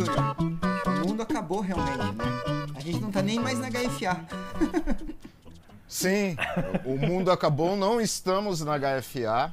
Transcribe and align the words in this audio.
Então, 0.00 0.36
o 0.86 1.06
mundo 1.06 1.22
acabou 1.22 1.60
realmente, 1.60 1.98
né? 1.98 2.24
A 2.74 2.80
gente 2.80 3.00
não 3.00 3.10
tá 3.10 3.22
nem 3.22 3.38
mais 3.38 3.58
na 3.58 3.68
HFA. 3.70 4.26
Sim, 5.88 6.36
o 6.84 6.96
mundo 6.96 7.30
acabou, 7.30 7.76
não 7.76 8.00
estamos 8.00 8.60
na 8.60 8.78
HFA. 8.78 9.52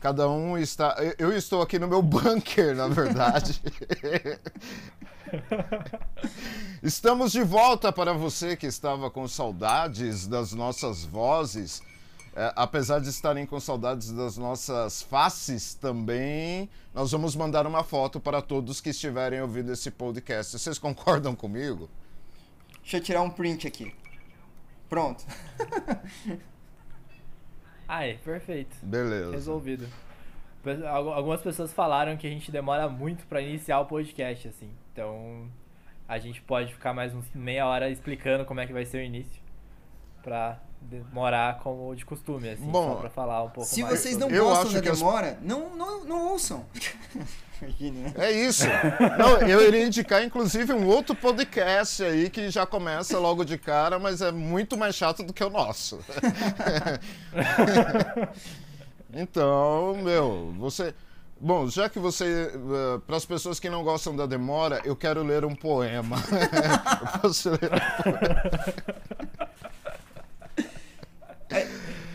Cada 0.00 0.28
um 0.30 0.56
está. 0.56 0.96
Eu 1.18 1.30
estou 1.36 1.60
aqui 1.60 1.78
no 1.78 1.86
meu 1.86 2.00
bunker, 2.00 2.74
na 2.74 2.88
verdade. 2.88 3.60
Estamos 6.82 7.32
de 7.32 7.42
volta 7.42 7.92
para 7.92 8.12
você 8.12 8.56
que 8.56 8.66
estava 8.66 9.10
com 9.10 9.26
saudades 9.28 10.26
das 10.26 10.52
nossas 10.52 11.04
vozes. 11.04 11.82
É, 12.34 12.52
apesar 12.54 13.00
de 13.00 13.08
estarem 13.08 13.44
com 13.44 13.58
saudades 13.58 14.12
das 14.12 14.36
nossas 14.36 15.02
faces 15.02 15.74
também, 15.74 16.70
nós 16.94 17.10
vamos 17.10 17.34
mandar 17.34 17.66
uma 17.66 17.82
foto 17.82 18.20
para 18.20 18.40
todos 18.40 18.80
que 18.80 18.90
estiverem 18.90 19.40
ouvindo 19.42 19.72
esse 19.72 19.90
podcast. 19.90 20.56
Vocês 20.56 20.78
concordam 20.78 21.34
comigo? 21.34 21.90
Deixa 22.82 22.98
eu 22.98 23.02
tirar 23.02 23.22
um 23.22 23.30
print 23.30 23.66
aqui. 23.66 23.92
Pronto. 24.88 25.24
Aí, 27.86 28.18
perfeito. 28.18 28.76
Beleza. 28.82 29.32
Resolvido. 29.32 29.88
Algumas 30.88 31.40
pessoas 31.40 31.72
falaram 31.72 32.16
que 32.16 32.26
a 32.26 32.30
gente 32.30 32.52
demora 32.52 32.88
muito 32.88 33.26
pra 33.26 33.40
iniciar 33.40 33.80
o 33.80 33.86
podcast, 33.86 34.46
assim. 34.46 34.70
Então, 34.92 35.48
a 36.08 36.18
gente 36.18 36.40
pode 36.42 36.72
ficar 36.72 36.92
mais 36.92 37.14
uns 37.14 37.24
meia 37.34 37.66
hora 37.66 37.88
explicando 37.90 38.44
como 38.44 38.60
é 38.60 38.66
que 38.66 38.72
vai 38.72 38.84
ser 38.84 38.98
o 38.98 39.02
início. 39.02 39.40
Pra 40.22 40.58
demorar 40.82 41.58
como 41.60 41.94
de 41.94 42.04
costume, 42.04 42.48
assim. 42.50 42.64
Bom, 42.66 42.94
só 42.94 43.00
pra 43.00 43.10
falar 43.10 43.42
um 43.42 43.50
pouco 43.50 43.68
Se 43.68 43.82
mais. 43.82 43.98
vocês 44.00 44.14
não 44.16 44.22
sobre- 44.22 44.36
Eu 44.38 44.44
gostam 44.44 44.64
acho 44.66 44.74
da 44.74 44.80
que 44.82 44.88
as- 44.88 44.98
demora, 44.98 45.38
não, 45.42 45.76
não, 45.76 46.04
não 46.04 46.28
ouçam. 46.32 46.64
É 48.18 48.32
isso. 48.32 48.64
Não, 49.18 49.36
eu 49.46 49.68
iria 49.68 49.84
indicar, 49.84 50.24
inclusive, 50.24 50.72
um 50.72 50.86
outro 50.86 51.14
podcast 51.14 52.02
aí 52.02 52.30
que 52.30 52.48
já 52.48 52.64
começa 52.64 53.18
logo 53.18 53.44
de 53.44 53.58
cara, 53.58 53.98
mas 53.98 54.22
é 54.22 54.32
muito 54.32 54.78
mais 54.78 54.94
chato 54.94 55.22
do 55.22 55.30
que 55.30 55.44
o 55.44 55.50
nosso. 55.50 56.00
Então, 59.12 59.96
meu, 60.02 60.54
você. 60.58 60.94
Bom, 61.40 61.68
já 61.68 61.88
que 61.88 61.98
você. 61.98 62.52
Para 63.06 63.16
as 63.16 63.24
pessoas 63.24 63.58
que 63.58 63.70
não 63.70 63.82
gostam 63.82 64.14
da 64.14 64.26
demora, 64.26 64.82
eu 64.84 64.94
quero 64.94 65.22
ler 65.22 65.44
um 65.44 65.54
poema. 65.54 66.16
eu 67.00 67.20
posso 67.20 67.50
ler 67.50 67.70
um 67.72 68.02
poema. 68.02 68.50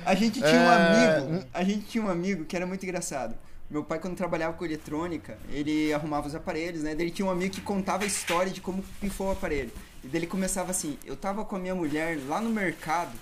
A 0.05 0.13
gente 0.13 0.39
tinha 0.39 0.61
um 0.61 0.71
É, 0.71 0.75
amigo, 1.17 1.47
a 1.51 1.63
gente 1.63 1.85
tinha 1.87 2.03
um 2.03 2.09
amigo 2.09 2.45
que 2.45 2.55
era 2.55 2.67
muito 2.67 2.83
engraçado. 2.83 3.35
Meu 3.67 3.83
pai, 3.83 3.97
quando 3.97 4.15
trabalhava 4.15 4.53
com 4.53 4.63
eletrônica, 4.63 5.39
ele 5.49 5.91
arrumava 5.91 6.27
os 6.27 6.35
aparelhos, 6.35 6.83
né? 6.83 6.91
Ele 6.91 7.09
tinha 7.09 7.25
um 7.25 7.31
amigo 7.31 7.55
que 7.55 7.61
contava 7.61 8.03
a 8.03 8.07
história 8.07 8.51
de 8.51 8.61
como 8.61 8.83
pifou 9.01 9.29
o 9.29 9.31
aparelho. 9.31 9.71
E 10.03 10.07
daí 10.07 10.19
ele 10.19 10.27
começava 10.27 10.69
assim: 10.69 10.99
Eu 11.03 11.17
tava 11.17 11.43
com 11.43 11.55
a 11.55 11.59
minha 11.59 11.73
mulher 11.73 12.19
lá 12.27 12.39
no 12.39 12.51
mercado 12.51 13.17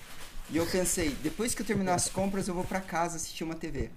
e 0.50 0.58
eu 0.58 0.66
pensei, 0.66 1.12
depois 1.24 1.56
que 1.56 1.62
eu 1.62 1.66
terminar 1.66 1.96
as 1.96 2.10
compras, 2.10 2.48
eu 2.48 2.54
vou 2.54 2.66
pra 2.66 2.82
casa 2.82 3.16
assistir 3.16 3.44
uma 3.46 3.56
TV. 3.56 3.90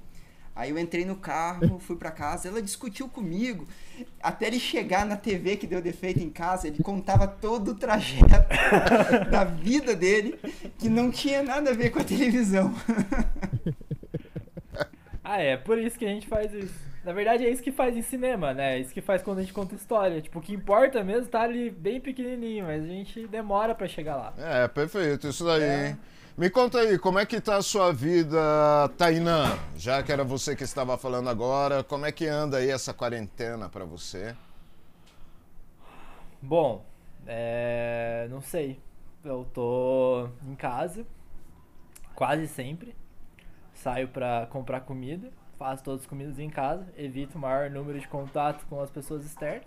Aí 0.57 0.71
eu 0.71 0.79
entrei 0.79 1.05
no 1.05 1.17
carro, 1.17 1.79
fui 1.87 1.97
pra 1.97 2.11
casa, 2.11 2.49
ela 2.49 2.63
discutiu 2.63 3.09
comigo. 3.09 3.69
Até 4.23 4.47
ele 4.47 4.59
chegar 4.59 5.05
na 5.05 5.17
TV 5.17 5.57
que 5.57 5.67
deu 5.67 5.83
defeito 5.83 6.19
em 6.19 6.31
casa, 6.31 6.67
ele 6.67 6.83
contava 6.83 7.29
todo 7.29 7.73
o 7.73 7.75
trajeto 7.75 8.27
da 9.31 9.45
vida 9.45 9.95
dele 9.95 10.39
que 10.79 10.89
não 10.89 11.11
tinha 11.11 11.43
nada 11.43 11.71
a 11.71 11.75
ver 11.75 11.91
com 11.91 12.01
a 12.01 12.05
televisão. 12.05 12.75
Ah, 15.29 15.41
é, 15.41 15.57
por 15.57 15.77
isso 15.77 15.99
que 15.99 16.05
a 16.05 16.09
gente 16.09 16.29
faz 16.29 16.55
isso. 16.55 16.73
Na 17.05 17.13
verdade, 17.13 17.45
é 17.45 17.51
isso 17.51 17.61
que 17.61 17.73
faz 17.73 17.97
em 17.97 18.03
cinema, 18.03 18.55
né? 18.55 18.77
É 18.77 18.79
isso 18.79 18.95
que 18.95 19.01
faz 19.01 19.23
quando 19.23 19.39
a 19.39 19.41
gente 19.41 19.53
conta 19.53 19.75
história. 19.75 20.21
Tipo, 20.21 20.39
o 20.39 20.43
que 20.43 20.55
importa 20.55 21.03
mesmo 21.03 21.27
tá 21.27 21.43
ali 21.43 21.69
bem 21.69 22.01
pequenininho, 22.01 22.65
mas 22.65 22.85
a 22.85 22.87
gente 22.87 23.27
demora 23.27 23.75
pra 23.75 23.89
chegar 23.89 24.15
lá. 24.15 24.33
É, 24.39 24.69
perfeito, 24.69 25.27
isso 25.27 25.45
daí. 25.45 25.63
É. 25.63 25.89
hein? 25.89 25.99
Me 26.39 26.51
conta 26.51 26.81
aí, 26.81 26.99
como 26.99 27.19
é 27.19 27.25
que 27.25 27.41
tá 27.41 27.57
a 27.57 27.63
sua 27.63 27.91
vida, 27.95 28.37
Tainã? 28.99 29.59
Já 29.75 30.03
que 30.03 30.13
era 30.13 30.23
você 30.23 30.55
que 30.55 30.65
estava 30.65 30.99
falando 30.99 31.31
agora, 31.31 31.83
como 31.83 32.05
é 32.05 32.13
que 32.13 32.27
anda 32.27 32.59
aí 32.59 32.69
essa 32.69 32.93
quarentena 32.93 33.71
pra 33.71 33.87
você? 33.87 34.37
Bom, 36.43 36.85
é... 37.27 38.27
não 38.29 38.43
sei. 38.43 38.79
Eu 39.25 39.47
tô 39.55 40.29
em 40.47 40.55
casa, 40.55 41.07
quase 42.15 42.47
sempre. 42.47 42.95
Saio 43.73 44.09
pra 44.09 44.47
comprar 44.51 44.81
comida, 44.81 45.31
faço 45.59 45.85
todas 45.85 46.03
as 46.03 46.07
comidas 46.07 46.39
em 46.39 46.51
casa, 46.51 46.87
evito 46.99 47.39
o 47.39 47.41
maior 47.41 47.71
número 47.71 47.99
de 47.99 48.09
contato 48.09 48.67
com 48.67 48.79
as 48.79 48.91
pessoas 48.91 49.25
externas. 49.25 49.65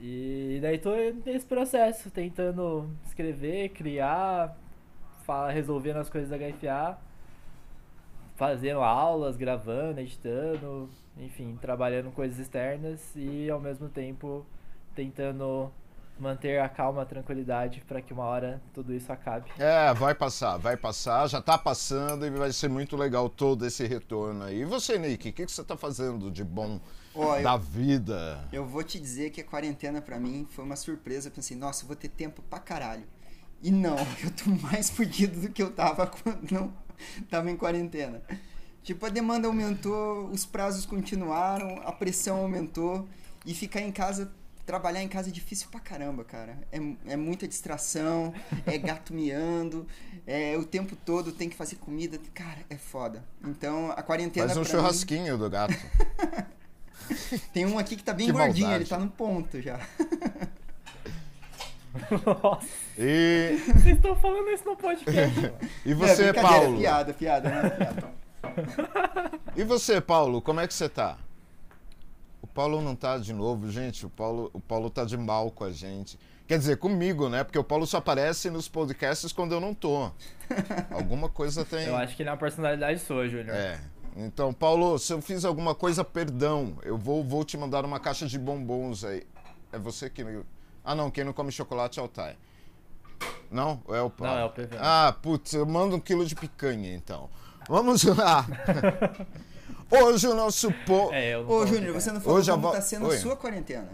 E 0.00 0.58
daí 0.62 0.78
tô 0.78 0.94
nesse 1.26 1.44
processo, 1.44 2.10
tentando 2.10 2.90
escrever, 3.04 3.68
criar, 3.68 4.56
fa- 5.26 5.50
resolvendo 5.50 5.96
as 5.98 6.08
coisas 6.08 6.30
da 6.30 6.36
HFA, 6.38 6.98
fazendo 8.36 8.80
aulas, 8.80 9.36
gravando, 9.36 10.00
editando, 10.00 10.88
enfim, 11.16 11.56
trabalhando 11.60 12.10
coisas 12.10 12.38
externas 12.38 13.00
e 13.16 13.48
ao 13.50 13.60
mesmo 13.60 13.88
tempo 13.88 14.44
tentando 14.94 15.70
manter 16.18 16.60
a 16.60 16.68
calma, 16.68 17.02
a 17.02 17.04
tranquilidade 17.04 17.82
para 17.86 18.00
que 18.00 18.12
uma 18.12 18.24
hora 18.24 18.60
tudo 18.72 18.92
isso 18.94 19.12
acabe. 19.12 19.50
É, 19.58 19.92
vai 19.92 20.14
passar, 20.14 20.56
vai 20.56 20.74
passar, 20.76 21.26
já 21.28 21.42
tá 21.42 21.58
passando 21.58 22.24
e 22.26 22.30
vai 22.30 22.52
ser 22.52 22.68
muito 22.68 22.96
legal 22.96 23.28
todo 23.28 23.66
esse 23.66 23.86
retorno 23.86 24.44
aí. 24.44 24.60
E 24.60 24.64
você, 24.64 24.98
Nick, 24.98 25.28
o 25.28 25.32
que, 25.32 25.44
que 25.44 25.52
você 25.52 25.62
tá 25.62 25.76
fazendo 25.76 26.30
de 26.30 26.42
bom 26.42 26.80
eu- 27.14 27.42
da 27.42 27.56
vida? 27.58 28.46
Eu 28.50 28.64
vou 28.64 28.82
te 28.82 28.98
dizer 28.98 29.28
que 29.30 29.42
a 29.42 29.44
quarentena 29.44 30.00
pra 30.00 30.18
mim 30.18 30.46
foi 30.50 30.64
uma 30.64 30.76
surpresa. 30.76 31.28
Eu 31.28 31.32
pensei, 31.32 31.54
nossa, 31.56 31.82
eu 31.84 31.86
vou 31.86 31.96
ter 31.96 32.08
tempo 32.08 32.42
pra 32.48 32.58
caralho. 32.60 33.04
E 33.62 33.70
não, 33.70 33.96
eu 34.22 34.30
tô 34.30 34.50
mais 34.50 34.90
fudido 34.90 35.40
do 35.40 35.48
que 35.50 35.62
eu 35.62 35.70
tava 35.70 36.06
quando 36.06 36.50
não 36.50 36.72
tava 37.30 37.50
em 37.50 37.56
quarentena. 37.56 38.22
Tipo, 38.82 39.06
a 39.06 39.08
demanda 39.08 39.48
aumentou, 39.48 40.26
os 40.30 40.46
prazos 40.46 40.86
continuaram, 40.86 41.80
a 41.84 41.90
pressão 41.92 42.36
aumentou 42.38 43.08
e 43.44 43.52
ficar 43.52 43.80
em 43.80 43.90
casa, 43.90 44.30
trabalhar 44.64 45.02
em 45.02 45.08
casa 45.08 45.28
é 45.28 45.32
difícil 45.32 45.68
pra 45.70 45.80
caramba, 45.80 46.22
cara. 46.24 46.56
É, 46.70 46.78
é 47.12 47.16
muita 47.16 47.48
distração, 47.48 48.32
é 48.64 48.78
gato 48.78 49.12
miando, 49.12 49.86
é 50.26 50.56
o 50.56 50.64
tempo 50.64 50.94
todo 50.94 51.32
tem 51.32 51.48
que 51.48 51.56
fazer 51.56 51.76
comida, 51.76 52.18
cara, 52.32 52.60
é 52.70 52.76
foda. 52.76 53.24
Então, 53.44 53.90
a 53.90 54.02
quarentena 54.02 54.46
Faz 54.46 54.56
um 54.56 54.62
pra 54.62 54.72
mim- 54.72 54.78
churrasquinho 54.78 55.36
do 55.36 55.50
gato. 55.50 55.74
tem 57.52 57.66
um 57.66 57.78
aqui 57.78 57.96
que 57.96 58.04
tá 58.04 58.12
bem 58.14 58.26
Que 58.26 58.32
gordinho, 58.32 58.66
maldade. 58.68 58.82
ele 58.84 58.88
tá 58.90 58.98
no 58.98 59.10
ponto 59.10 59.60
já. 59.60 59.80
Nossa, 62.42 62.68
E, 62.98 63.58
vocês 63.74 63.96
estão 63.96 64.16
falando 64.16 64.48
isso 64.50 64.64
no 64.64 64.76
podcast. 64.76 65.40
mano. 65.40 65.54
e 65.84 65.94
você, 65.94 66.24
é, 66.26 66.32
Paulo? 66.32 66.78
piada, 66.78 67.14
piada, 67.14 67.48
né? 67.48 67.70
Piada. 67.70 68.16
E 69.56 69.64
você, 69.64 70.00
Paulo, 70.00 70.40
como 70.40 70.60
é 70.60 70.66
que 70.66 70.74
você 70.74 70.88
tá? 70.88 71.18
O 72.40 72.46
Paulo 72.46 72.80
não 72.80 72.94
tá 72.94 73.18
de 73.18 73.32
novo, 73.32 73.70
gente. 73.70 74.06
O 74.06 74.10
Paulo, 74.10 74.50
o 74.52 74.60
Paulo 74.60 74.88
tá 74.88 75.04
de 75.04 75.16
mal 75.16 75.50
com 75.50 75.64
a 75.64 75.72
gente. 75.72 76.18
Quer 76.46 76.58
dizer, 76.58 76.76
comigo, 76.76 77.28
né? 77.28 77.42
Porque 77.42 77.58
o 77.58 77.64
Paulo 77.64 77.86
só 77.86 77.96
aparece 77.96 78.48
nos 78.50 78.68
podcasts 78.68 79.32
quando 79.32 79.52
eu 79.52 79.60
não 79.60 79.74
tô. 79.74 80.10
Alguma 80.90 81.28
coisa 81.28 81.64
tem. 81.64 81.86
Eu 81.86 81.96
acho 81.96 82.14
que 82.14 82.22
ele 82.22 82.28
é 82.28 82.32
uma 82.32 82.38
personalidade 82.38 83.00
sua, 83.00 83.28
Júnior. 83.28 83.56
É. 83.56 83.80
Então, 84.16 84.52
Paulo, 84.52 84.98
se 84.98 85.12
eu 85.12 85.20
fiz 85.20 85.44
alguma 85.44 85.74
coisa, 85.74 86.04
perdão. 86.04 86.78
Eu 86.82 86.96
vou, 86.96 87.24
vou 87.24 87.44
te 87.44 87.58
mandar 87.58 87.84
uma 87.84 87.98
caixa 87.98 88.26
de 88.26 88.38
bombons 88.38 89.04
aí. 89.04 89.24
É 89.72 89.78
você 89.78 90.08
que. 90.08 90.22
Ah, 90.86 90.94
não, 90.94 91.10
quem 91.10 91.24
não 91.24 91.32
come 91.32 91.50
chocolate 91.50 91.98
é 91.98 92.02
o 92.02 92.06
Tai. 92.08 92.36
Não? 93.50 93.82
Ou 93.86 93.94
é 93.94 94.00
o? 94.02 94.12
Não, 94.20 94.38
é 94.38 94.44
o 94.44 94.50
PV. 94.50 94.76
Ah, 94.80 95.14
putz, 95.20 95.52
eu 95.52 95.66
mando 95.66 95.96
um 95.96 96.00
quilo 96.00 96.24
de 96.24 96.34
picanha, 96.36 96.94
então. 96.94 97.28
Vamos 97.68 98.04
lá. 98.04 98.46
Hoje 99.90 100.26
o 100.28 100.34
nosso 100.34 100.72
po... 100.86 101.12
É, 101.12 101.34
eu 101.34 101.40
não 101.42 101.46
Ô, 101.46 101.58
vou 101.58 101.66
Júnior, 101.66 101.86
ficar. 101.88 102.00
você 102.00 102.12
não 102.12 102.20
falou 102.20 102.38
Hoje 102.38 102.50
a 102.50 102.54
como 102.54 102.68
vo- 102.68 102.72
tá 102.74 102.80
sendo 102.80 103.06
Oi. 103.06 103.16
a 103.16 103.20
sua 103.20 103.36
quarentena. 103.36 103.88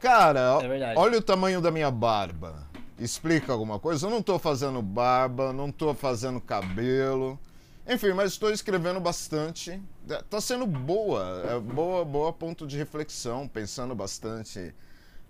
Cara, 0.00 0.58
É 0.62 0.68
verdade. 0.68 0.98
olha 0.98 1.18
o 1.18 1.22
tamanho 1.22 1.60
da 1.60 1.70
minha 1.70 1.90
barba. 1.90 2.66
Explica 2.98 3.52
alguma 3.52 3.78
coisa? 3.78 4.06
Eu 4.06 4.10
não 4.10 4.22
tô 4.22 4.38
fazendo 4.38 4.80
barba, 4.80 5.52
não 5.52 5.70
tô 5.72 5.94
fazendo 5.94 6.40
cabelo. 6.40 7.38
Enfim, 7.86 8.12
mas 8.12 8.32
estou 8.32 8.50
escrevendo 8.50 9.00
bastante. 9.00 9.82
É, 10.08 10.22
Tá 10.22 10.40
sendo 10.40 10.66
boa, 10.66 11.42
é 11.50 11.58
boa, 11.58 12.04
boa 12.04 12.32
ponto 12.32 12.66
de 12.66 12.76
reflexão, 12.78 13.46
pensando 13.48 13.94
bastante 13.94 14.74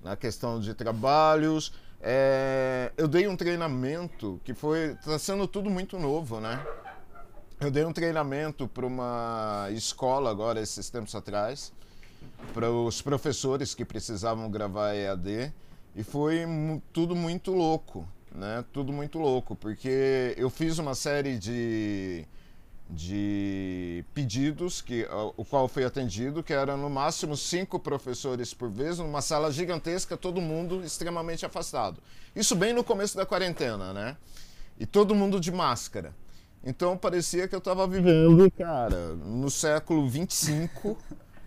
na 0.04 0.14
questão 0.14 0.60
de 0.60 0.74
trabalhos. 0.74 1.72
É, 2.00 2.92
eu 2.98 3.08
dei 3.08 3.26
um 3.26 3.34
treinamento 3.34 4.38
que 4.44 4.52
foi. 4.52 4.94
Tá 5.02 5.18
sendo 5.18 5.48
tudo 5.48 5.70
muito 5.70 5.98
novo, 5.98 6.38
né? 6.38 6.64
Eu 7.58 7.70
dei 7.70 7.84
um 7.84 7.92
treinamento 7.92 8.68
para 8.68 8.84
uma 8.86 9.68
escola 9.70 10.30
agora, 10.30 10.60
esses 10.60 10.90
tempos 10.90 11.14
atrás. 11.14 11.72
para 12.52 12.70
os 12.70 13.00
professores 13.00 13.74
que 13.74 13.84
precisavam 13.84 14.50
gravar 14.50 14.94
EAD 14.94 15.52
e 15.96 16.02
foi 16.02 16.44
tudo 16.92 17.16
muito 17.16 17.52
louco, 17.52 18.06
né? 18.34 18.64
Tudo 18.72 18.92
muito 18.92 19.18
louco, 19.18 19.56
porque 19.56 20.34
eu 20.36 20.50
fiz 20.50 20.78
uma 20.78 20.94
série 20.94 21.38
de 21.38 22.26
de 22.88 24.04
pedidos 24.12 24.82
que 24.82 25.06
o 25.36 25.44
qual 25.44 25.66
foi 25.68 25.84
atendido, 25.84 26.42
que 26.42 26.52
era 26.52 26.76
no 26.76 26.90
máximo 26.90 27.36
cinco 27.36 27.78
professores 27.78 28.52
por 28.52 28.70
vez, 28.70 28.98
numa 28.98 29.22
sala 29.22 29.50
gigantesca, 29.50 30.16
todo 30.16 30.40
mundo 30.40 30.84
extremamente 30.84 31.46
afastado. 31.46 32.00
Isso 32.36 32.54
bem 32.54 32.72
no 32.72 32.84
começo 32.84 33.16
da 33.16 33.24
quarentena, 33.24 33.92
né? 33.92 34.16
E 34.78 34.84
todo 34.84 35.14
mundo 35.14 35.40
de 35.40 35.50
máscara. 35.50 36.14
Então 36.62 36.96
parecia 36.96 37.46
que 37.46 37.54
eu 37.54 37.58
estava 37.58 37.86
vivendo, 37.86 38.50
cara, 38.50 39.14
no 39.14 39.50
século 39.50 40.08
25, 40.08 40.96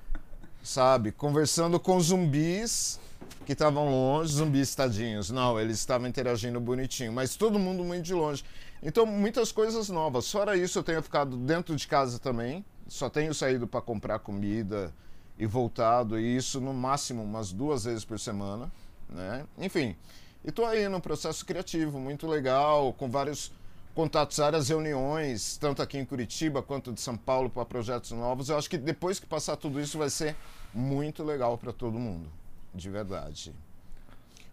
sabe? 0.64 1.12
Conversando 1.12 1.80
com 1.80 2.00
zumbis 2.00 3.00
que 3.46 3.54
estavam 3.54 3.90
longe, 3.90 4.34
zumbis 4.34 4.76
tadinhos. 4.76 5.30
Não, 5.30 5.60
eles 5.60 5.80
estavam 5.80 6.08
interagindo 6.08 6.60
bonitinho, 6.60 7.12
mas 7.12 7.36
todo 7.36 7.58
mundo 7.58 7.84
muito 7.84 8.06
de 8.06 8.14
longe. 8.14 8.44
Então, 8.82 9.06
muitas 9.06 9.52
coisas 9.52 9.90
novas. 9.90 10.32
Fora 10.32 10.56
isso, 10.56 10.80
eu 10.80 10.84
tenho 10.84 11.02
ficado 11.02 11.36
dentro 11.38 11.76
de 11.76 11.88
casa 11.88 12.20
também. 12.20 12.64
Só 12.88 13.10
tenho 13.10 13.34
saído 13.34 13.68
para 13.68 13.82
comprar 13.82 14.20
comida 14.20 14.94
e 15.38 15.46
voltado, 15.46 16.20
e 16.20 16.36
isso 16.36 16.60
no 16.60 16.74
máximo 16.74 17.24
umas 17.24 17.52
duas 17.52 17.84
vezes 17.84 18.04
por 18.04 18.20
semana, 18.20 18.72
né? 19.10 19.46
Enfim, 19.58 19.96
e 20.44 20.52
tô 20.52 20.66
aí 20.66 20.88
no 20.90 21.00
processo 21.00 21.46
criativo, 21.46 22.00
muito 22.00 22.26
legal, 22.26 22.92
com 22.94 23.10
vários 23.10 23.52
contatos, 23.94 24.38
várias 24.38 24.70
reuniões, 24.70 25.58
tanto 25.58 25.82
aqui 25.82 25.98
em 25.98 26.06
Curitiba 26.06 26.64
quanto 26.64 26.92
de 26.92 27.02
São 27.02 27.18
Paulo 27.18 27.50
para 27.50 27.66
projetos 27.66 28.12
novos. 28.12 28.50
Eu 28.50 28.58
acho 28.58 28.70
que 28.70 28.78
depois 28.78 29.20
que 29.20 29.26
passar 29.26 29.58
tudo 29.58 29.80
isso 29.80 29.98
vai 29.98 30.10
ser 30.10 30.36
muito 30.74 31.24
legal 31.24 31.58
para 31.58 31.72
todo 31.72 32.00
mundo, 32.00 32.30
de 32.74 32.90
verdade. 32.90 33.54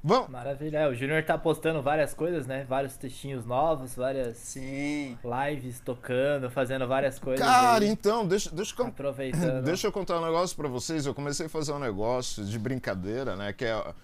Vamos, 0.07 0.29
Maravilha. 0.29 0.81
É, 0.81 0.87
o 0.87 0.95
Júnior 0.95 1.25
tá 1.25 1.39
postando 1.39 1.81
várias 1.81 2.13
coisas, 2.13 2.47
né? 2.47 2.67
Vários 2.69 2.95
textinhos 2.95 3.47
novos, 3.47 3.95
várias 3.95 4.37
Sim. 4.37 5.19
lives 5.25 5.81
tocando, 5.81 6.51
fazendo 6.51 6.87
várias 6.87 7.19
coisas. 7.19 7.45
cara, 7.45 7.83
aí, 7.83 7.91
então, 7.91 8.29
deixa, 8.29 8.51
deixa 8.51 8.75
eu 8.79 8.87
aproveitando. 8.87 9.65
Deixa 9.65 9.87
eu 9.87 9.93
contar 9.93 10.21
um 10.21 10.25
negócio 10.27 10.55
pra 10.55 10.69
vocês. 10.69 11.07
Eu 11.07 11.15
comecei 11.15 11.47
a 11.47 11.49
fazer 11.49 11.73
um 11.73 11.79
negócio 11.79 12.45
de 12.45 12.59
brincadeira, 12.59 13.35
né? 13.35 13.55
Que 13.55 13.65
é, 13.65 13.95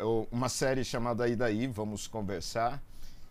é 0.00 0.04
uma 0.32 0.48
série 0.48 0.84
chamada 0.84 1.28
E 1.28 1.36
daí, 1.36 1.68
Vamos 1.68 2.08
Conversar. 2.08 2.82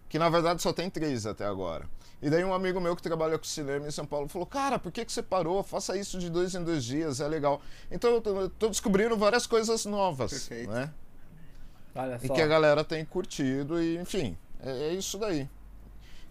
Que 0.07 0.17
na 0.17 0.29
verdade 0.29 0.61
só 0.61 0.71
tem 0.71 0.89
três 0.89 1.25
até 1.25 1.45
agora. 1.45 1.89
E 2.21 2.29
daí 2.29 2.45
um 2.45 2.53
amigo 2.53 2.79
meu 2.79 2.95
que 2.95 3.01
trabalha 3.01 3.37
com 3.37 3.43
cinema 3.43 3.85
em 3.85 3.91
São 3.91 4.05
Paulo 4.05 4.29
falou: 4.29 4.45
Cara, 4.45 4.79
por 4.79 4.93
que, 4.93 5.03
que 5.03 5.11
você 5.11 5.21
parou? 5.21 5.61
Faça 5.61 5.97
isso 5.97 6.17
de 6.17 6.29
dois 6.29 6.55
em 6.55 6.63
dois 6.63 6.85
dias, 6.85 7.19
é 7.19 7.27
legal. 7.27 7.61
Então 7.91 8.11
eu 8.11 8.21
tô, 8.21 8.41
eu 8.41 8.49
tô 8.49 8.69
descobrindo 8.69 9.17
várias 9.17 9.45
coisas 9.45 9.83
novas. 9.85 10.31
Perfeito. 10.31 10.71
Né? 10.71 10.89
E 12.21 12.29
que 12.29 12.41
a 12.41 12.47
galera 12.47 12.83
tem 12.83 13.05
curtido, 13.05 13.81
e 13.81 13.97
enfim, 13.97 14.35
é, 14.63 14.89
é 14.89 14.93
isso 14.93 15.17
daí. 15.17 15.47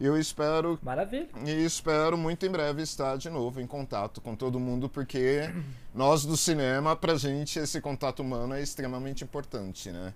Eu 0.00 0.18
espero 0.18 0.78
Maravilha. 0.82 1.28
e 1.46 1.64
espero 1.64 2.18
muito 2.18 2.44
em 2.44 2.50
breve 2.50 2.82
estar 2.82 3.16
de 3.16 3.30
novo 3.30 3.60
em 3.60 3.66
contato 3.66 4.20
com 4.20 4.34
todo 4.34 4.58
mundo, 4.58 4.88
porque 4.88 5.42
nós 5.94 6.24
do 6.24 6.36
cinema, 6.36 6.96
pra 6.96 7.14
gente, 7.14 7.58
esse 7.60 7.80
contato 7.80 8.20
humano 8.20 8.54
é 8.54 8.60
extremamente 8.62 9.22
importante, 9.22 9.90
né? 9.92 10.12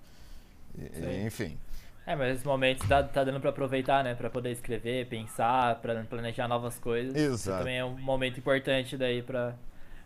E- 0.77 1.25
enfim. 1.25 1.57
É, 2.05 2.15
mas 2.15 2.33
esses 2.35 2.45
momentos 2.45 2.87
tá, 2.89 3.03
tá 3.03 3.25
dando 3.25 3.41
pra 3.41 3.51
aproveitar, 3.51 4.03
né? 4.05 4.15
Pra 4.15 4.31
poder 4.31 4.51
escrever, 4.53 5.07
pensar, 5.07 5.77
pra 5.81 6.03
planejar 6.05 6.47
novas 6.47 6.79
coisas. 6.79 7.15
Isso 7.15 7.33
Exato. 7.33 7.59
também 7.59 7.79
é 7.79 7.85
um 7.85 7.97
momento 7.99 8.39
importante 8.39 8.97
daí 8.97 9.23
pra 9.23 9.55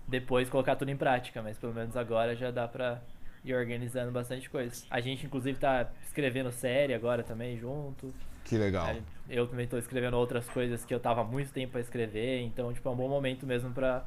depois 0.09 0.49
colocar 0.49 0.77
tudo 0.77 0.91
em 0.91 0.97
prática, 0.97 1.43
mas 1.43 1.59
pelo 1.59 1.75
menos 1.75 1.97
agora 1.97 2.35
já 2.35 2.51
dá 2.51 2.67
pra 2.67 3.01
ir 3.45 3.55
organizando 3.55 4.11
bastante 4.13 4.49
coisa. 4.51 4.85
A 4.91 5.01
gente, 5.01 5.27
inclusive, 5.27 5.59
tá 5.59 5.89
escrevendo 6.05 6.51
série 6.53 6.95
agora 6.95 7.23
também 7.23 7.59
junto. 7.59 8.13
Que 8.45 8.57
legal. 8.57 8.89
É, 8.89 9.01
Eu 9.29 9.47
também 9.47 9.67
tô 9.67 9.79
escrevendo 9.79 10.15
outras 10.17 10.49
coisas 10.49 10.85
que 10.85 10.93
eu 10.93 11.01
tava 11.01 11.21
há 11.21 11.25
muito 11.25 11.53
tempo 11.53 11.73
pra 11.73 11.81
escrever, 11.81 12.41
então, 12.41 12.73
tipo, 12.73 12.89
é 12.89 12.93
um 12.93 12.97
bom 12.97 13.09
momento 13.09 13.47
mesmo 13.47 13.71
pra 13.73 14.05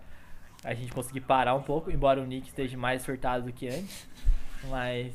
a 0.63 0.73
gente 0.73 0.91
conseguir 0.91 1.21
parar 1.21 1.55
um 1.55 1.61
pouco, 1.61 1.91
embora 1.91 2.21
o 2.21 2.25
Nick 2.25 2.47
esteja 2.47 2.77
mais 2.77 3.01
surtado 3.01 3.45
do 3.45 3.53
que 3.53 3.67
antes. 3.67 4.07
Mas 4.69 5.13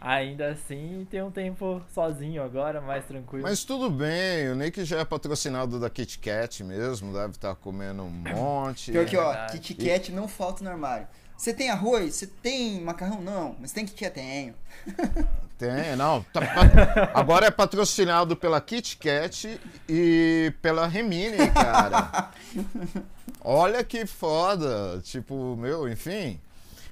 ainda 0.00 0.50
assim 0.50 1.06
tem 1.10 1.22
um 1.22 1.30
tempo 1.30 1.82
sozinho 1.92 2.42
agora, 2.42 2.80
mais 2.80 3.04
tranquilo. 3.04 3.42
Mas 3.44 3.64
tudo 3.64 3.90
bem, 3.90 4.48
o 4.50 4.54
Nick 4.54 4.84
já 4.84 5.00
é 5.00 5.04
patrocinado 5.04 5.78
da 5.80 5.90
Kit 5.90 6.18
Kat 6.18 6.62
mesmo, 6.64 7.12
deve 7.12 7.32
estar 7.32 7.54
comendo 7.56 8.02
um 8.02 8.10
monte. 8.10 8.92
Pior 8.92 9.06
que, 9.06 9.16
ó, 9.16 9.28
verdade. 9.32 9.58
Kit 9.58 9.74
Kat 9.86 10.12
não 10.12 10.28
falta 10.28 10.64
no 10.64 10.70
armário. 10.70 11.06
Você 11.36 11.52
tem 11.52 11.70
arroz? 11.70 12.14
Você 12.14 12.26
tem 12.26 12.80
macarrão? 12.80 13.20
Não. 13.20 13.54
Mas 13.60 13.72
tem 13.72 13.84
Kit 13.84 13.98
Kat? 14.04 14.14
Tenho. 14.14 14.54
Tem, 15.58 15.96
não. 15.96 16.22
tá 16.34 16.42
pa- 16.42 17.10
agora 17.14 17.46
é 17.46 17.50
patrocinado 17.50 18.36
pela 18.36 18.60
Kit 18.60 18.98
Kat 18.98 19.58
e 19.88 20.52
pela 20.60 20.86
Remini, 20.86 21.50
cara. 21.50 22.30
Olha 23.40 23.82
que 23.82 24.04
foda. 24.04 25.00
Tipo, 25.02 25.56
meu, 25.56 25.88
enfim. 25.88 26.38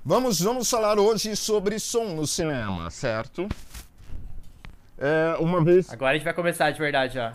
Vamos, 0.03 0.41
vamos 0.41 0.71
falar 0.71 0.99
hoje 0.99 1.37
sobre 1.37 1.79
som 1.79 2.15
no 2.15 2.27
cinema, 2.27 2.91
certo? 2.91 3.47
É, 4.97 5.37
uma 5.41 5.63
vez. 5.63 5.91
Agora 5.93 6.13
a 6.13 6.15
gente 6.15 6.25
vai 6.25 6.33
começar 6.33 6.71
de 6.71 6.79
verdade 6.79 7.15
já. 7.15 7.35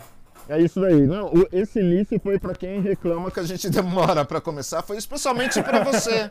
É 0.52 0.60
isso 0.60 0.80
daí. 0.80 1.06
Não, 1.06 1.26
o- 1.32 1.48
esse 1.52 1.78
início 1.80 2.18
foi 2.20 2.38
pra 2.38 2.54
quem 2.54 2.80
reclama 2.80 3.30
que 3.30 3.38
a 3.38 3.44
gente 3.44 3.68
demora 3.70 4.24
pra 4.24 4.40
começar. 4.40 4.82
Foi 4.82 4.96
especialmente 4.96 5.62
pra 5.62 5.84
você. 5.84 6.30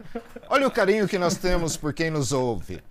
Olha 0.49 0.67
o 0.67 0.71
carinho 0.71 1.07
que 1.07 1.17
nós 1.17 1.37
temos 1.37 1.77
por 1.77 1.93
quem 1.93 2.09
nos 2.09 2.31
ouve. 2.33 2.81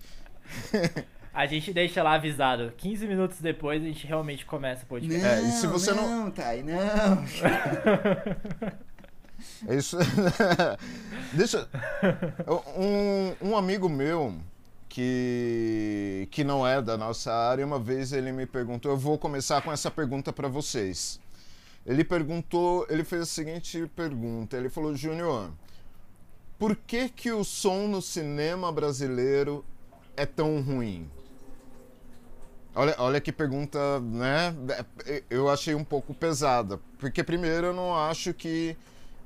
A 1.33 1.45
gente 1.45 1.71
deixa 1.71 2.01
lá 2.01 2.15
avisado. 2.15 2.73
15 2.77 3.05
minutos 3.07 3.39
depois 3.39 3.81
a 3.83 3.85
gente 3.85 4.07
realmente 4.07 4.43
começa 4.45 4.83
o 4.83 4.87
podcast. 4.87 5.25
É, 5.25 5.41
e 5.41 5.51
se 5.51 5.67
você 5.67 5.91
não- 5.93 6.23
Não, 6.25 6.31
Thay, 6.31 6.63
não. 6.63 7.23
É 9.67 9.75
isso. 9.75 9.97
Deixa. 11.31 11.67
Um, 12.77 13.49
um 13.51 13.57
amigo 13.57 13.87
meu 13.87 14.35
que, 14.89 16.27
que 16.31 16.43
não 16.43 16.67
é 16.67 16.81
da 16.81 16.97
nossa 16.97 17.31
área, 17.31 17.65
uma 17.65 17.79
vez 17.79 18.11
ele 18.11 18.31
me 18.31 18.45
perguntou. 18.45 18.91
Eu 18.91 18.97
vou 18.97 19.17
começar 19.17 19.61
com 19.61 19.71
essa 19.71 19.91
pergunta 19.91 20.33
para 20.33 20.47
vocês. 20.47 21.19
Ele 21.85 22.03
perguntou, 22.03 22.85
ele 22.89 23.03
fez 23.03 23.21
a 23.21 23.25
seguinte 23.25 23.89
pergunta. 23.95 24.57
Ele 24.57 24.67
falou, 24.67 24.95
Júnior, 24.95 25.51
por 26.57 26.75
que 26.75 27.07
que 27.07 27.31
o 27.31 27.43
som 27.43 27.87
no 27.87 28.01
cinema 28.01 28.71
brasileiro 28.71 29.63
é 30.17 30.25
tão 30.25 30.61
ruim? 30.61 31.09
Olha, 32.75 32.95
olha 32.97 33.21
que 33.21 33.31
pergunta, 33.31 33.99
né? 33.99 34.55
Eu 35.29 35.49
achei 35.49 35.75
um 35.75 35.83
pouco 35.83 36.13
pesada. 36.13 36.79
Porque, 36.97 37.23
primeiro, 37.23 37.67
eu 37.67 37.73
não 37.73 37.95
acho 37.95 38.33
que. 38.33 38.75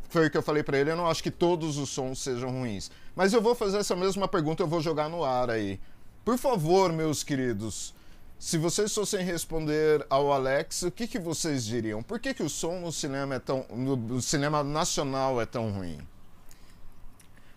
Foi 0.10 0.27
o 0.27 0.29
que 0.29 0.38
eu 0.38 0.43
falei 0.43 0.62
pra 0.62 0.77
ele, 0.77 0.91
eu 0.91 0.96
não 0.96 1.08
acho 1.08 1.24
que 1.24 1.32
todos 1.32 1.77
os 1.77 1.89
sons 1.89 2.20
sejam 2.20 2.51
ruins. 2.51 2.91
Mas 3.15 3.34
eu 3.34 3.41
vou 3.41 3.53
fazer 3.53 3.77
essa 3.77 3.96
mesma 3.96 4.27
pergunta, 4.27 4.63
eu 4.63 4.67
vou 4.67 4.82
jogar 4.82 5.10
no 5.10 5.24
ar 5.24 5.50
aí. 5.50 5.79
Por 6.25 6.38
favor, 6.38 6.91
meus 6.91 7.24
queridos, 7.24 7.93
se 8.39 8.58
vocês 8.58 8.93
fossem 8.93 9.24
responder 9.24 10.05
ao 10.10 10.32
Alex, 10.32 10.84
o 10.84 10.91
que, 10.91 11.08
que 11.08 11.20
vocês 11.20 11.65
diriam? 11.65 12.03
Por 12.03 12.20
que, 12.20 12.34
que 12.34 12.43
o 12.43 12.50
som 12.50 12.79
no 12.79 12.91
cinema 12.91 13.36
é 13.36 13.39
tão. 13.39 13.65
no, 13.70 14.22
cinema 14.22 14.63
nacional 14.63 15.41
é 15.41 15.46
tão 15.46 15.72
ruim? 15.72 16.00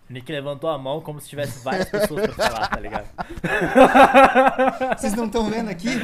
O 0.08 0.12
Nick 0.12 0.30
levantou 0.30 0.70
a 0.70 0.78
mão 0.78 1.00
como 1.00 1.20
se 1.20 1.28
tivesse 1.28 1.64
várias 1.64 1.90
pessoas 1.90 2.26
pra 2.26 2.48
falar, 2.48 2.68
tá 2.68 2.78
ligado? 2.78 3.08
Vocês 4.96 5.14
não 5.14 5.26
estão 5.26 5.50
vendo 5.50 5.68
aqui? 5.68 5.88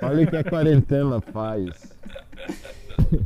Olha 0.00 0.24
o 0.24 0.30
que 0.30 0.36
a 0.36 0.44
quarentena 0.44 1.20
faz. 1.20 1.92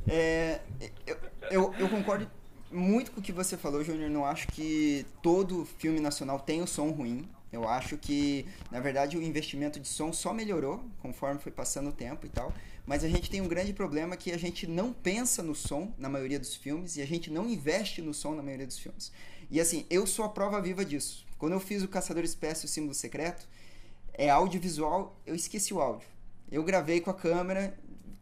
É, 0.08 0.58
eu, 1.06 1.16
eu, 1.50 1.74
eu 1.78 1.88
concordo 1.88 2.28
muito 2.76 3.10
com 3.10 3.20
o 3.20 3.22
que 3.22 3.32
você 3.32 3.56
falou, 3.56 3.82
Júnior. 3.82 4.10
Não 4.10 4.24
acho 4.24 4.46
que 4.48 5.06
todo 5.22 5.66
filme 5.78 5.98
nacional 6.00 6.38
tem 6.38 6.62
o 6.62 6.66
som 6.66 6.90
ruim. 6.90 7.28
Eu 7.52 7.68
acho 7.68 7.96
que, 7.96 8.46
na 8.70 8.80
verdade, 8.80 9.16
o 9.16 9.22
investimento 9.22 9.80
de 9.80 9.88
som 9.88 10.12
só 10.12 10.32
melhorou 10.32 10.84
conforme 11.00 11.40
foi 11.40 11.50
passando 11.50 11.88
o 11.88 11.92
tempo 11.92 12.26
e 12.26 12.28
tal. 12.28 12.52
Mas 12.84 13.02
a 13.02 13.08
gente 13.08 13.30
tem 13.30 13.40
um 13.40 13.48
grande 13.48 13.72
problema 13.72 14.16
que 14.16 14.30
a 14.30 14.38
gente 14.38 14.66
não 14.66 14.92
pensa 14.92 15.42
no 15.42 15.54
som 15.54 15.92
na 15.98 16.08
maioria 16.08 16.38
dos 16.38 16.54
filmes 16.54 16.96
e 16.96 17.02
a 17.02 17.06
gente 17.06 17.30
não 17.30 17.48
investe 17.48 18.00
no 18.00 18.14
som 18.14 18.34
na 18.34 18.42
maioria 18.42 18.66
dos 18.66 18.78
filmes. 18.78 19.10
E 19.50 19.60
assim, 19.60 19.86
eu 19.88 20.06
sou 20.06 20.24
a 20.24 20.28
prova 20.28 20.60
viva 20.60 20.84
disso. 20.84 21.26
Quando 21.38 21.52
eu 21.52 21.60
fiz 21.60 21.82
o 21.82 21.88
Caçador 21.88 22.24
Espécie, 22.24 22.64
o 22.64 22.68
símbolo 22.68 22.94
secreto, 22.94 23.48
é 24.12 24.30
audiovisual, 24.30 25.20
eu 25.26 25.34
esqueci 25.34 25.74
o 25.74 25.80
áudio. 25.80 26.08
Eu 26.50 26.62
gravei 26.62 27.00
com 27.00 27.10
a 27.10 27.14
câmera, 27.14 27.76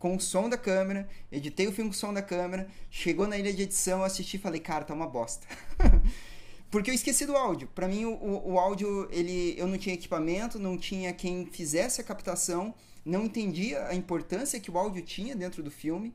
com 0.05 0.17
o 0.17 0.21
som 0.21 0.51
da 0.51 0.59
câmera, 0.59 1.09
editei 1.33 1.67
o 1.67 1.73
filme 1.73 1.89
com 1.89 1.97
o 1.97 1.99
som 1.99 2.13
da 2.13 2.21
câmera, 2.21 2.69
chegou 2.91 3.27
na 3.27 3.39
ilha 3.39 3.51
de 3.55 3.63
edição, 3.63 4.05
assisti 4.05 4.37
e 4.37 4.39
falei, 4.39 4.61
cara, 4.61 4.85
tá 4.85 4.93
uma 4.93 5.07
bosta. 5.07 5.47
Porque 6.71 6.91
eu 6.91 6.95
esqueci 6.95 7.25
do 7.25 7.35
áudio. 7.35 7.71
Pra 7.75 7.89
mim, 7.89 8.05
o, 8.05 8.43
o, 8.45 8.59
áudio, 8.59 9.09
ele, 9.11 9.55
eu 9.57 9.67
não 9.67 9.79
tinha 9.79 9.95
equipamento, 9.95 10.59
não 10.59 10.77
tinha 10.77 11.11
quem 11.15 11.47
fizesse 11.47 12.03
a 12.03 12.05
captação, 12.05 12.75
não 13.03 13.25
entendia 13.25 13.87
a 13.87 13.95
importância 13.95 14.61
que 14.61 14.71
o 14.71 14.77
áudio 14.77 15.03
tinha 15.03 15.35
dentro 15.35 15.63
do 15.63 15.71
filme. 15.71 16.13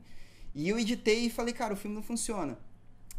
E 0.54 0.68
eu 0.68 0.78
editei 0.78 1.26
e 1.26 1.28
falei, 1.28 1.52
cara, 1.52 1.74
o 1.74 1.76
filme 1.76 1.96
não 1.96 2.02
funciona. 2.04 2.56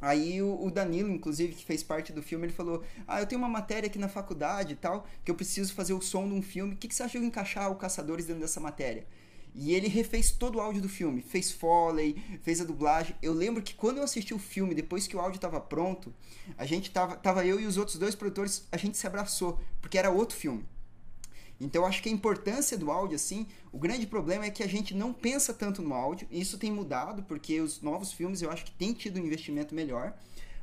Aí 0.02 0.42
o, 0.42 0.68
o 0.68 0.72
Danilo, 0.72 1.10
inclusive, 1.10 1.54
que 1.54 1.66
fez 1.66 1.84
parte 1.84 2.14
do 2.14 2.24
filme, 2.24 2.46
ele 2.46 2.54
falou: 2.54 2.82
Ah, 3.06 3.20
eu 3.20 3.28
tenho 3.28 3.40
uma 3.40 3.50
matéria 3.50 3.88
aqui 3.88 4.00
na 4.00 4.08
faculdade 4.08 4.72
e 4.72 4.76
tal, 4.78 5.06
que 5.26 5.30
eu 5.30 5.36
preciso 5.36 5.74
fazer 5.74 5.94
o 5.94 6.02
som 6.02 6.30
de 6.30 6.34
um 6.34 6.42
filme. 6.42 6.76
O 6.76 6.78
que, 6.78 6.88
que 6.88 6.96
você 6.96 7.04
acha 7.04 7.20
de 7.20 7.26
eu 7.26 7.28
encaixar 7.28 7.70
o 7.70 7.76
Caçadores 7.76 8.26
dentro 8.26 8.42
dessa 8.42 8.60
matéria? 8.62 9.06
E 9.54 9.74
ele 9.74 9.88
refez 9.88 10.32
todo 10.32 10.56
o 10.56 10.62
áudio 10.62 10.82
do 10.82 10.88
filme, 10.88 11.22
fez 11.22 11.52
Foley, 11.52 12.16
fez 12.42 12.62
a 12.62 12.64
dublagem. 12.64 13.16
Eu 13.22 13.34
lembro 13.34 13.62
que 13.62 13.74
quando 13.74 13.98
eu 13.98 14.04
assisti 14.04 14.34
o 14.34 14.40
filme, 14.40 14.74
depois 14.74 15.08
que 15.08 15.16
o 15.16 15.20
áudio 15.20 15.38
estava 15.38 15.60
pronto, 15.60 16.14
a 16.58 16.66
gente 16.66 16.90
tava, 16.90 17.18
tava 17.18 17.46
eu 17.46 17.60
e 17.60 17.66
os 17.66 17.78
outros 17.78 17.98
dois 17.98 18.16
produtores, 18.16 18.66
a 18.72 18.78
gente 18.78 18.98
se 18.98 19.06
abraçou, 19.06 19.60
porque 19.82 19.98
era 19.98 20.10
outro 20.10 20.38
filme. 20.38 20.66
Então 21.60 21.84
eu 21.84 21.88
acho 21.88 22.02
que 22.02 22.10
a 22.10 22.12
importância 22.12 22.78
do 22.78 22.90
áudio, 22.90 23.16
assim, 23.16 23.46
o 23.72 23.78
grande 23.78 24.08
problema 24.08 24.46
é 24.46 24.50
que 24.50 24.64
a 24.64 24.68
gente 24.68 24.96
não 24.96 25.14
pensa 25.14 25.54
tanto 25.54 25.82
no 25.82 25.94
áudio, 25.94 26.28
e 26.32 26.42
isso 26.42 26.58
tem 26.58 26.72
mudado, 26.72 27.22
porque 27.24 27.60
os 27.60 27.82
novos 27.82 28.12
filmes 28.12 28.42
eu 28.42 28.50
acho 28.50 28.66
que 28.66 28.72
tem 28.72 28.94
tido 28.94 29.20
um 29.20 29.26
investimento 29.26 29.76
melhor, 29.76 30.18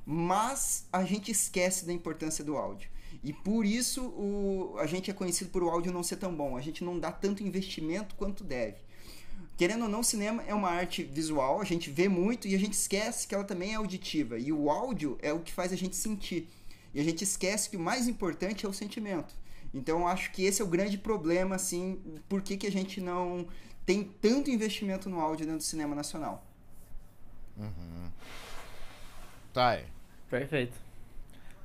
mas 0.05 0.87
a 0.91 1.05
gente 1.05 1.31
esquece 1.31 1.85
da 1.85 1.93
importância 1.93 2.43
do 2.43 2.57
áudio. 2.57 2.91
E 3.23 3.33
por 3.33 3.67
isso 3.67 4.05
o, 4.07 4.77
a 4.79 4.87
gente 4.87 5.11
é 5.11 5.15
conhecido 5.15 5.51
por 5.51 5.63
o 5.63 5.69
áudio 5.69 5.93
não 5.93 6.03
ser 6.03 6.17
tão 6.17 6.35
bom. 6.35 6.57
A 6.57 6.61
gente 6.61 6.85
não 6.85 6.99
dá 6.99 7.11
tanto 7.11 7.43
investimento 7.43 8.15
quanto 8.15 8.45
deve. 8.45 8.77
Querendo 9.57 9.83
ou 9.83 9.89
não, 9.89 10.03
cinema 10.03 10.43
é 10.47 10.55
uma 10.55 10.71
arte 10.71 11.03
visual, 11.03 11.61
a 11.61 11.65
gente 11.65 11.91
vê 11.91 12.09
muito 12.09 12.47
e 12.47 12.55
a 12.55 12.59
gente 12.59 12.75
esquece 12.75 13.27
que 13.27 13.35
ela 13.35 13.43
também 13.43 13.73
é 13.73 13.75
auditiva. 13.75 14.39
E 14.39 14.53
o 14.53 14.71
áudio 14.71 15.19
é 15.21 15.33
o 15.33 15.41
que 15.41 15.53
faz 15.53 15.73
a 15.73 15.77
gente 15.77 15.97
sentir. 15.97 16.49
E 16.95 17.01
a 17.01 17.05
gente 17.05 17.25
esquece 17.25 17.69
que 17.69 17.77
o 17.77 17.81
mais 17.81 18.07
importante 18.07 18.65
é 18.65 18.69
o 18.69 18.73
sentimento. 18.73 19.35
Então, 19.75 20.01
eu 20.01 20.07
acho 20.07 20.31
que 20.31 20.45
esse 20.45 20.63
é 20.63 20.65
o 20.65 20.69
grande 20.69 20.97
problema, 20.97 21.57
assim, 21.57 22.01
por 22.29 22.41
que, 22.41 22.57
que 22.57 22.67
a 22.67 22.73
gente 22.73 23.01
não 23.01 23.47
tem 23.89 24.05
tanto 24.05 24.51
investimento 24.51 25.09
no 25.09 25.19
áudio 25.19 25.47
dentro 25.47 25.61
do 25.61 25.65
cinema 25.65 25.95
nacional. 25.95 26.47
Uhum. 27.57 28.11
Tá 29.53 29.71
aí. 29.71 29.87
Perfeito. 30.29 30.88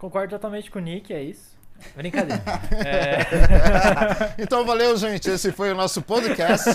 Concordo 0.03 0.31
totalmente 0.31 0.69
com 0.69 0.79
o 0.79 0.81
Nick, 0.81 1.13
é 1.13 1.23
isso. 1.23 1.55
Brincadeira. 1.95 2.43
é... 2.85 4.33
então 4.37 4.65
valeu, 4.65 4.97
gente. 4.97 5.29
Esse 5.29 5.49
foi 5.53 5.71
o 5.71 5.75
nosso 5.75 6.01
podcast. 6.01 6.71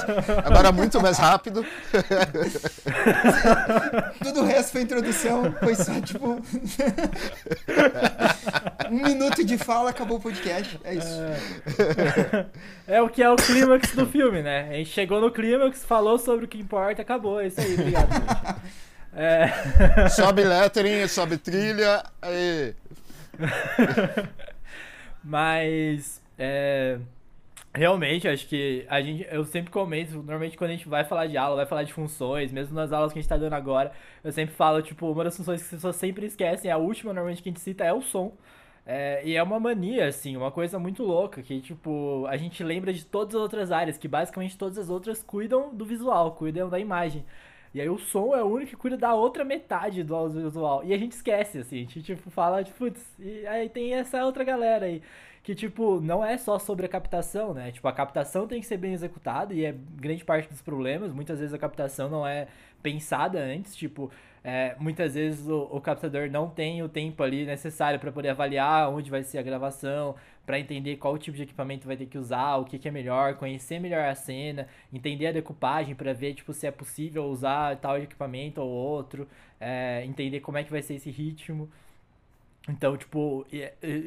Agora 0.47 0.73
muito 0.73 0.99
mais 0.99 1.19
rápido. 1.19 1.63
Tudo 4.25 4.41
o 4.41 4.45
resto 4.47 4.73
foi 4.73 4.81
introdução. 4.81 5.55
Foi 5.61 5.75
só 5.75 6.01
tipo. 6.01 6.41
um 8.91 9.05
minuto 9.05 9.45
de 9.45 9.59
fala, 9.59 9.91
acabou 9.91 10.17
o 10.17 10.23
podcast. 10.23 10.81
É 10.83 10.95
isso. 10.95 11.21
É, 12.89 12.97
é 12.97 13.03
o 13.03 13.11
que 13.11 13.23
é 13.23 13.29
o 13.29 13.37
clímax 13.37 13.95
do 13.95 14.07
filme, 14.07 14.41
né? 14.41 14.71
A 14.71 14.75
gente 14.77 14.89
chegou 14.89 15.21
no 15.21 15.31
clímax, 15.31 15.85
falou 15.85 16.19
sobre 16.19 16.47
o 16.47 16.49
que 16.49 16.59
importa, 16.59 17.03
acabou. 17.03 17.43
É 17.43 17.49
isso 17.49 17.61
aí, 17.61 17.75
obrigado. 17.75 18.09
É... 19.15 20.09
Sobe 20.09 20.45
lettering, 20.45 21.07
sobe 21.09 21.37
trilha. 21.37 22.03
Aí. 22.23 22.75
Mas, 25.23 26.23
é, 26.39 26.99
realmente, 27.75 28.29
acho 28.29 28.47
que 28.49 28.87
a 28.89 29.01
gente, 29.01 29.27
eu 29.31 29.45
sempre 29.45 29.71
comento, 29.71 30.15
normalmente 30.15 30.57
quando 30.57 30.71
a 30.71 30.75
gente 30.75 30.89
vai 30.89 31.05
falar 31.05 31.27
de 31.27 31.37
aula, 31.37 31.57
vai 31.57 31.67
falar 31.67 31.83
de 31.85 31.93
funções, 31.93 32.53
mesmo 32.53 32.75
nas 32.75 32.93
aulas 32.93 33.13
que 33.13 33.19
a 33.19 33.23
gente 33.23 33.29
tá 33.29 33.37
dando 33.37 33.55
agora, 33.55 33.93
eu 34.25 34.33
sempre 34.33 34.55
falo, 34.55 34.83
tipo, 34.83 35.11
uma 35.11 35.25
das 35.25 35.37
funções 35.37 35.61
que 35.61 35.67
as 35.67 35.71
pessoas 35.71 35.97
sempre 35.97 36.27
esquecem, 36.27 36.71
a 36.71 36.77
última 36.77 37.13
normalmente 37.13 37.43
que 37.43 37.49
a 37.49 37.53
gente 37.53 37.61
cita 37.61 37.85
é 37.85 37.93
o 37.93 38.03
som. 38.03 38.37
É, 38.87 39.21
e 39.23 39.37
é 39.37 39.43
uma 39.43 39.61
mania, 39.61 40.07
assim, 40.07 40.35
uma 40.37 40.51
coisa 40.51 40.79
muito 40.79 41.03
louca, 41.03 41.43
que, 41.43 41.61
tipo, 41.61 42.25
a 42.27 42.37
gente 42.39 42.65
lembra 42.65 42.91
de 42.93 43.05
todas 43.05 43.35
as 43.35 43.41
outras 43.43 43.71
áreas, 43.71 43.99
que 43.99 44.09
basicamente 44.09 44.57
todas 44.57 44.79
as 44.79 44.89
outras 44.89 45.23
cuidam 45.23 45.75
do 45.75 45.85
visual, 45.85 46.33
cuidam 46.33 46.71
da 46.71 46.79
imagem. 46.79 47.25
E 47.79 47.81
aí 47.81 47.89
o 47.89 47.97
som 47.97 48.35
é 48.35 48.43
o 48.43 48.47
único 48.47 48.71
que 48.71 48.77
cuida 48.77 48.97
da 48.97 49.15
outra 49.15 49.45
metade 49.45 50.03
do 50.03 50.13
audiovisual. 50.13 50.85
E 50.85 50.93
a 50.93 50.99
gente 50.99 51.13
esquece, 51.13 51.59
assim, 51.59 51.77
a 51.77 51.81
gente, 51.83 52.03
tipo, 52.03 52.29
fala, 52.29 52.65
tipo, 52.65 52.77
putz, 52.77 53.01
e 53.21 53.47
aí 53.47 53.69
tem 53.69 53.95
essa 53.95 54.25
outra 54.25 54.43
galera 54.43 54.87
aí. 54.87 55.01
Que, 55.45 55.55
tipo, 55.55 56.01
não 56.01 56.25
é 56.25 56.37
só 56.37 56.59
sobre 56.59 56.87
a 56.87 56.89
captação, 56.89 57.55
né? 57.55 57.71
Tipo, 57.71 57.87
a 57.87 57.93
captação 57.93 58.49
tem 58.49 58.61
que 58.61 58.67
ser 58.67 58.79
bem 58.79 58.95
executada 58.95 59.55
e 59.55 59.65
é 59.65 59.73
grande 59.95 60.25
parte 60.25 60.49
dos 60.49 60.61
problemas. 60.61 61.13
Muitas 61.13 61.39
vezes 61.39 61.55
a 61.55 61.59
captação 61.59 62.11
não 62.11 62.27
é 62.27 62.49
pensada 62.83 63.39
antes, 63.39 63.77
tipo, 63.77 64.11
é, 64.43 64.75
muitas 64.81 65.15
vezes 65.15 65.47
o, 65.47 65.69
o, 65.71 65.81
captador 65.81 66.29
não 66.29 66.51
tem 66.51 66.83
o 66.83 66.89
tempo 66.89 67.23
ali 67.23 67.45
necessário 67.45 68.01
para 68.01 68.11
poder 68.11 68.31
avaliar 68.31 68.91
onde 68.91 69.09
vai 69.09 69.23
ser 69.23 69.39
a 69.39 69.43
gravação, 69.43 70.17
para 70.49 70.59
entender 70.59 70.97
qual 70.97 71.19
tipo 71.19 71.37
de 71.37 71.43
equipamento 71.43 71.87
vai 71.87 71.95
ter 71.95 72.07
que 72.07 72.17
usar, 72.17 72.57
o 72.57 72.65
que, 72.65 72.79
que 72.79 72.89
é 72.89 72.91
melhor, 72.91 73.35
conhecer 73.35 73.79
melhor 73.79 74.09
a 74.09 74.15
cena, 74.15 74.67
entender 74.91 75.27
a 75.27 75.33
decupagem 75.33 75.95
para 75.95 76.15
ver 76.15 76.33
tipo, 76.33 76.55
se 76.55 76.67
é 76.67 76.71
possível 76.71 77.27
usar 77.27 77.77
tal 77.77 77.99
equipamento 77.99 78.59
ou 78.63 78.71
outro, 78.71 79.29
é, 79.61 80.03
entender 80.07 80.41
como 80.41 80.57
é 80.57 80.65
que 80.65 80.71
vai 80.71 80.81
ser 80.81 80.95
esse 80.95 81.11
ritmo. 81.11 81.69
Então, 82.67 82.97
tipo, 82.97 83.47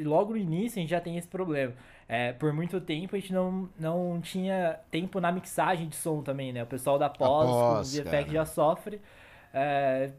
logo 0.04 0.32
no 0.32 0.38
início 0.38 0.80
a 0.80 0.82
gente 0.82 0.90
já 0.90 1.00
tem 1.00 1.16
esse 1.16 1.28
problema. 1.28 1.76
É, 2.10 2.34
por 2.34 2.52
muito 2.52 2.82
tempo 2.82 3.16
a 3.16 3.20
gente 3.20 3.34
não, 3.34 3.70
não 3.80 4.20
tinha 4.20 4.80
tempo 4.90 5.20
na 5.20 5.32
mixagem 5.32 5.88
de 5.90 5.96
som 5.96 6.24
também, 6.24 6.52
né? 6.52 6.64
O 6.64 6.68
pessoal 6.68 6.98
da 6.98 7.08
pós, 7.08 7.48
pós 7.48 8.00
com 8.00 8.04
VFX 8.04 8.32
já 8.32 8.46
sofre 8.48 9.00
é, 9.54 10.12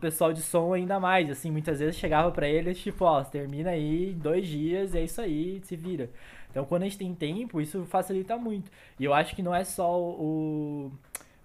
pessoal 0.00 0.32
de 0.32 0.42
som 0.42 0.72
ainda 0.72 0.98
mais, 0.98 1.30
assim, 1.30 1.50
muitas 1.50 1.78
vezes 1.78 1.96
chegava 1.96 2.30
para 2.30 2.48
eles, 2.48 2.78
tipo, 2.78 3.04
ó, 3.04 3.22
termina 3.22 3.70
aí 3.70 4.12
dois 4.14 4.46
dias, 4.46 4.94
é 4.94 5.02
isso 5.02 5.20
aí, 5.20 5.60
se 5.62 5.76
vira. 5.76 6.10
Então, 6.50 6.64
quando 6.64 6.82
a 6.82 6.84
gente 6.86 6.98
tem 6.98 7.14
tempo, 7.14 7.60
isso 7.60 7.84
facilita 7.84 8.36
muito. 8.36 8.70
E 8.98 9.04
eu 9.04 9.12
acho 9.12 9.34
que 9.34 9.42
não 9.42 9.54
é 9.54 9.64
só 9.64 10.00
o, 10.00 10.92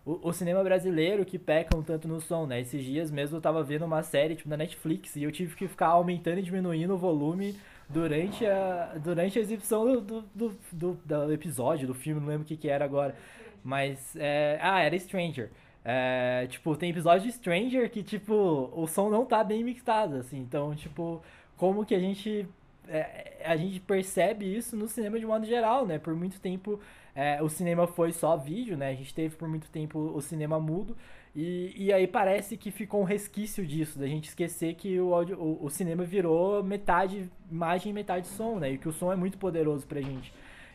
o, 0.06 0.30
o 0.30 0.34
cinema 0.34 0.64
brasileiro 0.64 1.26
que 1.26 1.40
peca 1.40 1.76
um 1.76 1.82
tanto 1.84 2.08
no 2.08 2.20
som, 2.22 2.46
né? 2.46 2.62
Esses 2.62 2.84
dias 2.84 3.12
mesmo 3.12 3.38
eu 3.38 3.42
tava 3.42 3.64
vendo 3.64 3.86
uma 3.86 4.04
série, 4.04 4.36
tipo, 4.36 4.50
da 4.50 4.58
Netflix, 4.58 5.16
e 5.16 5.24
eu 5.24 5.32
tive 5.32 5.56
que 5.56 5.68
ficar 5.68 5.88
aumentando 5.88 6.40
e 6.40 6.44
diminuindo 6.44 6.94
o 6.94 6.98
volume 6.98 7.56
durante 7.88 8.46
a, 8.46 8.96
durante 9.04 9.40
a 9.40 9.42
exibição 9.42 9.86
do, 9.86 10.02
do, 10.02 10.22
do, 10.34 10.58
do, 10.72 10.94
do 11.06 11.34
episódio, 11.34 11.88
do 11.88 11.94
filme, 11.94 12.22
não 12.22 12.28
lembro 12.28 12.44
o 12.44 12.48
que, 12.48 12.58
que 12.58 12.70
era 12.70 12.86
agora. 12.86 13.16
Mas, 13.64 14.16
é... 14.16 14.60
ah, 14.62 14.80
era 14.82 14.98
Stranger. 14.98 15.50
É, 15.92 16.46
tipo, 16.46 16.76
tem 16.76 16.92
episódio 16.92 17.26
de 17.26 17.32
Stranger 17.32 17.90
que, 17.90 18.04
tipo, 18.04 18.72
o 18.76 18.86
som 18.86 19.10
não 19.10 19.26
tá 19.26 19.44
bem 19.44 19.64
mixado, 19.64 20.18
assim. 20.18 20.38
Então, 20.38 20.76
tipo, 20.76 21.20
como 21.58 21.84
que 21.84 21.96
a 21.96 22.00
gente. 22.00 22.48
É, 22.88 23.42
a 23.44 23.56
gente 23.56 23.80
percebe 23.80 24.46
isso 24.46 24.76
no 24.76 24.88
cinema 24.88 25.20
de 25.20 25.26
modo 25.26 25.48
geral, 25.48 25.88
né? 25.88 25.98
Por 25.98 26.14
muito 26.14 26.40
tempo 26.40 26.80
é, 27.16 27.42
o 27.42 27.50
cinema 27.50 27.88
foi 27.88 28.12
só 28.12 28.38
vídeo, 28.38 28.78
né? 28.78 28.90
A 28.90 28.94
gente 28.94 29.14
teve 29.16 29.36
por 29.36 29.50
muito 29.50 29.68
tempo 29.72 30.00
o 30.00 30.22
cinema 30.22 30.60
mudo. 30.60 30.96
E, 31.36 31.74
e 31.76 31.92
aí 31.92 32.06
parece 32.06 32.56
que 32.56 32.70
ficou 32.70 33.02
um 33.02 33.04
resquício 33.04 33.66
disso, 33.66 33.98
da 33.98 34.06
gente 34.06 34.30
esquecer 34.30 34.76
que 34.76 35.00
o, 35.00 35.14
audio, 35.16 35.40
o, 35.40 35.66
o 35.66 35.70
cinema 35.72 36.04
virou 36.04 36.64
metade 36.64 37.30
imagem 37.52 37.92
e 37.92 37.94
metade 37.94 38.28
som, 38.28 38.60
né? 38.60 38.74
E 38.74 38.78
que 38.78 38.88
o 38.88 38.94
som 38.94 39.12
é 39.12 39.16
muito 39.16 39.40
poderoso 39.40 39.88
pra 39.88 40.02
gente. 40.02 40.32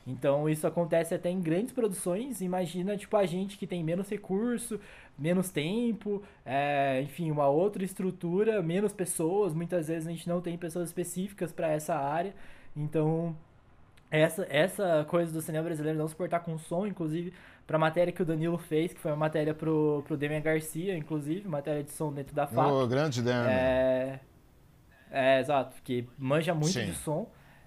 Então 0.07 0.49
isso 0.49 0.67
acontece 0.67 1.15
até 1.15 1.31
em 1.31 1.41
grandes 1.41 1.73
produções. 1.73 2.41
Imagina, 2.41 2.97
tipo, 2.97 3.17
a 3.17 3.25
gente 3.25 3.57
que 3.57 3.67
tem 3.67 3.83
menos 3.83 4.09
recurso, 4.09 4.79
menos 5.19 5.51
tempo, 5.51 6.23
é, 6.45 7.01
enfim, 7.03 7.31
uma 7.31 7.49
outra 7.49 7.83
estrutura, 7.83 8.63
menos 8.63 8.93
pessoas. 8.93 9.55
Muitas 9.55 9.89
vezes 9.89 10.07
a 10.07 10.11
gente 10.11 10.29
não 10.29 10.41
tem 10.41 10.59
pessoas 10.59 10.89
específicas 10.89 11.53
para 11.53 11.69
essa 11.69 11.95
área. 11.95 12.35
Então, 12.77 13.35
essa, 14.11 14.47
essa 14.51 15.07
coisa 15.09 15.33
do 15.33 15.41
cinema 15.41 15.65
brasileiro 15.65 15.99
não 15.99 16.07
se 16.07 16.15
portar 16.15 16.41
com 16.43 16.59
som, 16.59 16.87
inclusive, 16.87 17.33
para 17.67 17.77
a 17.77 17.81
matéria 17.81 18.13
que 18.13 18.23
o 18.23 18.25
Danilo 18.25 18.59
fez, 18.59 18.93
que 18.93 19.01
foi 19.01 19.11
uma 19.11 19.17
matéria 19.17 19.55
pro, 19.55 20.05
pro 20.07 20.17
Demian 20.17 20.41
Garcia, 20.41 20.97
inclusive, 20.97 21.49
matéria 21.49 21.83
de 21.83 21.91
som 21.91 22.13
dentro 22.13 22.35
da 22.35 22.47
FAP. 22.47 22.71
O 22.71 22.87
grande 22.87 23.23
Demian. 23.23 23.51
É, 23.51 24.21
é, 25.11 25.41
exato, 25.41 25.77
que 25.83 26.07
manja 26.19 26.53
muito 26.55 26.73
Sim. 26.73 26.87
de 26.87 26.95
som. 26.95 27.27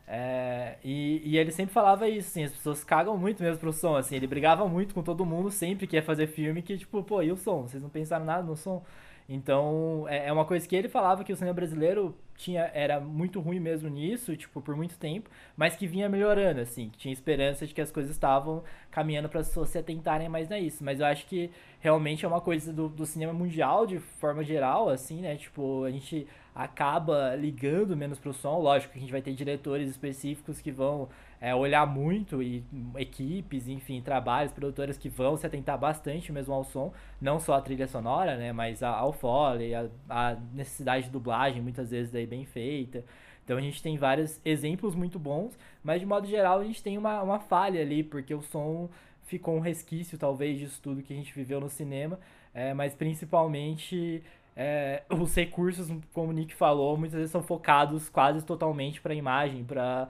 É, 0.10 0.78
e, 0.84 1.22
e, 1.26 1.38
ele 1.38 1.52
sempre 1.52 1.74
falava 1.74 2.08
isso, 2.08 2.30
assim, 2.30 2.44
as 2.44 2.54
pessoas 2.54 2.82
cagam 2.82 3.18
muito 3.18 3.44
mesmo 3.44 3.60
pro 3.60 3.74
som, 3.74 3.98
assim, 3.98 4.16
ele 4.16 4.26
brigava 4.26 4.66
muito 4.66 4.94
com 4.96 5.04
todo 5.04 5.26
mundo 5.26 5.52
sempre 5.52 5.86
que 5.86 5.98
ia 5.98 6.02
fazer 6.02 6.28
filme, 6.28 6.62
que 6.62 6.78
tipo, 6.78 7.04
pô, 7.04 7.22
e 7.22 7.30
o 7.30 7.36
som? 7.36 7.64
Vocês 7.64 7.84
não 7.84 7.90
pensaram 7.90 8.24
nada 8.24 8.44
no 8.44 8.56
som? 8.56 8.84
Então, 9.30 10.06
é, 10.08 10.28
é 10.28 10.34
uma 10.34 10.46
coisa 10.46 10.68
que 10.68 10.76
ele 10.76 10.88
falava 10.88 11.24
que 11.24 11.34
o 11.34 11.36
cinema 11.36 11.54
brasileiro 11.54 12.16
tinha 12.38 12.72
era 12.74 13.00
muito 13.00 13.40
ruim 13.42 13.60
mesmo 13.60 13.90
nisso, 13.90 14.38
tipo, 14.38 14.62
por 14.62 14.76
muito 14.76 14.98
tempo, 14.98 15.30
mas 15.56 15.76
que 15.76 15.88
vinha 15.88 16.08
melhorando, 16.08 16.62
assim, 16.62 16.90
que 16.90 16.98
tinha 16.98 17.14
esperança 17.14 17.66
de 17.66 17.74
que 17.74 17.82
as 17.82 17.92
coisas 17.92 18.12
estavam 18.12 18.64
caminhando 18.92 19.28
para 19.28 19.42
as 19.42 19.48
pessoas 19.48 19.70
se 19.70 19.78
atentarem 19.78 20.30
mais 20.30 20.52
a 20.52 20.60
isso. 20.60 20.84
Mas 20.84 21.00
eu 21.00 21.06
acho 21.06 21.26
que 21.26 21.50
realmente 21.80 22.24
é 22.24 22.28
uma 22.28 22.40
coisa 22.40 22.72
do, 22.72 22.88
do 22.88 23.06
cinema 23.06 23.34
mundial, 23.34 23.86
de 23.86 24.00
forma 24.00 24.44
geral, 24.44 24.88
assim, 24.88 25.22
né? 25.22 25.36
Tipo, 25.36 25.84
a 25.84 25.92
gente 25.92 26.28
acaba 26.56 27.36
ligando 27.36 27.98
menos 27.98 28.20
pro 28.20 28.34
som. 28.34 28.60
Lógico 28.60 28.94
que 28.94 29.00
a 29.00 29.02
gente 29.02 29.12
vai 29.12 29.22
ter 29.22 29.34
diretores 29.34 29.90
específicos 29.90 30.62
que 30.62 30.72
vão 30.72 31.10
é, 31.40 31.54
olhar 31.54 31.86
muito 31.86 32.42
e 32.42 32.64
equipes, 32.98 33.68
enfim, 33.68 34.02
trabalhos, 34.02 34.52
produtoras 34.52 34.98
que 34.98 35.10
vão 35.10 35.38
se 35.38 35.46
atentar 35.46 35.78
bastante 35.78 36.32
mesmo 36.32 36.54
ao 36.54 36.64
som, 36.64 36.92
não 37.22 37.40
só 37.40 37.56
a 37.56 37.62
trilha 37.62 37.88
sonora, 37.88 38.38
né, 38.38 38.52
mas 38.52 38.82
a, 38.82 38.90
ao 38.90 39.14
foley, 39.14 39.76
a, 39.76 39.88
a 40.10 40.36
necessidade 40.54 41.06
de 41.06 41.12
dublagem, 41.12 41.62
muitas 41.62 41.92
vezes 41.92 42.12
daí 42.12 42.26
bem 42.26 42.46
feita. 42.46 43.04
Então 43.44 43.58
a 43.58 43.62
gente 43.62 43.82
tem 43.82 43.98
vários 43.98 44.42
exemplos 44.44 44.94
muito 44.94 45.18
bons, 45.18 45.58
mas 45.84 46.00
de 46.02 46.06
modo 46.06 46.28
geral 46.28 46.60
a 46.60 46.64
gente 46.64 46.84
tem 46.84 46.98
uma, 46.98 47.22
uma 47.22 47.40
falha 47.40 47.82
ali, 47.82 48.04
porque 48.04 48.34
o 48.34 48.42
som 48.42 48.90
ficou 49.24 49.56
um 49.56 49.60
resquício 49.60 50.18
talvez 50.18 50.60
disso 50.60 50.82
tudo 50.82 51.04
que 51.04 51.14
a 51.14 51.16
gente 51.16 51.34
viveu 51.34 51.60
no 51.60 51.70
cinema, 51.70 52.20
é, 52.54 52.74
mas 52.74 52.96
principalmente 52.96 54.24
é, 54.56 55.04
os 55.10 55.36
recursos, 55.36 55.88
como 56.12 56.32
o 56.32 56.34
Nick 56.34 56.56
falou, 56.56 56.98
muitas 56.98 57.20
vezes 57.20 57.32
são 57.32 57.44
focados 57.44 58.10
quase 58.10 58.44
totalmente 58.44 59.00
para 59.00 59.14
a 59.14 59.16
imagem, 59.16 59.64
para 59.64 60.10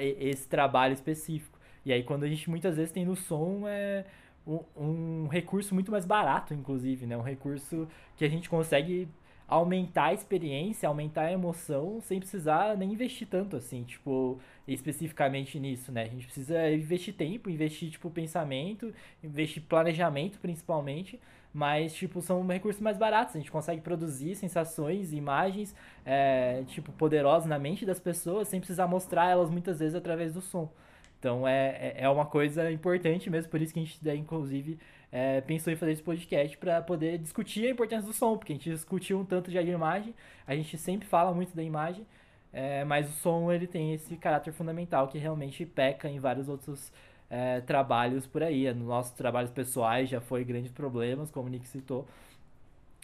esse 0.00 0.48
trabalho 0.48 0.94
específico. 0.94 1.58
E 1.84 1.92
aí 1.92 2.02
quando 2.02 2.24
a 2.24 2.28
gente 2.28 2.48
muitas 2.48 2.76
vezes 2.76 2.92
tem 2.92 3.04
no 3.04 3.16
som 3.16 3.66
é 3.66 4.04
um, 4.46 4.60
um 4.76 5.28
recurso 5.28 5.74
muito 5.74 5.90
mais 5.90 6.04
barato, 6.04 6.54
inclusive, 6.54 7.06
né? 7.06 7.16
Um 7.16 7.22
recurso 7.22 7.88
que 8.16 8.24
a 8.24 8.28
gente 8.28 8.48
consegue 8.48 9.08
aumentar 9.46 10.06
a 10.06 10.14
experiência, 10.14 10.88
aumentar 10.88 11.22
a 11.22 11.32
emoção, 11.32 12.00
sem 12.00 12.18
precisar 12.18 12.76
nem 12.76 12.92
investir 12.92 13.28
tanto 13.28 13.54
assim, 13.56 13.82
tipo, 13.84 14.40
especificamente 14.66 15.60
nisso, 15.60 15.92
né? 15.92 16.04
A 16.04 16.08
gente 16.08 16.24
precisa 16.24 16.72
investir 16.72 17.14
tempo, 17.14 17.50
investir, 17.50 17.90
tipo, 17.90 18.10
pensamento, 18.10 18.92
investir 19.22 19.62
planejamento, 19.62 20.38
principalmente, 20.40 21.20
mas, 21.52 21.94
tipo, 21.94 22.22
são 22.22 22.46
recursos 22.46 22.80
mais 22.80 22.96
baratos, 22.96 23.36
a 23.36 23.38
gente 23.38 23.50
consegue 23.50 23.80
produzir 23.80 24.34
sensações, 24.36 25.12
imagens, 25.12 25.74
é, 26.04 26.62
tipo, 26.66 26.90
poderosas 26.92 27.46
na 27.48 27.58
mente 27.58 27.84
das 27.84 28.00
pessoas, 28.00 28.48
sem 28.48 28.58
precisar 28.58 28.86
mostrar 28.86 29.30
elas 29.30 29.50
muitas 29.50 29.78
vezes 29.78 29.94
através 29.94 30.32
do 30.34 30.40
som. 30.40 30.70
Então, 31.18 31.46
é, 31.46 31.94
é, 31.96 32.04
é 32.04 32.08
uma 32.08 32.26
coisa 32.26 32.70
importante 32.72 33.30
mesmo, 33.30 33.50
por 33.50 33.60
isso 33.60 33.72
que 33.72 33.80
a 33.80 33.82
gente, 33.84 33.98
daí, 34.02 34.18
inclusive, 34.18 34.78
é, 35.10 35.40
pensou 35.42 35.72
em 35.72 35.76
fazer 35.76 35.92
esse 35.92 36.02
podcast 36.02 36.56
para 36.56 36.80
poder 36.80 37.18
discutir 37.18 37.66
a 37.66 37.70
importância 37.70 38.06
do 38.06 38.14
som, 38.14 38.36
porque 38.36 38.52
a 38.52 38.56
gente 38.56 38.70
discutiu 38.70 39.20
um 39.20 39.24
tanto 39.24 39.50
já 39.50 39.62
de 39.62 39.70
imagem, 39.70 40.14
a 40.46 40.54
gente 40.56 40.76
sempre 40.78 41.06
fala 41.06 41.32
muito 41.34 41.54
da 41.54 41.62
imagem, 41.62 42.06
é, 42.52 42.84
mas 42.84 43.08
o 43.08 43.12
som 43.12 43.52
ele 43.52 43.66
tem 43.66 43.94
esse 43.94 44.16
caráter 44.16 44.52
fundamental 44.52 45.06
que 45.08 45.18
realmente 45.18 45.64
peca 45.64 46.08
em 46.08 46.18
vários 46.18 46.48
outros 46.48 46.92
é, 47.32 47.62
trabalhos 47.62 48.26
por 48.26 48.42
aí. 48.42 48.72
Nos 48.74 48.86
nossos 48.86 49.12
trabalhos 49.12 49.50
pessoais 49.50 50.08
já 50.08 50.20
foi 50.20 50.44
grandes 50.44 50.70
problemas, 50.70 51.30
como 51.30 51.48
o 51.48 51.50
Nick 51.50 51.66
citou. 51.66 52.06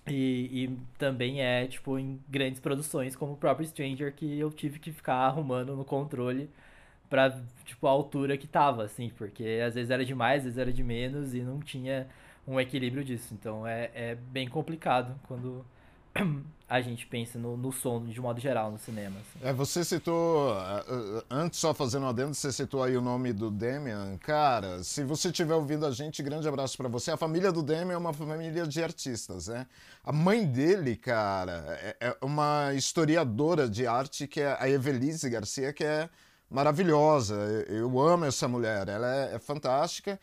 E, 0.06 0.64
e, 0.64 0.78
também 0.99 1.42
é, 1.42 1.66
tipo, 1.66 1.99
em 1.99 2.20
grandes 2.28 2.61
produções, 2.61 3.16
como 3.16 3.32
o 3.35 3.37
próprio 3.37 3.66
Stranger, 3.66 4.14
que 4.14 4.38
eu 4.38 4.50
tive 4.50 4.78
que 4.78 4.92
ficar 4.92 5.16
arrumando 5.16 5.76
no 5.76 5.85
controle 5.85 6.50
pra, 7.11 7.30
tipo, 7.64 7.87
a 7.87 7.90
altura 7.90 8.37
que 8.38 8.47
tava, 8.47 8.85
assim, 8.85 9.11
porque 9.16 9.61
às 9.66 9.75
vezes 9.75 9.90
era 9.90 10.04
demais, 10.04 10.38
às 10.40 10.44
vezes 10.44 10.58
era 10.58 10.73
de 10.73 10.85
menos 10.85 11.35
e 11.35 11.40
não 11.40 11.61
tinha 11.61 12.06
um 12.47 12.61
equilíbrio 12.61 13.04
disso. 13.04 13.35
Então 13.35 13.66
é, 13.66 13.90
é 13.94 14.14
bem 14.14 14.49
complicado 14.49 15.18
quando 15.28 15.64
a 16.69 16.81
gente 16.83 17.07
pensa 17.07 17.38
no, 17.38 17.57
no 17.57 17.73
som 17.73 18.05
de 18.05 18.21
modo 18.21 18.38
geral 18.38 18.71
no 18.71 18.79
cinema. 18.79 19.17
Assim. 19.21 19.47
É, 19.47 19.53
você 19.53 19.83
citou, 19.85 20.55
antes 21.31 21.59
só 21.59 21.73
fazendo 21.73 22.05
um 22.05 22.09
adendo, 22.09 22.35
você 22.35 22.53
citou 22.53 22.83
aí 22.83 22.97
o 22.97 23.00
nome 23.00 23.33
do 23.33 23.50
Demian. 23.50 24.19
Cara, 24.19 24.83
se 24.83 25.03
você 25.03 25.29
estiver 25.29 25.55
ouvindo 25.55 25.87
a 25.87 25.91
gente, 25.91 26.23
grande 26.23 26.47
abraço 26.47 26.77
para 26.77 26.88
você. 26.88 27.11
A 27.11 27.17
família 27.17 27.50
do 27.50 27.62
Demian 27.62 27.95
é 27.95 27.99
uma 27.99 28.12
família 28.12 28.67
de 28.67 28.83
artistas, 28.83 29.49
né? 29.49 29.67
A 30.05 30.12
mãe 30.12 30.45
dele, 30.45 30.95
cara, 30.97 31.65
é, 31.81 31.97
é 32.00 32.17
uma 32.21 32.75
historiadora 32.75 33.69
de 33.69 33.87
arte 33.87 34.27
que 34.27 34.41
é 34.41 34.57
a 34.61 34.69
Evelise 34.69 35.31
Garcia, 35.31 35.73
que 35.73 35.85
é 35.85 36.11
maravilhosa. 36.50 37.35
Eu 37.69 37.99
amo 37.99 38.27
essa 38.27 38.47
mulher, 38.47 38.88
ela 38.88 39.15
é, 39.15 39.35
é 39.37 39.38
fantástica. 39.38 40.21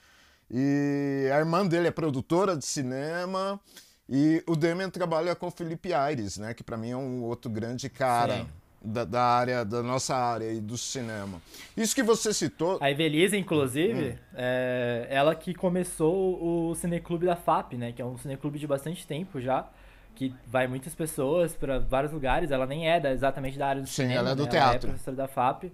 E 0.50 1.28
a 1.34 1.40
irmã 1.40 1.66
dele 1.66 1.88
é 1.88 1.92
produtora 1.92 2.56
de 2.56 2.66
cinema. 2.66 3.60
E 4.08 4.44
o 4.48 4.56
Demian 4.56 4.90
trabalha 4.90 5.36
com 5.36 5.48
o 5.48 5.52
Felipe 5.52 5.94
Aires, 5.94 6.38
né? 6.38 6.54
Que 6.54 6.64
para 6.64 6.78
mim 6.78 6.92
é 6.92 6.98
um 6.98 7.24
outro 7.24 7.50
grande 7.50 7.90
cara 7.90 8.46
da, 8.82 9.04
da, 9.04 9.24
área, 9.24 9.66
da 9.66 9.82
nossa 9.82 10.16
área 10.16 10.52
e 10.52 10.62
do 10.62 10.78
cinema. 10.78 11.42
Isso 11.76 11.96
que 11.96 12.04
você 12.04 12.34
citou. 12.34 12.78
A 12.82 12.92
Evelise, 12.92 13.36
inclusive, 13.36 14.12
hum. 14.12 14.18
é 14.36 15.08
ela 15.10 15.34
que 15.34 15.54
começou 15.54 16.70
o 16.70 16.76
Cineclube 16.76 17.26
da 17.26 17.36
FAP, 17.36 17.74
né? 17.74 17.92
Que 17.92 18.02
é 18.02 18.06
um 18.06 18.18
cineclube 18.18 18.60
de 18.60 18.68
bastante 18.68 19.08
tempo 19.08 19.42
já. 19.42 19.68
Que 20.14 20.34
vai 20.48 20.68
muitas 20.68 20.96
pessoas 20.96 21.56
para 21.56 21.80
vários 21.80 22.14
lugares. 22.14 22.52
Ela 22.52 22.66
nem 22.66 22.88
é 22.88 23.00
da, 23.00 23.12
exatamente 23.12 23.58
da 23.58 23.68
área 23.68 23.82
do 23.82 23.88
Sim, 23.88 24.04
cinema. 24.04 24.20
ela 24.20 24.32
é 24.32 24.36
do 24.36 24.44
né? 24.44 24.50
teatro. 24.50 24.70
Ela 24.70 24.76
é 24.76 24.80
professora 24.80 25.18
da 25.18 25.28
FAP 25.28 25.72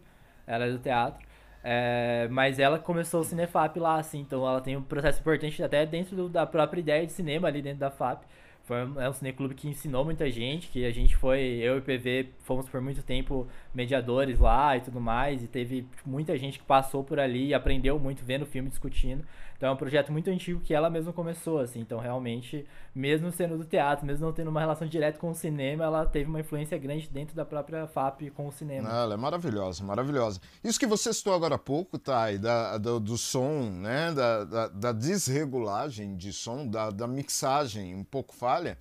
ela 0.51 0.65
é 0.65 0.71
do 0.71 0.79
teatro. 0.79 1.25
É, 1.63 2.27
mas 2.31 2.57
ela 2.59 2.79
começou 2.79 3.21
o 3.21 3.23
Cinefap 3.23 3.79
lá, 3.79 3.99
assim, 3.99 4.19
então 4.19 4.47
ela 4.47 4.61
tem 4.61 4.75
um 4.75 4.81
processo 4.81 5.19
importante 5.19 5.61
até 5.61 5.85
dentro 5.85 6.15
do, 6.15 6.29
da 6.29 6.45
própria 6.45 6.79
ideia 6.79 7.05
de 7.05 7.11
cinema 7.11 7.47
ali 7.47 7.61
dentro 7.61 7.79
da 7.79 7.91
FAP. 7.91 8.23
Foi 8.63 8.77
é 8.77 9.09
um 9.09 9.13
cineclube 9.13 9.55
que 9.55 9.67
ensinou 9.67 10.05
muita 10.05 10.29
gente, 10.29 10.67
que 10.69 10.85
a 10.85 10.91
gente 10.91 11.15
foi, 11.15 11.41
eu 11.41 11.75
e 11.75 11.79
o 11.79 11.81
PV, 11.81 12.29
fomos 12.39 12.69
por 12.69 12.79
muito 12.79 13.01
tempo 13.03 13.47
mediadores 13.73 14.39
lá 14.39 14.77
e 14.77 14.81
tudo 14.81 15.01
mais, 15.01 15.43
e 15.43 15.47
teve 15.47 15.85
muita 16.05 16.37
gente 16.37 16.59
que 16.59 16.65
passou 16.65 17.03
por 17.03 17.19
ali 17.19 17.47
e 17.47 17.53
aprendeu 17.53 17.99
muito 17.99 18.23
vendo 18.23 18.43
o 18.43 18.45
filme, 18.45 18.69
discutindo. 18.69 19.25
Então 19.61 19.69
é 19.69 19.73
um 19.73 19.77
projeto 19.77 20.11
muito 20.11 20.27
antigo 20.27 20.59
que 20.59 20.73
ela 20.73 20.89
mesma 20.89 21.13
começou, 21.13 21.59
assim. 21.59 21.81
Então 21.81 21.99
realmente, 21.99 22.65
mesmo 22.95 23.31
sendo 23.31 23.59
do 23.59 23.63
teatro, 23.63 24.03
mesmo 24.07 24.25
não 24.25 24.33
tendo 24.33 24.49
uma 24.49 24.59
relação 24.59 24.87
direta 24.87 25.19
com 25.19 25.29
o 25.29 25.35
cinema, 25.35 25.83
ela 25.83 26.03
teve 26.03 26.27
uma 26.27 26.39
influência 26.39 26.75
grande 26.79 27.07
dentro 27.07 27.35
da 27.35 27.45
própria 27.45 27.85
FAP 27.85 28.31
com 28.31 28.47
o 28.47 28.51
cinema. 28.51 28.89
Ela 28.89 29.13
é 29.13 29.17
maravilhosa, 29.17 29.83
maravilhosa. 29.83 30.41
Isso 30.63 30.79
que 30.79 30.87
você 30.87 31.13
citou 31.13 31.35
agora 31.35 31.53
há 31.53 31.59
pouco, 31.59 31.99
Thay, 31.99 32.39
da, 32.39 32.79
do, 32.79 32.99
do 32.99 33.15
som, 33.19 33.69
né? 33.69 34.11
Da, 34.11 34.43
da, 34.45 34.67
da, 34.69 34.91
desregulagem 34.91 36.15
de 36.15 36.33
som, 36.33 36.67
da, 36.67 36.89
da 36.89 37.05
mixagem 37.05 37.93
um 37.93 38.03
pouco 38.03 38.33
falha, 38.33 38.79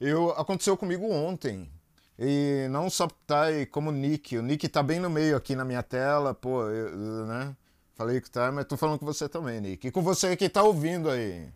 eu, 0.00 0.30
aconteceu 0.38 0.76
comigo 0.76 1.04
ontem. 1.12 1.68
E 2.16 2.68
não 2.70 2.88
só 2.88 3.08
Thay 3.26 3.66
como 3.66 3.90
o 3.90 3.92
Nick. 3.92 4.38
O 4.38 4.42
Nick 4.42 4.68
tá 4.68 4.84
bem 4.84 5.00
no 5.00 5.10
meio 5.10 5.36
aqui 5.36 5.56
na 5.56 5.64
minha 5.64 5.82
tela, 5.82 6.32
pô, 6.32 6.62
eu, 6.68 7.26
né? 7.26 7.56
Falei 7.94 8.20
que 8.20 8.30
tá, 8.30 8.50
mas 8.50 8.64
tô 8.64 8.76
falando 8.76 8.98
com 8.98 9.06
você 9.06 9.28
também, 9.28 9.60
Nick. 9.60 9.86
E 9.86 9.90
com 9.90 10.02
você 10.02 10.36
que 10.36 10.48
tá 10.48 10.62
ouvindo 10.62 11.10
aí. 11.10 11.46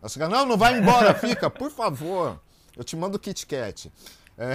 Você 0.00 0.18
fala, 0.18 0.30
não, 0.30 0.46
não 0.46 0.56
vai 0.56 0.78
embora, 0.78 1.14
fica, 1.14 1.50
por 1.50 1.70
favor. 1.70 2.40
Eu 2.76 2.84
te 2.84 2.94
mando 2.94 3.16
o 3.16 3.20
Kit 3.20 3.46
Kat. 3.46 3.90
É... 4.38 4.54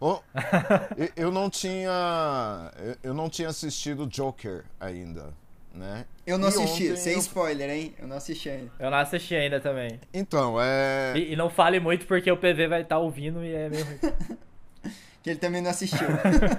eu 1.16 1.30
não 1.30 1.48
tinha 1.50 2.70
eu 3.02 3.12
não 3.12 3.28
tinha 3.28 3.48
assistido 3.48 4.06
Joker 4.06 4.64
ainda, 4.78 5.32
né? 5.72 6.04
Eu 6.26 6.38
não 6.38 6.48
e 6.48 6.50
assisti, 6.50 6.96
sem 6.96 7.14
eu... 7.14 7.18
spoiler, 7.20 7.70
hein? 7.70 7.94
Eu 7.98 8.06
não 8.06 8.16
assisti 8.16 8.48
ainda. 8.50 8.70
Eu 8.78 8.90
não 8.90 8.98
assisti 8.98 9.34
ainda 9.34 9.60
também. 9.60 10.00
Então, 10.12 10.56
é... 10.60 11.14
E, 11.16 11.32
e 11.32 11.36
não 11.36 11.48
fale 11.48 11.80
muito 11.80 12.06
porque 12.06 12.30
o 12.30 12.36
PV 12.36 12.68
vai 12.68 12.82
estar 12.82 12.96
tá 12.96 12.98
ouvindo 12.98 13.44
e 13.44 13.54
é 13.54 13.68
meio 13.68 13.86
que 15.22 15.30
ele 15.30 15.38
também 15.38 15.62
não 15.62 15.70
assistiu. 15.70 16.06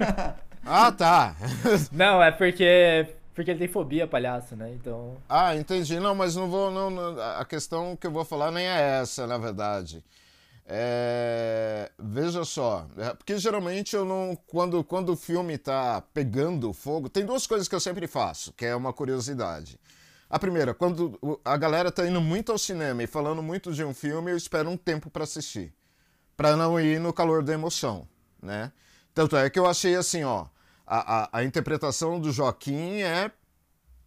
ah, 0.65 0.91
tá. 0.91 1.35
não, 1.91 2.21
é 2.21 2.31
porque 2.31 3.18
porque 3.39 3.51
ele 3.51 3.59
tem 3.59 3.69
fobia, 3.69 4.05
palhaço, 4.05 4.53
né? 4.53 4.73
Então. 4.73 5.15
Ah, 5.29 5.55
entendi. 5.55 5.97
Não, 5.97 6.13
mas 6.13 6.35
não 6.35 6.49
vou. 6.49 6.69
Não, 6.69 6.89
não, 6.89 7.21
a 7.37 7.45
questão 7.45 7.95
que 7.95 8.05
eu 8.05 8.11
vou 8.11 8.25
falar 8.25 8.51
nem 8.51 8.65
é 8.65 8.99
essa, 8.99 9.25
na 9.25 9.37
verdade. 9.37 10.03
É, 10.65 11.89
veja 11.97 12.43
só, 12.43 12.85
é, 12.97 13.13
porque 13.13 13.37
geralmente 13.37 13.95
eu 13.95 14.03
não. 14.03 14.37
Quando, 14.45 14.83
quando 14.83 15.13
o 15.13 15.15
filme 15.15 15.53
está 15.53 16.01
pegando 16.13 16.73
fogo, 16.73 17.07
tem 17.07 17.25
duas 17.25 17.47
coisas 17.47 17.69
que 17.69 17.73
eu 17.73 17.79
sempre 17.79 18.07
faço, 18.07 18.51
que 18.51 18.65
é 18.65 18.75
uma 18.75 18.91
curiosidade. 18.91 19.79
A 20.29 20.37
primeira, 20.37 20.73
quando 20.73 21.17
a 21.45 21.55
galera 21.55 21.87
está 21.87 22.05
indo 22.05 22.19
muito 22.19 22.51
ao 22.51 22.57
cinema 22.57 23.01
e 23.03 23.07
falando 23.07 23.41
muito 23.41 23.71
de 23.71 23.85
um 23.85 23.93
filme, 23.93 24.31
eu 24.31 24.37
espero 24.37 24.69
um 24.69 24.75
tempo 24.75 25.09
para 25.09 25.23
assistir. 25.23 25.73
para 26.35 26.57
não 26.57 26.77
ir 26.77 26.99
no 26.99 27.13
calor 27.13 27.41
da 27.41 27.53
emoção, 27.53 28.05
né? 28.41 28.73
Tanto 29.13 29.37
é 29.37 29.49
que 29.49 29.57
eu 29.59 29.65
achei 29.65 29.95
assim, 29.95 30.25
ó 30.25 30.47
a, 30.89 31.21
a, 31.21 31.29
a 31.39 31.43
interpretação 31.43 32.19
do 32.19 32.31
Joaquim 32.31 33.01
é 33.01 33.29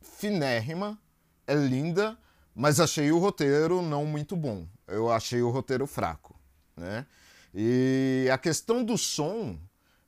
finérrima, 0.00 0.98
é 1.46 1.54
linda, 1.54 2.18
mas 2.52 2.80
achei 2.80 3.12
o 3.12 3.18
roteiro 3.18 3.80
não 3.80 4.04
muito 4.04 4.34
bom. 4.34 4.66
Eu 4.88 5.08
achei 5.12 5.40
o 5.42 5.50
roteiro 5.50 5.86
fraco, 5.86 6.34
né? 6.76 7.06
E 7.54 8.28
a 8.32 8.36
questão 8.36 8.82
do 8.82 8.98
som, 8.98 9.56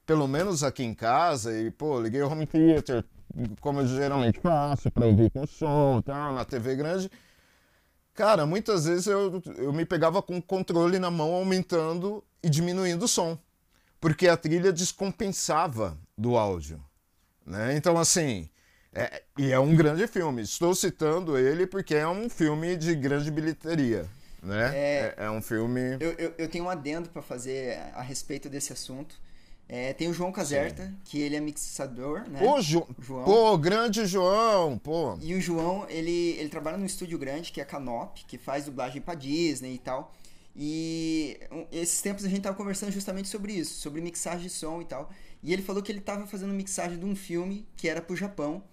pelo 0.05 0.27
menos 0.27 0.65
aqui 0.65 0.83
em 0.83 0.95
casa, 0.95 1.57
e 1.57 1.71
pô, 1.71 2.01
liguei 2.01 2.23
o 2.23 2.29
home 2.29 2.45
theater, 2.45 3.05
como 3.61 3.81
eu 3.81 3.87
geralmente 3.87 4.41
faço, 4.41 4.91
para 4.91 5.07
ouvir 5.07 5.31
com 5.31 5.47
som, 5.47 6.03
tá, 6.03 6.33
na 6.33 6.45
TV 6.45 6.75
grande. 6.75 7.09
Cara, 8.15 8.47
muitas 8.47 8.87
vezes 8.87 9.07
eu, 9.07 9.41
eu 9.59 9.73
me 9.73 9.85
pegava 9.85 10.21
com 10.21 10.39
o 10.39 10.43
controle 10.43 10.99
na 10.99 11.11
mão, 11.11 11.35
aumentando 11.35 12.25
e 12.43 12.51
diminuindo 12.51 13.05
o 13.05 13.09
som 13.09 13.39
porque 14.05 14.29
a 14.29 14.37
trilha 14.37 14.71
descompensava 14.71 15.97
do 16.16 16.37
áudio. 16.37 16.83
Né? 17.46 17.77
Então, 17.77 17.98
assim, 17.98 18.48
é, 18.94 19.22
e 19.37 19.50
é 19.50 19.59
um 19.59 19.74
grande 19.74 20.07
filme. 20.07 20.42
Estou 20.42 20.74
citando 20.74 21.37
ele 21.37 21.66
porque 21.66 21.94
é 21.94 22.07
um 22.07 22.29
filme 22.29 22.77
de 22.77 22.94
grande 22.94 23.31
bilheteria. 23.31 24.09
Né? 24.42 24.70
É, 24.74 25.14
é, 25.18 25.24
é 25.24 25.31
um 25.31 25.42
filme. 25.42 25.96
Eu, 25.98 26.12
eu, 26.12 26.35
eu, 26.38 26.48
tenho 26.48 26.64
um 26.64 26.70
adendo 26.70 27.09
para 27.09 27.22
fazer 27.22 27.79
a 27.94 28.03
respeito 28.03 28.48
desse 28.48 28.72
assunto. 28.72 29.18
É, 29.66 29.94
tem 29.94 30.09
o 30.09 30.12
João 30.12 30.31
Caserta, 30.31 30.85
Sim. 30.85 30.96
que 31.05 31.18
ele 31.18 31.37
é 31.37 31.40
mixador, 31.40 32.29
né? 32.29 32.42
Ô, 32.42 32.61
jo... 32.61 32.87
João. 32.98 33.24
Pô, 33.24 33.57
grande 33.57 34.05
João, 34.05 34.77
pô. 34.77 35.16
E 35.22 35.35
o 35.35 35.40
João, 35.40 35.87
ele, 35.88 36.37
ele 36.38 36.50
trabalha 36.50 36.77
num 36.77 36.85
estúdio 36.85 37.18
grande, 37.18 37.50
que 37.50 37.61
é 37.61 37.62
a 37.62 37.66
Canop, 37.66 38.22
que 38.27 38.37
faz 38.37 38.66
dublagem 38.66 39.00
pra 39.00 39.14
Disney 39.14 39.74
e 39.74 39.79
tal. 39.79 40.12
E 40.55 41.40
esses 41.72 42.00
tempos 42.03 42.24
a 42.24 42.29
gente 42.29 42.42
tava 42.42 42.57
conversando 42.57 42.92
justamente 42.92 43.29
sobre 43.29 43.55
isso, 43.55 43.81
sobre 43.81 44.03
mixagem 44.03 44.42
de 44.42 44.50
som 44.50 44.83
e 44.83 44.85
tal. 44.85 45.11
E 45.44 45.52
ele 45.52 45.61
falou 45.61 45.83
que 45.83 45.92
ele 45.92 46.00
tava 46.00 46.26
fazendo 46.26 46.54
mixagem 46.54 46.98
de 46.98 47.04
um 47.04 47.14
filme 47.14 47.66
que 47.76 47.87
era 47.87 48.00
pro 48.00 48.16
Japão 48.16 48.64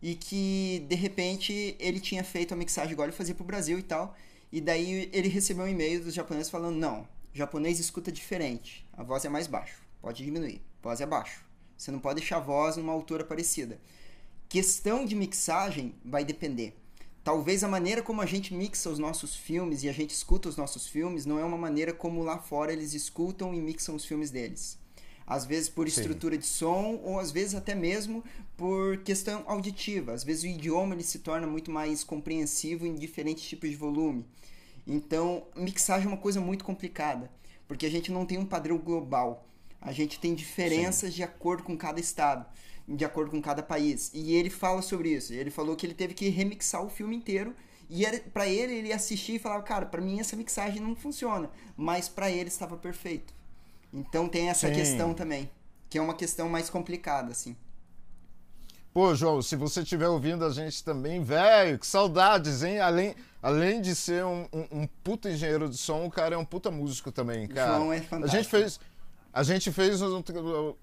e 0.00 0.14
que 0.14 0.84
de 0.88 0.96
repente 0.96 1.76
ele 1.78 2.00
tinha 2.00 2.24
feito 2.24 2.54
a 2.54 2.56
mixagem 2.56 2.92
igual 2.92 3.06
ele 3.06 3.16
fazia 3.16 3.34
pro 3.34 3.44
Brasil 3.44 3.78
e 3.78 3.82
tal. 3.82 4.16
E 4.50 4.58
daí 4.58 5.10
ele 5.12 5.28
recebeu 5.28 5.66
um 5.66 5.68
e-mail 5.68 6.02
dos 6.02 6.14
japoneses 6.14 6.50
falando: 6.50 6.76
"Não, 6.76 7.06
O 7.34 7.36
japonês 7.36 7.78
escuta 7.78 8.10
diferente. 8.10 8.86
A 8.94 9.02
voz 9.02 9.26
é 9.26 9.28
mais 9.28 9.46
baixo. 9.46 9.82
Pode 10.00 10.24
diminuir. 10.24 10.62
A 10.82 10.88
voz 10.88 11.02
é 11.02 11.06
baixo. 11.06 11.44
Você 11.76 11.90
não 11.90 11.98
pode 11.98 12.20
deixar 12.20 12.38
a 12.38 12.40
voz 12.40 12.78
numa 12.78 12.94
altura 12.94 13.22
parecida. 13.22 13.78
Questão 14.48 15.04
de 15.04 15.14
mixagem 15.14 15.94
vai 16.02 16.24
depender. 16.24 16.74
Talvez 17.22 17.62
a 17.62 17.68
maneira 17.68 18.00
como 18.00 18.22
a 18.22 18.26
gente 18.26 18.54
mixa 18.54 18.88
os 18.88 18.98
nossos 18.98 19.36
filmes 19.36 19.82
e 19.82 19.88
a 19.90 19.92
gente 19.92 20.10
escuta 20.10 20.48
os 20.48 20.56
nossos 20.56 20.86
filmes 20.86 21.26
não 21.26 21.38
é 21.38 21.44
uma 21.44 21.58
maneira 21.58 21.92
como 21.92 22.22
lá 22.22 22.38
fora 22.38 22.72
eles 22.72 22.94
escutam 22.94 23.52
e 23.52 23.60
mixam 23.60 23.96
os 23.96 24.06
filmes 24.06 24.30
deles. 24.30 24.78
Às 25.26 25.44
vezes 25.44 25.68
por 25.68 25.88
Sim. 25.88 26.00
estrutura 26.00 26.38
de 26.38 26.46
som 26.46 27.00
ou 27.02 27.18
às 27.18 27.32
vezes 27.32 27.54
até 27.54 27.74
mesmo 27.74 28.22
por 28.56 28.98
questão 28.98 29.42
auditiva. 29.46 30.12
Às 30.12 30.22
vezes 30.22 30.44
o 30.44 30.46
idioma 30.46 30.94
ele 30.94 31.02
se 31.02 31.18
torna 31.18 31.46
muito 31.46 31.70
mais 31.70 32.04
compreensivo 32.04 32.86
em 32.86 32.94
diferentes 32.94 33.44
tipos 33.44 33.68
de 33.68 33.76
volume. 33.76 34.24
Então, 34.86 35.44
mixagem 35.56 36.06
é 36.06 36.08
uma 36.08 36.16
coisa 36.16 36.40
muito 36.40 36.64
complicada, 36.64 37.30
porque 37.66 37.86
a 37.86 37.90
gente 37.90 38.12
não 38.12 38.24
tem 38.24 38.38
um 38.38 38.46
padrão 38.46 38.78
global. 38.78 39.44
A 39.80 39.90
gente 39.90 40.20
tem 40.20 40.34
diferenças 40.34 41.12
de 41.12 41.22
acordo 41.22 41.64
com 41.64 41.76
cada 41.76 41.98
estado, 41.98 42.46
de 42.86 43.04
acordo 43.04 43.32
com 43.32 43.42
cada 43.42 43.62
país. 43.62 44.10
E 44.14 44.32
ele 44.32 44.48
fala 44.48 44.80
sobre 44.80 45.10
isso. 45.10 45.32
Ele 45.32 45.50
falou 45.50 45.74
que 45.74 45.84
ele 45.84 45.94
teve 45.94 46.14
que 46.14 46.28
remixar 46.28 46.84
o 46.84 46.88
filme 46.88 47.16
inteiro 47.16 47.54
e 47.88 48.04
para 48.32 48.48
ele 48.48 48.74
ele 48.74 48.92
assistir 48.92 49.34
e 49.34 49.38
falava, 49.38 49.62
cara, 49.62 49.86
para 49.86 50.00
mim 50.00 50.20
essa 50.20 50.36
mixagem 50.36 50.80
não 50.80 50.94
funciona, 50.94 51.50
mas 51.76 52.08
para 52.08 52.30
ele 52.30 52.48
estava 52.48 52.76
perfeito. 52.76 53.34
Então 53.92 54.28
tem 54.28 54.48
essa 54.48 54.68
Sim. 54.68 54.74
questão 54.74 55.14
também, 55.14 55.50
que 55.88 55.98
é 55.98 56.02
uma 56.02 56.14
questão 56.14 56.48
mais 56.48 56.68
complicada 56.70 57.30
assim. 57.32 57.56
Pô, 58.92 59.14
João, 59.14 59.42
se 59.42 59.56
você 59.56 59.82
estiver 59.82 60.08
ouvindo 60.08 60.44
a 60.44 60.50
gente 60.50 60.82
também, 60.82 61.22
velho, 61.22 61.78
que 61.78 61.86
saudades, 61.86 62.62
hein? 62.62 62.80
Além, 62.80 63.14
além 63.42 63.82
de 63.82 63.94
ser 63.94 64.24
um, 64.24 64.48
um, 64.50 64.66
um 64.82 64.86
puta 65.04 65.30
engenheiro 65.30 65.68
de 65.68 65.76
som, 65.76 66.06
o 66.06 66.10
cara 66.10 66.34
é 66.34 66.38
um 66.38 66.46
puta 66.46 66.70
músico 66.70 67.12
também, 67.12 67.46
cara. 67.46 67.76
João 67.76 67.92
é 67.92 67.98
A 67.98 68.02
fantástico. 68.02 68.36
gente 68.42 68.48
fez. 68.48 68.80
A 69.36 69.42
gente 69.42 69.70
fez 69.70 70.00
um 70.00 70.22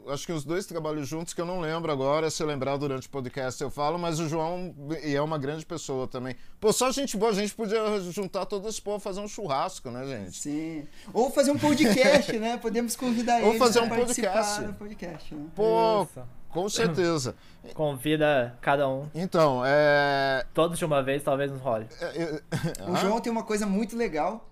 acho 0.09 0.27
que 0.27 0.31
uns 0.31 0.45
dois 0.45 0.67
trabalhos 0.67 1.07
juntos 1.07 1.33
que 1.33 1.41
eu 1.41 1.45
não 1.45 1.59
lembro 1.59 1.91
agora, 1.91 2.29
se 2.29 2.43
eu 2.43 2.45
lembrar 2.45 2.77
durante 2.77 3.07
o 3.07 3.09
podcast 3.09 3.59
eu 3.63 3.71
falo, 3.71 3.97
mas 3.97 4.19
o 4.19 4.29
João 4.29 4.75
e 5.03 5.15
é 5.15 5.21
uma 5.23 5.39
grande 5.39 5.65
pessoa 5.65 6.07
também. 6.07 6.35
Pô, 6.59 6.71
só 6.71 6.91
gente 6.91 7.17
boa, 7.17 7.31
a 7.31 7.33
gente 7.33 7.55
podia 7.55 7.99
juntar 8.11 8.45
todo 8.45 8.69
esse 8.69 8.79
povo 8.79 8.99
fazer 8.99 9.21
um 9.21 9.27
churrasco, 9.27 9.89
né, 9.89 10.05
gente? 10.05 10.37
Sim. 10.37 10.87
Ou 11.11 11.31
fazer 11.31 11.49
um 11.49 11.57
podcast, 11.57 12.37
né? 12.37 12.57
Podemos 12.57 12.95
convidar 12.95 13.41
Ou 13.41 13.47
eles 13.49 13.57
fazer 13.57 13.79
pra 13.79 13.87
um 13.87 13.89
participar 13.89 14.33
podcast. 14.33 14.63
do 14.65 14.73
podcast, 14.73 15.33
né? 15.33 15.45
Pô, 15.55 16.03
Isso. 16.03 16.21
com 16.49 16.69
certeza. 16.69 17.35
Convida 17.73 18.55
cada 18.61 18.87
um. 18.87 19.09
Então, 19.15 19.63
é. 19.65 20.45
Todos 20.53 20.77
de 20.77 20.85
uma 20.85 21.01
vez, 21.01 21.23
talvez 21.23 21.51
nos 21.51 21.59
role. 21.59 21.87
O 22.87 22.93
Ah? 22.93 22.99
João 22.99 23.19
tem 23.19 23.31
uma 23.31 23.43
coisa 23.43 23.65
muito 23.65 23.97
legal. 23.97 24.47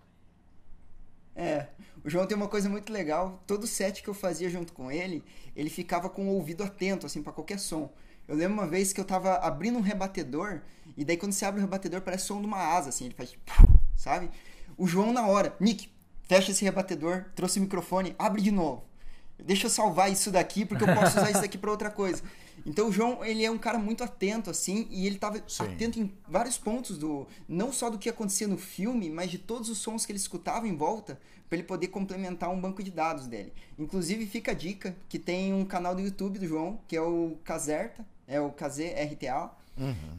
É, 1.35 1.67
o 2.03 2.09
João 2.09 2.25
tem 2.25 2.35
uma 2.35 2.47
coisa 2.47 2.67
muito 2.67 2.91
legal. 2.91 3.43
Todo 3.45 3.67
set 3.67 4.01
que 4.01 4.09
eu 4.09 4.13
fazia 4.13 4.49
junto 4.49 4.73
com 4.73 4.91
ele, 4.91 5.23
ele 5.55 5.69
ficava 5.69 6.09
com 6.09 6.27
o 6.27 6.33
ouvido 6.33 6.63
atento, 6.63 7.05
assim, 7.05 7.21
pra 7.21 7.31
qualquer 7.31 7.59
som. 7.59 7.91
Eu 8.27 8.35
lembro 8.35 8.53
uma 8.53 8.67
vez 8.67 8.93
que 8.93 8.99
eu 8.99 9.05
tava 9.05 9.35
abrindo 9.35 9.77
um 9.77 9.81
rebatedor, 9.81 10.61
e 10.97 11.03
daí 11.03 11.17
quando 11.17 11.33
você 11.33 11.45
abre 11.45 11.59
o 11.59 11.63
rebatedor 11.63 12.01
parece 12.01 12.25
som 12.25 12.39
de 12.39 12.47
uma 12.47 12.57
asa, 12.57 12.89
assim, 12.89 13.05
ele 13.05 13.13
faz. 13.13 13.35
Sabe? 13.95 14.31
O 14.77 14.87
João 14.87 15.13
na 15.13 15.27
hora, 15.27 15.55
Nick, 15.59 15.89
fecha 16.23 16.51
esse 16.51 16.63
rebatedor, 16.63 17.25
trouxe 17.35 17.59
o 17.59 17.61
microfone, 17.61 18.15
abre 18.17 18.41
de 18.41 18.51
novo. 18.51 18.83
Deixa 19.45 19.67
eu 19.67 19.69
salvar 19.69 20.11
isso 20.11 20.31
daqui, 20.31 20.65
porque 20.65 20.83
eu 20.83 20.93
posso 20.93 21.17
usar 21.17 21.31
isso 21.31 21.41
daqui 21.41 21.57
pra 21.57 21.71
outra 21.71 21.89
coisa. 21.89 22.21
Então 22.65 22.89
o 22.89 22.91
João, 22.91 23.25
ele 23.25 23.43
é 23.43 23.49
um 23.49 23.57
cara 23.57 23.79
muito 23.79 24.03
atento, 24.03 24.49
assim, 24.49 24.87
e 24.91 25.07
ele 25.07 25.17
tava 25.17 25.41
Sim. 25.47 25.63
atento 25.63 25.99
em 25.99 26.13
vários 26.27 26.57
pontos 26.57 26.97
do. 26.97 27.27
Não 27.47 27.73
só 27.73 27.89
do 27.89 27.97
que 27.97 28.09
acontecia 28.09 28.47
no 28.47 28.57
filme, 28.57 29.09
mas 29.09 29.31
de 29.31 29.37
todos 29.37 29.69
os 29.69 29.79
sons 29.79 30.05
que 30.05 30.11
ele 30.11 30.19
escutava 30.19 30.67
em 30.67 30.75
volta, 30.75 31.19
pra 31.49 31.57
ele 31.57 31.67
poder 31.67 31.87
complementar 31.87 32.49
um 32.49 32.59
banco 32.59 32.81
de 32.83 32.91
dados 32.91 33.27
dele. 33.27 33.51
Inclusive, 33.77 34.25
fica 34.25 34.51
a 34.51 34.53
dica 34.53 34.95
que 35.09 35.19
tem 35.19 35.53
um 35.53 35.65
canal 35.65 35.93
do 35.93 36.01
YouTube 36.01 36.39
do 36.39 36.47
João, 36.47 36.79
que 36.87 36.95
é 36.95 37.01
o 37.01 37.37
Kazerta, 37.43 38.05
é 38.27 38.39
o 38.39 38.51
KZRTA, 38.51 39.51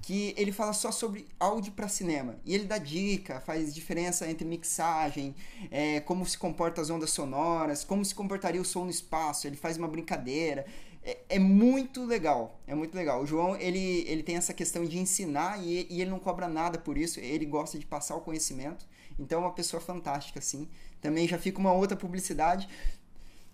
que 0.02 0.34
ele 0.36 0.50
fala 0.50 0.72
só 0.72 0.90
sobre 0.90 1.26
áudio 1.38 1.72
para 1.72 1.88
cinema. 1.88 2.36
E 2.44 2.54
ele 2.54 2.64
dá 2.64 2.78
dica, 2.78 3.40
faz 3.40 3.74
diferença 3.74 4.28
entre 4.28 4.44
mixagem, 4.44 5.34
é, 5.70 6.00
como 6.00 6.26
se 6.26 6.36
comporta 6.36 6.80
as 6.80 6.90
ondas 6.90 7.10
sonoras, 7.10 7.84
como 7.84 8.04
se 8.04 8.14
comportaria 8.14 8.60
o 8.60 8.64
som 8.64 8.84
no 8.84 8.90
espaço. 8.90 9.46
Ele 9.46 9.56
faz 9.56 9.76
uma 9.76 9.88
brincadeira. 9.88 10.66
É, 11.04 11.18
é 11.30 11.38
muito 11.38 12.04
legal, 12.04 12.60
é 12.66 12.74
muito 12.74 12.94
legal. 12.94 13.22
O 13.22 13.26
João, 13.26 13.56
ele, 13.56 14.04
ele 14.08 14.22
tem 14.22 14.36
essa 14.36 14.54
questão 14.54 14.84
de 14.84 14.98
ensinar 14.98 15.62
e, 15.62 15.86
e 15.90 16.00
ele 16.00 16.10
não 16.10 16.18
cobra 16.18 16.48
nada 16.48 16.78
por 16.78 16.96
isso. 16.96 17.20
Ele 17.20 17.44
gosta 17.44 17.78
de 17.78 17.86
passar 17.86 18.16
o 18.16 18.20
conhecimento. 18.20 18.86
Então 19.18 19.40
é 19.40 19.44
uma 19.44 19.52
pessoa 19.52 19.80
fantástica, 19.80 20.38
assim. 20.38 20.68
Também 21.00 21.28
já 21.28 21.38
fica 21.38 21.58
uma 21.58 21.72
outra 21.72 21.96
publicidade. 21.96 22.68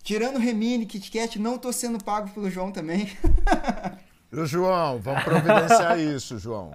Tirando 0.01 0.39
Remini, 0.39 0.85
Kit 0.85 1.11
Kat, 1.11 1.37
não 1.37 1.57
tô 1.57 1.73
sendo 1.73 2.03
pago 2.03 2.29
pelo 2.29 2.49
João 2.49 2.71
também. 2.71 3.09
João, 4.31 4.99
vamos 4.99 5.23
providenciar 5.23 5.99
isso, 5.99 6.37
João. 6.37 6.73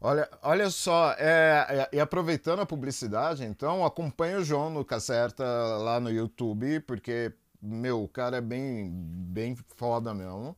Olha, 0.00 0.28
olha 0.42 0.70
só, 0.70 1.12
é, 1.18 1.88
é- 1.92 1.96
e 1.96 2.00
aproveitando 2.00 2.60
a 2.60 2.66
publicidade, 2.66 3.44
então, 3.44 3.84
acompanha 3.84 4.38
o 4.38 4.44
João 4.44 4.70
no 4.70 4.84
Cacerta 4.84 5.42
lá 5.44 5.98
no 5.98 6.10
YouTube, 6.10 6.80
porque, 6.80 7.32
meu, 7.60 8.02
o 8.04 8.08
cara 8.08 8.36
é 8.36 8.40
bem, 8.40 8.90
bem 8.92 9.56
foda 9.76 10.12
mesmo. 10.12 10.56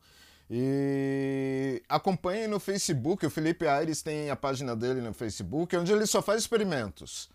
E 0.51 1.81
acompanhe 1.87 2.47
no 2.47 2.59
Facebook, 2.59 3.25
o 3.25 3.29
Felipe 3.29 3.67
Aires 3.67 4.01
tem 4.01 4.29
a 4.29 4.35
página 4.35 4.75
dele 4.75 4.99
no 4.99 5.13
Facebook, 5.13 5.75
onde 5.77 5.91
ele 5.93 6.05
só 6.05 6.21
faz 6.21 6.41
experimentos. 6.41 7.29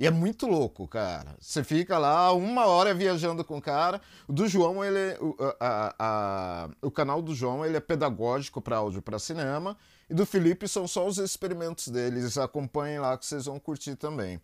E 0.00 0.06
é 0.06 0.10
muito 0.10 0.46
louco, 0.46 0.88
cara. 0.88 1.36
Você 1.38 1.62
fica 1.62 1.98
lá 1.98 2.32
uma 2.32 2.64
hora 2.64 2.94
viajando 2.94 3.44
com 3.44 3.58
o 3.58 3.60
cara. 3.60 4.00
O 4.26 4.32
do 4.32 4.48
João, 4.48 4.82
ele, 4.82 5.14
o, 5.20 5.36
a- 5.60 5.94
a- 5.98 6.68
o 6.80 6.90
canal 6.90 7.20
do 7.20 7.34
João, 7.34 7.66
ele 7.66 7.76
é 7.76 7.80
pedagógico 7.80 8.62
para 8.62 8.78
áudio 8.78 9.02
para 9.02 9.18
cinema. 9.18 9.76
E 10.08 10.14
do 10.14 10.24
Felipe 10.24 10.66
são 10.66 10.88
só 10.88 11.06
os 11.06 11.18
experimentos 11.18 11.88
deles. 11.88 12.38
Acompanhem 12.38 12.98
lá 12.98 13.14
que 13.18 13.26
vocês 13.26 13.44
vão 13.44 13.60
curtir 13.60 13.94
também. 13.94 14.40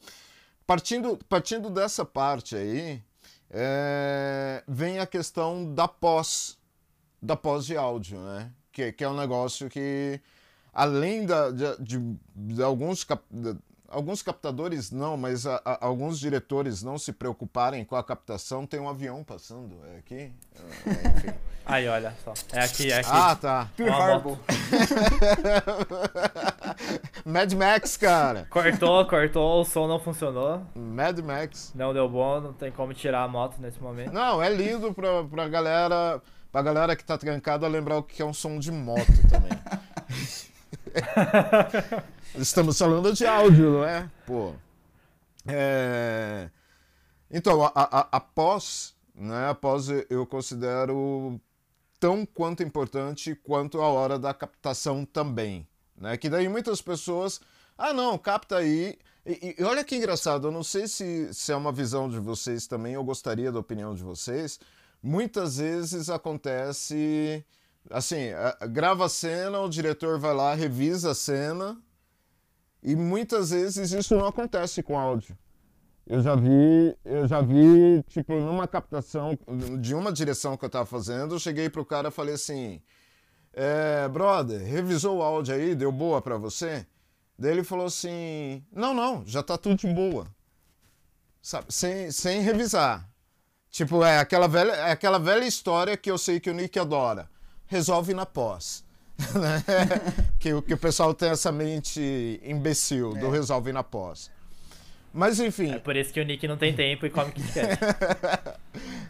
Partindo, 0.66 1.18
partindo 1.26 1.70
dessa 1.70 2.04
parte 2.04 2.54
aí, 2.54 3.02
é, 3.50 4.62
vem 4.68 4.98
a 4.98 5.06
questão 5.06 5.72
da 5.72 5.88
pós, 5.88 6.58
da 7.22 7.34
pós 7.34 7.64
de 7.64 7.78
áudio, 7.78 8.18
né? 8.20 8.52
Que, 8.70 8.92
que 8.92 9.02
é 9.02 9.08
um 9.08 9.16
negócio 9.16 9.70
que, 9.70 10.20
além 10.70 11.24
da, 11.24 11.50
de, 11.50 11.76
de- 11.82 12.16
de 12.34 12.62
alguns, 12.62 13.04
cap- 13.04 13.24
de- 13.30 13.56
alguns 13.88 14.22
captadores 14.22 14.90
não, 14.90 15.16
mas 15.16 15.46
a- 15.46 15.60
a- 15.64 15.78
alguns 15.86 16.18
diretores 16.18 16.82
não 16.82 16.98
se 16.98 17.12
preocuparem 17.12 17.84
com 17.84 17.94
a 17.96 18.02
captação, 18.04 18.66
tem 18.66 18.78
um 18.80 18.88
avião 18.88 19.22
passando 19.24 19.76
é 19.94 19.98
aqui. 19.98 20.32
É, 20.84 21.08
enfim. 21.08 21.32
Aí, 21.66 21.88
olha 21.88 22.14
só. 22.24 22.32
É 22.52 22.60
aqui, 22.60 22.92
é 22.92 22.98
aqui. 23.00 23.10
ah, 23.12 23.34
tá. 23.34 23.68
Uma 23.80 23.96
Harbor. 23.96 24.38
Mad 27.26 27.52
Max, 27.54 27.96
cara. 27.96 28.46
Cortou, 28.48 29.04
cortou, 29.06 29.62
o 29.62 29.64
som 29.64 29.88
não 29.88 29.98
funcionou. 29.98 30.62
Mad 30.76 31.18
Max. 31.18 31.72
Não 31.74 31.92
deu 31.92 32.08
bom, 32.08 32.40
não 32.40 32.52
tem 32.52 32.70
como 32.70 32.94
tirar 32.94 33.24
a 33.24 33.28
moto 33.28 33.56
nesse 33.60 33.82
momento. 33.82 34.12
Não, 34.12 34.40
é 34.40 34.48
lindo 34.48 34.94
pra, 34.94 35.24
pra 35.24 35.48
galera. 35.48 36.22
Pra 36.52 36.62
galera 36.62 36.94
que 36.94 37.02
tá 37.04 37.18
trancada 37.18 37.66
lembrar 37.66 37.98
o 37.98 38.02
que 38.02 38.22
é 38.22 38.24
um 38.24 38.32
som 38.32 38.60
de 38.60 38.70
moto 38.70 39.04
também. 39.28 39.50
Estamos 42.38 42.78
falando 42.78 43.12
de 43.12 43.26
áudio, 43.26 43.72
não 43.72 43.84
é? 43.84 44.10
Pô. 44.26 44.52
É, 45.46 46.50
Então, 47.30 47.64
a, 47.64 47.72
a, 47.74 48.08
a 48.12 48.20
pós, 48.20 48.94
né? 49.14 49.48
A 49.48 49.54
pós 49.54 49.88
eu 50.10 50.26
considero 50.26 51.40
tão 51.98 52.26
quanto 52.26 52.62
importante 52.62 53.34
quanto 53.34 53.80
a 53.80 53.88
hora 53.88 54.18
da 54.18 54.34
captação 54.34 55.04
também. 55.04 55.66
Né? 55.96 56.16
Que 56.16 56.28
daí 56.28 56.48
muitas 56.48 56.82
pessoas. 56.82 57.40
Ah, 57.76 57.92
não, 57.92 58.18
capta 58.18 58.58
aí. 58.58 58.98
E, 59.24 59.56
e 59.58 59.64
olha 59.64 59.82
que 59.82 59.96
engraçado, 59.96 60.48
eu 60.48 60.52
não 60.52 60.62
sei 60.62 60.86
se, 60.86 61.32
se 61.34 61.52
é 61.52 61.56
uma 61.56 61.72
visão 61.72 62.08
de 62.08 62.18
vocês 62.18 62.66
também, 62.66 62.94
eu 62.94 63.02
gostaria 63.02 63.50
da 63.50 63.58
opinião 63.58 63.94
de 63.94 64.02
vocês. 64.02 64.60
Muitas 65.02 65.56
vezes 65.58 66.08
acontece 66.08 67.44
assim, 67.90 68.30
grava 68.70 69.06
a 69.06 69.08
cena, 69.08 69.60
o 69.60 69.68
diretor 69.68 70.18
vai 70.18 70.34
lá, 70.34 70.54
revisa 70.54 71.10
a 71.12 71.14
cena, 71.14 71.76
e 72.86 72.94
muitas 72.94 73.50
vezes 73.50 73.90
isso 73.90 74.16
não 74.16 74.26
acontece 74.26 74.80
com 74.80 74.96
áudio. 74.96 75.36
Eu 76.06 76.22
já 76.22 76.36
vi, 76.36 76.96
eu 77.04 77.26
já 77.26 77.40
vi, 77.40 78.00
tipo, 78.04 78.32
numa 78.32 78.68
captação 78.68 79.36
de 79.80 79.92
uma 79.92 80.12
direção 80.12 80.56
que 80.56 80.64
eu 80.64 80.70
tava 80.70 80.86
fazendo, 80.86 81.34
eu 81.34 81.38
cheguei 81.40 81.68
pro 81.68 81.84
cara 81.84 82.08
e 82.08 82.12
falei 82.12 82.36
assim: 82.36 82.80
é, 83.52 84.06
brother, 84.06 84.64
revisou 84.64 85.18
o 85.18 85.22
áudio 85.22 85.56
aí, 85.56 85.74
deu 85.74 85.90
boa 85.90 86.22
pra 86.22 86.38
você? 86.38 86.86
Daí 87.36 87.50
ele 87.50 87.64
falou 87.64 87.86
assim: 87.86 88.64
não, 88.70 88.94
não, 88.94 89.26
já 89.26 89.42
tá 89.42 89.58
tudo 89.58 89.74
de 89.74 89.92
boa. 89.92 90.28
Sabe, 91.42 91.66
sem, 91.74 92.12
sem 92.12 92.40
revisar. 92.40 93.10
Tipo, 93.68 94.04
é 94.04 94.20
aquela, 94.20 94.46
velha, 94.46 94.72
é 94.72 94.92
aquela 94.92 95.18
velha 95.18 95.44
história 95.44 95.96
que 95.96 96.10
eu 96.10 96.16
sei 96.16 96.38
que 96.38 96.50
o 96.50 96.54
Nick 96.54 96.78
adora. 96.78 97.28
Resolve 97.66 98.14
na 98.14 98.24
pós. 98.24 98.85
Né? 99.34 99.62
que, 100.38 100.52
o- 100.52 100.60
que 100.62 100.74
o 100.74 100.78
pessoal 100.78 101.14
tem 101.14 101.30
essa 101.30 101.50
mente 101.50 102.38
imbecil 102.44 103.14
do 103.14 103.30
resolve 103.30 103.72
na 103.72 103.82
pós. 103.82 104.30
Mas 105.12 105.40
enfim. 105.40 105.72
É 105.72 105.78
por 105.78 105.96
isso 105.96 106.12
que 106.12 106.20
o 106.20 106.24
Nick 106.24 106.46
não 106.46 106.58
tem 106.58 106.74
tempo 106.76 107.06
e 107.06 107.10
come 107.10 107.32
Kit 107.32 107.48
Kat. 107.52 107.78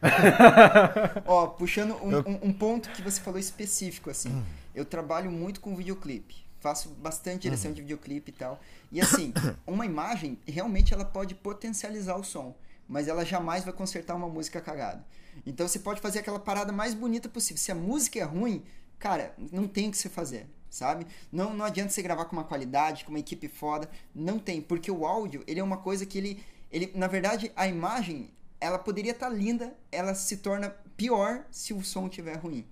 Ó, 1.26 1.46
puxando 1.48 1.94
um, 2.02 2.12
Eu- 2.12 2.24
um- 2.26 2.48
um 2.48 2.52
ponto 2.52 2.88
que 2.90 3.02
você 3.02 3.20
falou 3.20 3.38
específico, 3.40 4.10
assim. 4.10 4.44
Eu 4.74 4.84
trabalho 4.84 5.30
muito 5.30 5.60
com 5.60 5.74
videoclipe. 5.74 6.36
Faço 6.60 6.88
bastante 6.90 7.42
direção 7.42 7.72
de 7.72 7.80
videoclipe 7.82 8.30
e 8.30 8.34
tal. 8.34 8.60
E 8.92 9.00
assim, 9.00 9.32
uma 9.66 9.84
imagem, 9.86 10.38
realmente 10.46 10.92
ela 10.94 11.04
pode 11.04 11.34
potencializar 11.34 12.16
o 12.16 12.24
som. 12.24 12.54
Mas 12.88 13.08
ela 13.08 13.24
jamais 13.24 13.64
vai 13.64 13.72
consertar 13.72 14.14
uma 14.14 14.28
música 14.28 14.60
cagada. 14.60 15.04
Então 15.44 15.66
você 15.66 15.80
pode 15.80 16.00
fazer 16.00 16.20
aquela 16.20 16.38
parada 16.38 16.72
mais 16.72 16.94
bonita 16.94 17.28
possível. 17.28 17.56
Se 17.60 17.72
a 17.72 17.74
música 17.74 18.18
é 18.20 18.22
ruim, 18.22 18.62
cara, 18.98 19.34
não 19.52 19.66
tem 19.66 19.88
o 19.88 19.90
que 19.90 19.98
você 19.98 20.08
fazer. 20.08 20.46
Sabe? 20.68 21.06
Não, 21.32 21.54
não 21.54 21.64
adianta 21.64 21.90
você 21.90 22.02
gravar 22.02 22.26
com 22.26 22.36
uma 22.36 22.44
qualidade, 22.44 23.04
com 23.04 23.10
uma 23.10 23.18
equipe 23.18 23.48
foda. 23.48 23.88
Não 24.14 24.38
tem. 24.38 24.60
Porque 24.60 24.90
o 24.90 25.06
áudio, 25.06 25.42
ele 25.46 25.60
é 25.60 25.62
uma 25.64 25.78
coisa 25.78 26.04
que 26.04 26.18
ele. 26.18 26.44
ele 26.70 26.92
na 26.94 27.06
verdade, 27.06 27.50
a 27.56 27.66
imagem, 27.66 28.30
ela 28.60 28.78
poderia 28.78 29.12
estar 29.12 29.30
linda, 29.30 29.74
ela 29.90 30.14
se 30.14 30.36
torna 30.36 30.70
pior 30.96 31.46
se 31.50 31.72
o 31.72 31.82
som 31.82 32.06
estiver 32.06 32.36
ruim. 32.36 32.66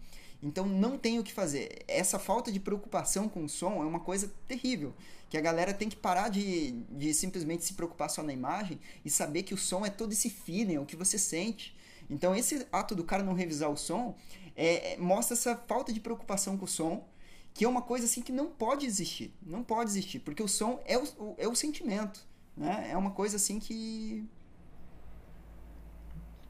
Então 0.44 0.66
não 0.66 0.98
tem 0.98 1.18
o 1.18 1.24
que 1.24 1.32
fazer. 1.32 1.82
Essa 1.88 2.18
falta 2.18 2.52
de 2.52 2.60
preocupação 2.60 3.26
com 3.26 3.44
o 3.44 3.48
som 3.48 3.82
é 3.82 3.86
uma 3.86 4.00
coisa 4.00 4.30
terrível. 4.46 4.92
Que 5.30 5.38
a 5.38 5.40
galera 5.40 5.72
tem 5.72 5.88
que 5.88 5.96
parar 5.96 6.28
de, 6.28 6.72
de 6.90 7.14
simplesmente 7.14 7.64
se 7.64 7.72
preocupar 7.72 8.10
só 8.10 8.22
na 8.22 8.32
imagem 8.32 8.78
e 9.02 9.08
saber 9.08 9.42
que 9.44 9.54
o 9.54 9.58
som 9.58 9.86
é 9.86 9.90
todo 9.90 10.12
esse 10.12 10.28
feeling, 10.28 10.74
é 10.74 10.80
o 10.80 10.84
que 10.84 10.96
você 10.96 11.18
sente. 11.18 11.74
Então 12.08 12.34
esse 12.34 12.66
ato 12.72 12.94
do 12.94 13.04
cara 13.04 13.22
não 13.22 13.34
revisar 13.34 13.70
o 13.70 13.76
som 13.76 14.14
é, 14.56 14.92
é- 14.94 14.96
mostra 14.98 15.34
essa 15.34 15.56
falta 15.56 15.92
de 15.92 16.00
preocupação 16.00 16.56
com 16.56 16.64
o 16.64 16.68
som, 16.68 17.06
que 17.52 17.64
é 17.64 17.68
uma 17.68 17.82
coisa 17.82 18.06
assim 18.06 18.22
que 18.22 18.32
não 18.32 18.46
pode 18.46 18.86
existir. 18.86 19.32
Não 19.42 19.62
pode 19.62 19.90
existir, 19.90 20.18
porque 20.20 20.42
o 20.42 20.48
som 20.48 20.80
é 20.84 20.98
o, 20.98 21.04
o- 21.18 21.34
é 21.38 21.48
o 21.48 21.54
sentimento. 21.54 22.20
Né? 22.56 22.88
É 22.90 22.96
uma 22.96 23.10
coisa 23.10 23.36
assim 23.36 23.58
que 23.58 24.24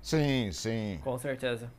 Sim, 0.02 0.50
sim. 0.52 1.00
Com 1.02 1.18
certeza. 1.18 1.72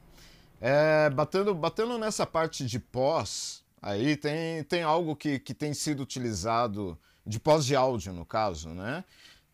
É, 0.60 1.10
batendo, 1.12 1.54
batendo 1.54 1.98
nessa 1.98 2.26
parte 2.26 2.66
de 2.66 2.80
pós, 2.80 3.64
aí 3.82 4.16
tem, 4.18 4.64
tem 4.64 4.82
algo 4.82 5.16
que, 5.16 5.38
que 5.38 5.54
tem 5.54 5.74
sido 5.76 6.02
utilizado, 6.02 6.98
de 7.26 7.40
pós 7.40 7.66
de 7.66 7.76
áudio 7.76 8.14
no 8.14 8.26
caso, 8.26 8.70
né? 8.70 9.04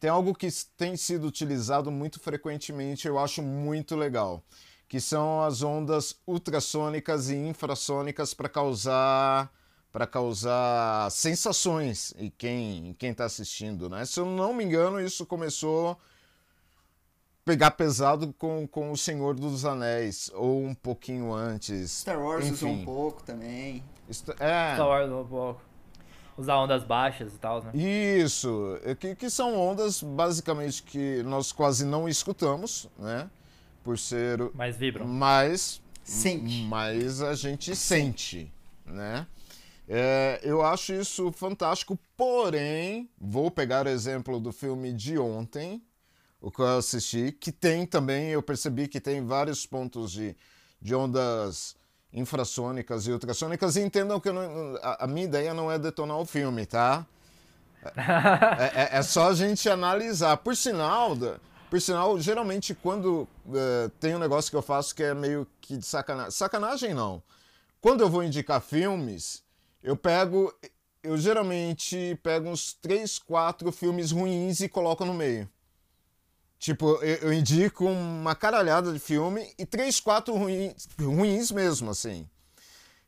Tem 0.02 0.10
algo 0.10 0.34
que 0.34 0.48
tem 0.76 0.98
sido 0.98 1.28
utilizado 1.28 1.92
muito 1.92 2.20
frequentemente, 2.20 3.08
eu 3.08 3.20
acho 3.20 3.40
muito 3.44 3.96
legal, 3.96 4.44
que 4.90 5.00
são 5.00 5.44
as 5.44 5.62
ondas 5.62 6.16
ultrassônicas 6.26 7.30
e 7.30 7.36
infrassônicas 7.36 8.34
para 8.34 8.50
causar 8.50 9.54
para 9.92 10.08
causar 10.08 11.12
sensações 11.12 12.16
em 12.18 12.32
quem 12.36 12.88
em 12.90 12.94
quem 12.94 13.12
está 13.12 13.26
assistindo, 13.26 13.88
né? 13.88 14.04
Se 14.04 14.20
eu 14.20 14.26
não 14.26 14.56
me 14.56 14.64
engano, 14.64 15.00
isso 15.00 15.24
começou 15.24 15.96
pegar 17.46 17.70
pesado 17.72 18.34
com, 18.40 18.68
com 18.68 18.92
o 18.92 18.98
Senhor 18.98 19.36
dos 19.36 19.66
Anéis, 19.66 20.32
ou 20.34 20.64
um 20.64 20.74
pouquinho 20.74 21.32
antes. 21.32 21.92
Star 21.92 22.20
Wars 22.20 22.50
usou 22.50 22.70
um 22.70 22.74
Enfim. 22.74 22.86
pouco 22.86 23.22
também. 23.22 23.84
Isto- 24.10 24.32
É, 24.40 24.74
Star 24.74 24.88
Wars 24.88 25.12
um 25.12 25.28
pouco. 25.28 25.62
Usar 26.42 26.58
ondas 26.58 26.84
baixas 26.84 27.34
e 27.34 27.38
tal, 27.38 27.64
né? 27.64 27.72
isso, 27.74 28.80
é 28.84 28.96
que, 28.96 29.16
que 29.16 29.30
são 29.30 29.58
ondas 29.58 30.02
basicamente 30.02 30.82
que 30.82 31.22
nós 31.24 31.52
quase 31.52 31.86
não 31.86 32.10
escutamos, 32.10 32.90
né? 32.98 33.30
Por 33.84 33.98
ser. 33.98 34.40
Mas 34.54 34.76
vibram. 34.76 35.08
Mas, 35.08 35.82
Sente. 36.04 36.64
mas 36.64 37.22
a 37.22 37.36
gente 37.36 37.76
sente, 37.76 38.52
né? 38.86 39.28
É, 39.88 40.40
eu 40.44 40.64
acho 40.64 40.94
isso 40.94 41.32
fantástico, 41.32 42.00
porém, 42.16 43.10
vou 43.20 43.52
pegar 43.52 43.86
o 43.86 43.90
exemplo 43.90 44.40
do 44.40 44.52
filme 44.52 44.94
de 44.94 45.18
ontem, 45.18 45.84
o 46.40 46.50
que 46.50 46.62
eu 46.62 46.78
assisti, 46.78 47.32
que 47.32 47.52
tem 47.52 47.86
também, 47.86 48.30
eu 48.30 48.42
percebi 48.42 48.88
que 48.88 49.02
tem 49.02 49.26
vários 49.26 49.66
pontos 49.66 50.12
de, 50.12 50.36
de 50.82 50.96
ondas 50.96 51.76
infrassônicas 52.13 53.08
e 53.08 53.12
ultrassônicas, 53.12 53.76
e 53.76 53.82
entendam 53.82 54.19
que 54.19 54.32
não- 54.32 54.76
a, 54.82 55.06
a 55.06 55.08
minha 55.08 55.26
ideia 55.26 55.54
não 55.54 55.71
é 55.71 55.78
detonar 55.80 56.17
o 56.17 56.26
filme, 56.26 56.65
tá? 56.65 57.06
É, 57.95 58.82
é- 58.95 58.97
é 59.00 59.02
só 59.02 59.30
a 59.30 59.34
gente 59.34 59.67
analisar. 59.69 60.38
Por 60.38 60.56
sinal, 60.56 61.17
por 61.69 61.82
sinal, 61.82 62.19
geralmente 62.19 62.76
quando 62.76 63.28
eh, 63.54 63.89
tem 64.00 64.15
um 64.15 64.19
negócio 64.19 64.52
que 64.52 64.58
eu 64.58 64.62
faço 64.62 64.93
que 64.93 65.02
é 65.04 65.13
meio 65.13 65.47
que 65.60 65.78
de 65.78 65.86
sacanagem. 65.86 66.32
Sacanagem 66.32 66.93
não. 66.93 67.24
Quando 67.80 68.02
eu 68.02 68.10
vou 68.10 68.24
indicar 68.24 68.62
filmes, 68.62 69.41
eu 69.82 69.95
pego. 69.95 70.54
Eu 71.04 71.17
geralmente 71.17 72.19
pego 72.21 72.47
uns 72.50 72.74
3, 72.74 73.17
4 73.17 73.71
filmes 73.71 74.12
ruins 74.12 74.60
e 74.60 74.69
coloco 74.69 75.04
no 75.04 75.13
meio. 75.15 75.50
Tipo, 76.62 77.00
eu, 77.02 77.15
eu 77.30 77.34
indico 77.34 77.84
uma 77.86 78.36
caralhada 78.36 78.93
de 78.93 79.00
filme 79.00 79.52
e 79.58 79.65
três, 79.65 80.00
quatro 80.00 80.36
ruins, 80.36 80.88
ruins 81.02 81.50
mesmo, 81.52 81.89
assim. 81.89 82.30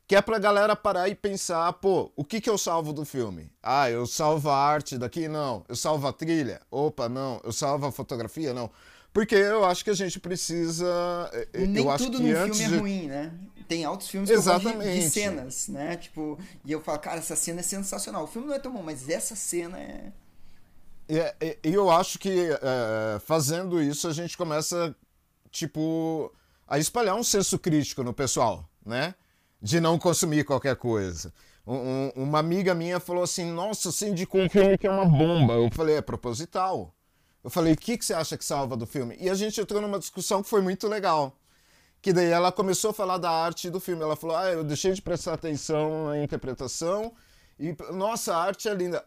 Que 0.07 0.15
é 0.15 0.21
pra 0.23 0.39
galera 0.39 0.75
parar 0.75 1.07
e 1.07 1.13
pensar, 1.13 1.71
pô, 1.73 2.11
o 2.15 2.25
que 2.25 2.41
que 2.41 2.49
eu 2.49 2.57
salvo 2.57 2.91
do 2.91 3.05
filme? 3.05 3.51
Ah, 3.61 3.87
eu 3.91 4.07
salvo 4.07 4.49
a 4.49 4.57
arte 4.57 4.97
daqui? 4.97 5.27
Não. 5.27 5.63
Eu 5.69 5.75
salvo 5.75 6.07
a 6.07 6.11
trilha? 6.11 6.61
Opa, 6.71 7.07
não. 7.07 7.39
Eu 7.43 7.51
salvo 7.53 7.85
a 7.85 7.91
fotografia? 7.91 8.55
Não. 8.55 8.71
Porque 9.13 9.35
eu 9.35 9.63
acho 9.63 9.83
que 9.83 9.91
a 9.91 9.95
gente 9.95 10.19
precisa. 10.19 11.29
eh, 11.31 11.47
eh, 11.53 11.67
Nem 11.67 11.83
eu 11.83 11.91
acho 11.91 12.05
tudo 12.05 12.19
num 12.19 12.35
antes 12.35 12.57
filme 12.57 12.75
é 12.75 12.79
ruim, 12.79 13.07
né? 13.07 13.31
Tem 13.67 13.85
altos 13.85 14.09
filmes 14.09 14.31
que 14.31 14.35
eu 14.35 14.41
gosto 14.41 14.57
de, 14.61 14.63
de 14.63 14.69
Exatamente. 14.71 15.09
cenas, 15.11 15.67
né? 15.67 15.95
Tipo, 15.95 16.39
e 16.65 16.71
eu 16.71 16.81
falo, 16.81 16.97
cara, 16.97 17.19
essa 17.19 17.35
cena 17.35 17.59
é 17.59 17.63
sensacional. 17.63 18.23
O 18.23 18.27
filme 18.27 18.47
não 18.47 18.55
é 18.55 18.59
tão 18.59 18.73
bom, 18.73 18.81
mas 18.81 19.07
essa 19.07 19.35
cena 19.35 19.77
é. 19.79 20.11
E 21.17 21.57
eu 21.75 21.89
acho 21.91 22.17
que 22.17 22.49
é, 22.51 23.19
fazendo 23.19 23.81
isso 23.81 24.07
a 24.07 24.13
gente 24.13 24.35
começa, 24.37 24.95
tipo, 25.51 26.33
a 26.67 26.79
espalhar 26.79 27.15
um 27.15 27.23
senso 27.23 27.59
crítico 27.59 28.03
no 28.03 28.13
pessoal, 28.13 28.67
né? 28.85 29.13
De 29.61 29.79
não 29.79 29.97
consumir 29.99 30.43
qualquer 30.43 30.75
coisa. 30.75 31.33
Um- 31.65 32.09
uma 32.15 32.39
amiga 32.39 32.73
minha 32.73 32.99
falou 32.99 33.23
assim: 33.23 33.45
Nossa, 33.51 33.91
você 33.91 34.09
indicou 34.09 34.41
um 34.41 34.49
filme 34.49 34.77
que 34.77 34.87
é 34.87 34.91
uma 34.91 35.05
bomba. 35.05 35.53
Eu 35.53 35.69
falei: 35.71 35.95
É 35.95 36.01
proposital. 36.01 36.93
Eu 37.43 37.49
falei: 37.49 37.73
O 37.73 37.77
que, 37.77 37.97
que 37.97 38.03
você 38.05 38.13
acha 38.13 38.37
que 38.37 38.43
salva 38.43 38.75
do 38.75 38.85
filme? 38.85 39.15
E 39.19 39.29
a 39.29 39.35
gente 39.35 39.61
entrou 39.61 39.81
numa 39.81 39.99
discussão 39.99 40.43
que 40.43 40.49
foi 40.49 40.61
muito 40.61 40.87
legal. 40.87 41.37
Que 42.01 42.11
daí 42.11 42.29
ela 42.29 42.51
começou 42.51 42.89
a 42.91 42.93
falar 42.93 43.17
da 43.17 43.29
arte 43.31 43.69
do 43.69 43.79
filme. 43.79 44.01
Ela 44.03 44.15
falou: 44.17 44.35
Ah, 44.35 44.49
eu 44.51 44.63
deixei 44.63 44.91
de 44.91 45.01
prestar 45.01 45.33
atenção 45.35 46.07
na 46.07 46.21
interpretação. 46.21 47.13
E, 47.57 47.73
nossa, 47.93 48.35
a 48.35 48.43
arte 48.43 48.67
é 48.67 48.73
linda. 48.73 49.01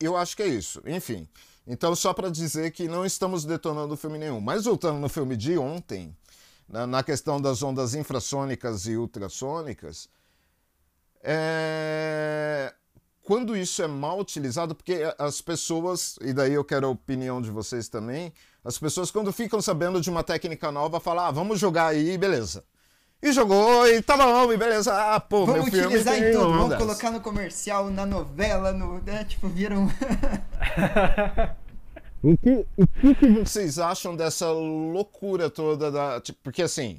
Eu 0.00 0.16
acho 0.16 0.36
que 0.36 0.42
é 0.42 0.46
isso. 0.46 0.82
Enfim. 0.86 1.28
Então, 1.66 1.94
só 1.96 2.12
para 2.12 2.30
dizer 2.30 2.70
que 2.72 2.86
não 2.88 3.04
estamos 3.06 3.44
detonando 3.44 3.96
filme 3.96 4.18
nenhum. 4.18 4.40
Mas 4.40 4.64
voltando 4.64 4.98
no 4.98 5.08
filme 5.08 5.36
de 5.36 5.56
ontem, 5.56 6.14
na, 6.68 6.86
na 6.86 7.02
questão 7.02 7.40
das 7.40 7.62
ondas 7.62 7.94
infrassônicas 7.94 8.86
e 8.86 8.96
ultrassônicas, 8.96 10.08
é, 11.22 12.74
quando 13.22 13.56
isso 13.56 13.82
é 13.82 13.86
mal 13.86 14.20
utilizado, 14.20 14.74
porque 14.74 15.00
as 15.18 15.40
pessoas, 15.40 16.18
e 16.20 16.34
daí 16.34 16.52
eu 16.52 16.64
quero 16.64 16.86
a 16.86 16.90
opinião 16.90 17.40
de 17.40 17.50
vocês 17.50 17.88
também, 17.88 18.32
as 18.62 18.78
pessoas 18.78 19.10
quando 19.10 19.32
ficam 19.32 19.62
sabendo 19.62 20.00
de 20.00 20.10
uma 20.10 20.22
técnica 20.22 20.70
nova, 20.70 21.00
falam, 21.00 21.24
ah, 21.24 21.30
vamos 21.30 21.58
jogar 21.58 21.86
aí, 21.86 22.18
beleza. 22.18 22.62
E 23.24 23.32
jogou, 23.32 23.88
e 23.88 24.02
tá 24.02 24.18
bom, 24.18 24.52
e 24.52 24.56
beleza, 24.58 24.92
ah, 24.92 25.18
pô, 25.18 25.46
Vamos 25.46 25.62
meu 25.62 25.72
filme 25.72 25.86
utilizar 25.86 26.18
em 26.18 26.30
tudo, 26.30 26.52
vamos 26.52 26.76
colocar 26.76 27.10
no 27.10 27.22
comercial, 27.22 27.88
na 27.88 28.04
novela, 28.04 28.70
no. 28.70 29.00
Né? 29.00 29.24
Tipo, 29.24 29.48
viram. 29.48 29.88
O 32.26 32.38
que, 32.38 32.66
o 32.78 32.86
que 32.86 33.14
que 33.14 33.28
vocês 33.28 33.78
acham 33.78 34.16
dessa 34.16 34.50
loucura 34.50 35.50
toda 35.50 35.90
da. 35.90 36.18
tipo, 36.22 36.38
porque 36.42 36.62
assim. 36.62 36.98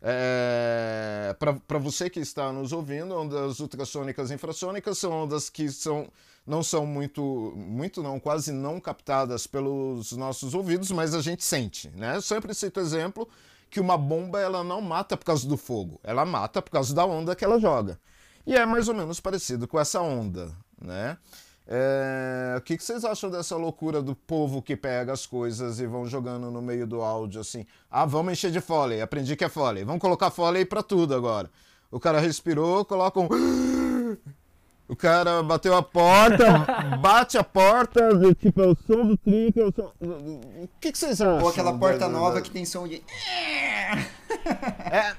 É, 0.00 1.36
para 1.66 1.78
você 1.78 2.08
que 2.08 2.20
está 2.20 2.52
nos 2.52 2.72
ouvindo, 2.72 3.12
ondas 3.18 3.58
ultrassônicas 3.58 4.30
e 4.30 4.34
infrassônicas 4.34 4.96
são 4.96 5.10
ondas 5.10 5.50
que 5.50 5.68
são, 5.68 6.06
não 6.46 6.62
são 6.62 6.86
muito, 6.86 7.52
muito 7.56 8.00
não, 8.00 8.20
quase 8.20 8.52
não 8.52 8.80
captadas 8.80 9.44
pelos 9.44 10.12
nossos 10.12 10.54
ouvidos, 10.54 10.92
mas 10.92 11.16
a 11.16 11.20
gente 11.20 11.44
sente, 11.44 11.90
né? 11.96 12.14
Eu 12.14 12.22
sempre 12.22 12.54
cito 12.54 12.78
exemplo 12.78 13.28
que 13.70 13.80
uma 13.80 13.96
bomba 13.96 14.40
ela 14.40 14.64
não 14.64 14.80
mata 14.80 15.16
por 15.16 15.24
causa 15.24 15.48
do 15.48 15.56
fogo, 15.56 16.00
ela 16.02 16.24
mata 16.24 16.60
por 16.60 16.70
causa 16.70 16.94
da 16.94 17.06
onda 17.06 17.36
que 17.36 17.44
ela 17.44 17.58
joga. 17.60 17.98
E 18.46 18.56
é 18.56 18.66
mais 18.66 18.88
ou 18.88 18.94
menos 18.94 19.20
parecido 19.20 19.68
com 19.68 19.78
essa 19.78 20.00
onda, 20.00 20.50
né? 20.80 21.16
É, 21.72 22.56
O 22.58 22.62
que, 22.62 22.76
que 22.76 22.82
vocês 22.82 23.04
acham 23.04 23.30
dessa 23.30 23.56
loucura 23.56 24.02
do 24.02 24.16
povo 24.16 24.60
que 24.60 24.76
pega 24.76 25.12
as 25.12 25.24
coisas 25.24 25.78
e 25.78 25.86
vão 25.86 26.04
jogando 26.04 26.50
no 26.50 26.60
meio 26.60 26.84
do 26.86 27.00
áudio 27.00 27.40
assim? 27.40 27.64
Ah, 27.88 28.04
vamos 28.04 28.32
encher 28.32 28.50
de 28.50 28.60
foley, 28.60 29.00
aprendi 29.00 29.36
que 29.36 29.44
é 29.44 29.48
foley. 29.48 29.84
Vamos 29.84 30.00
colocar 30.00 30.30
foley 30.30 30.64
pra 30.64 30.82
tudo 30.82 31.14
agora. 31.14 31.48
O 31.90 32.00
cara 32.00 32.18
respirou, 32.18 32.84
coloca 32.84 33.20
um. 33.20 33.28
O 34.90 34.96
cara 34.96 35.40
bateu 35.44 35.72
a 35.76 35.82
porta, 35.84 36.66
bate 37.00 37.38
a 37.38 37.44
porta, 37.44 38.00
tipo, 38.34 38.60
é 38.60 38.66
o 38.66 38.74
som 38.74 39.06
do 39.06 39.16
trinca, 39.16 39.60
é 39.60 39.64
o 39.64 39.72
som... 39.72 39.92
O 40.00 40.68
que, 40.80 40.90
que 40.90 40.98
vocês 40.98 41.20
acham? 41.20 41.40
Ou 41.44 41.48
aquela 41.48 41.78
porta 41.78 42.08
nova 42.08 42.34
da- 42.34 42.42
que 42.42 42.50
tem 42.50 42.64
som 42.64 42.88
de. 42.88 43.00
É. 44.90 45.14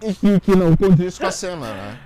E 0.00 0.14
que, 0.14 0.40
que 0.40 0.54
não 0.54 0.76
condiz 0.76 1.18
com 1.18 1.26
a 1.26 1.32
cena, 1.32 1.74
né? 1.74 2.00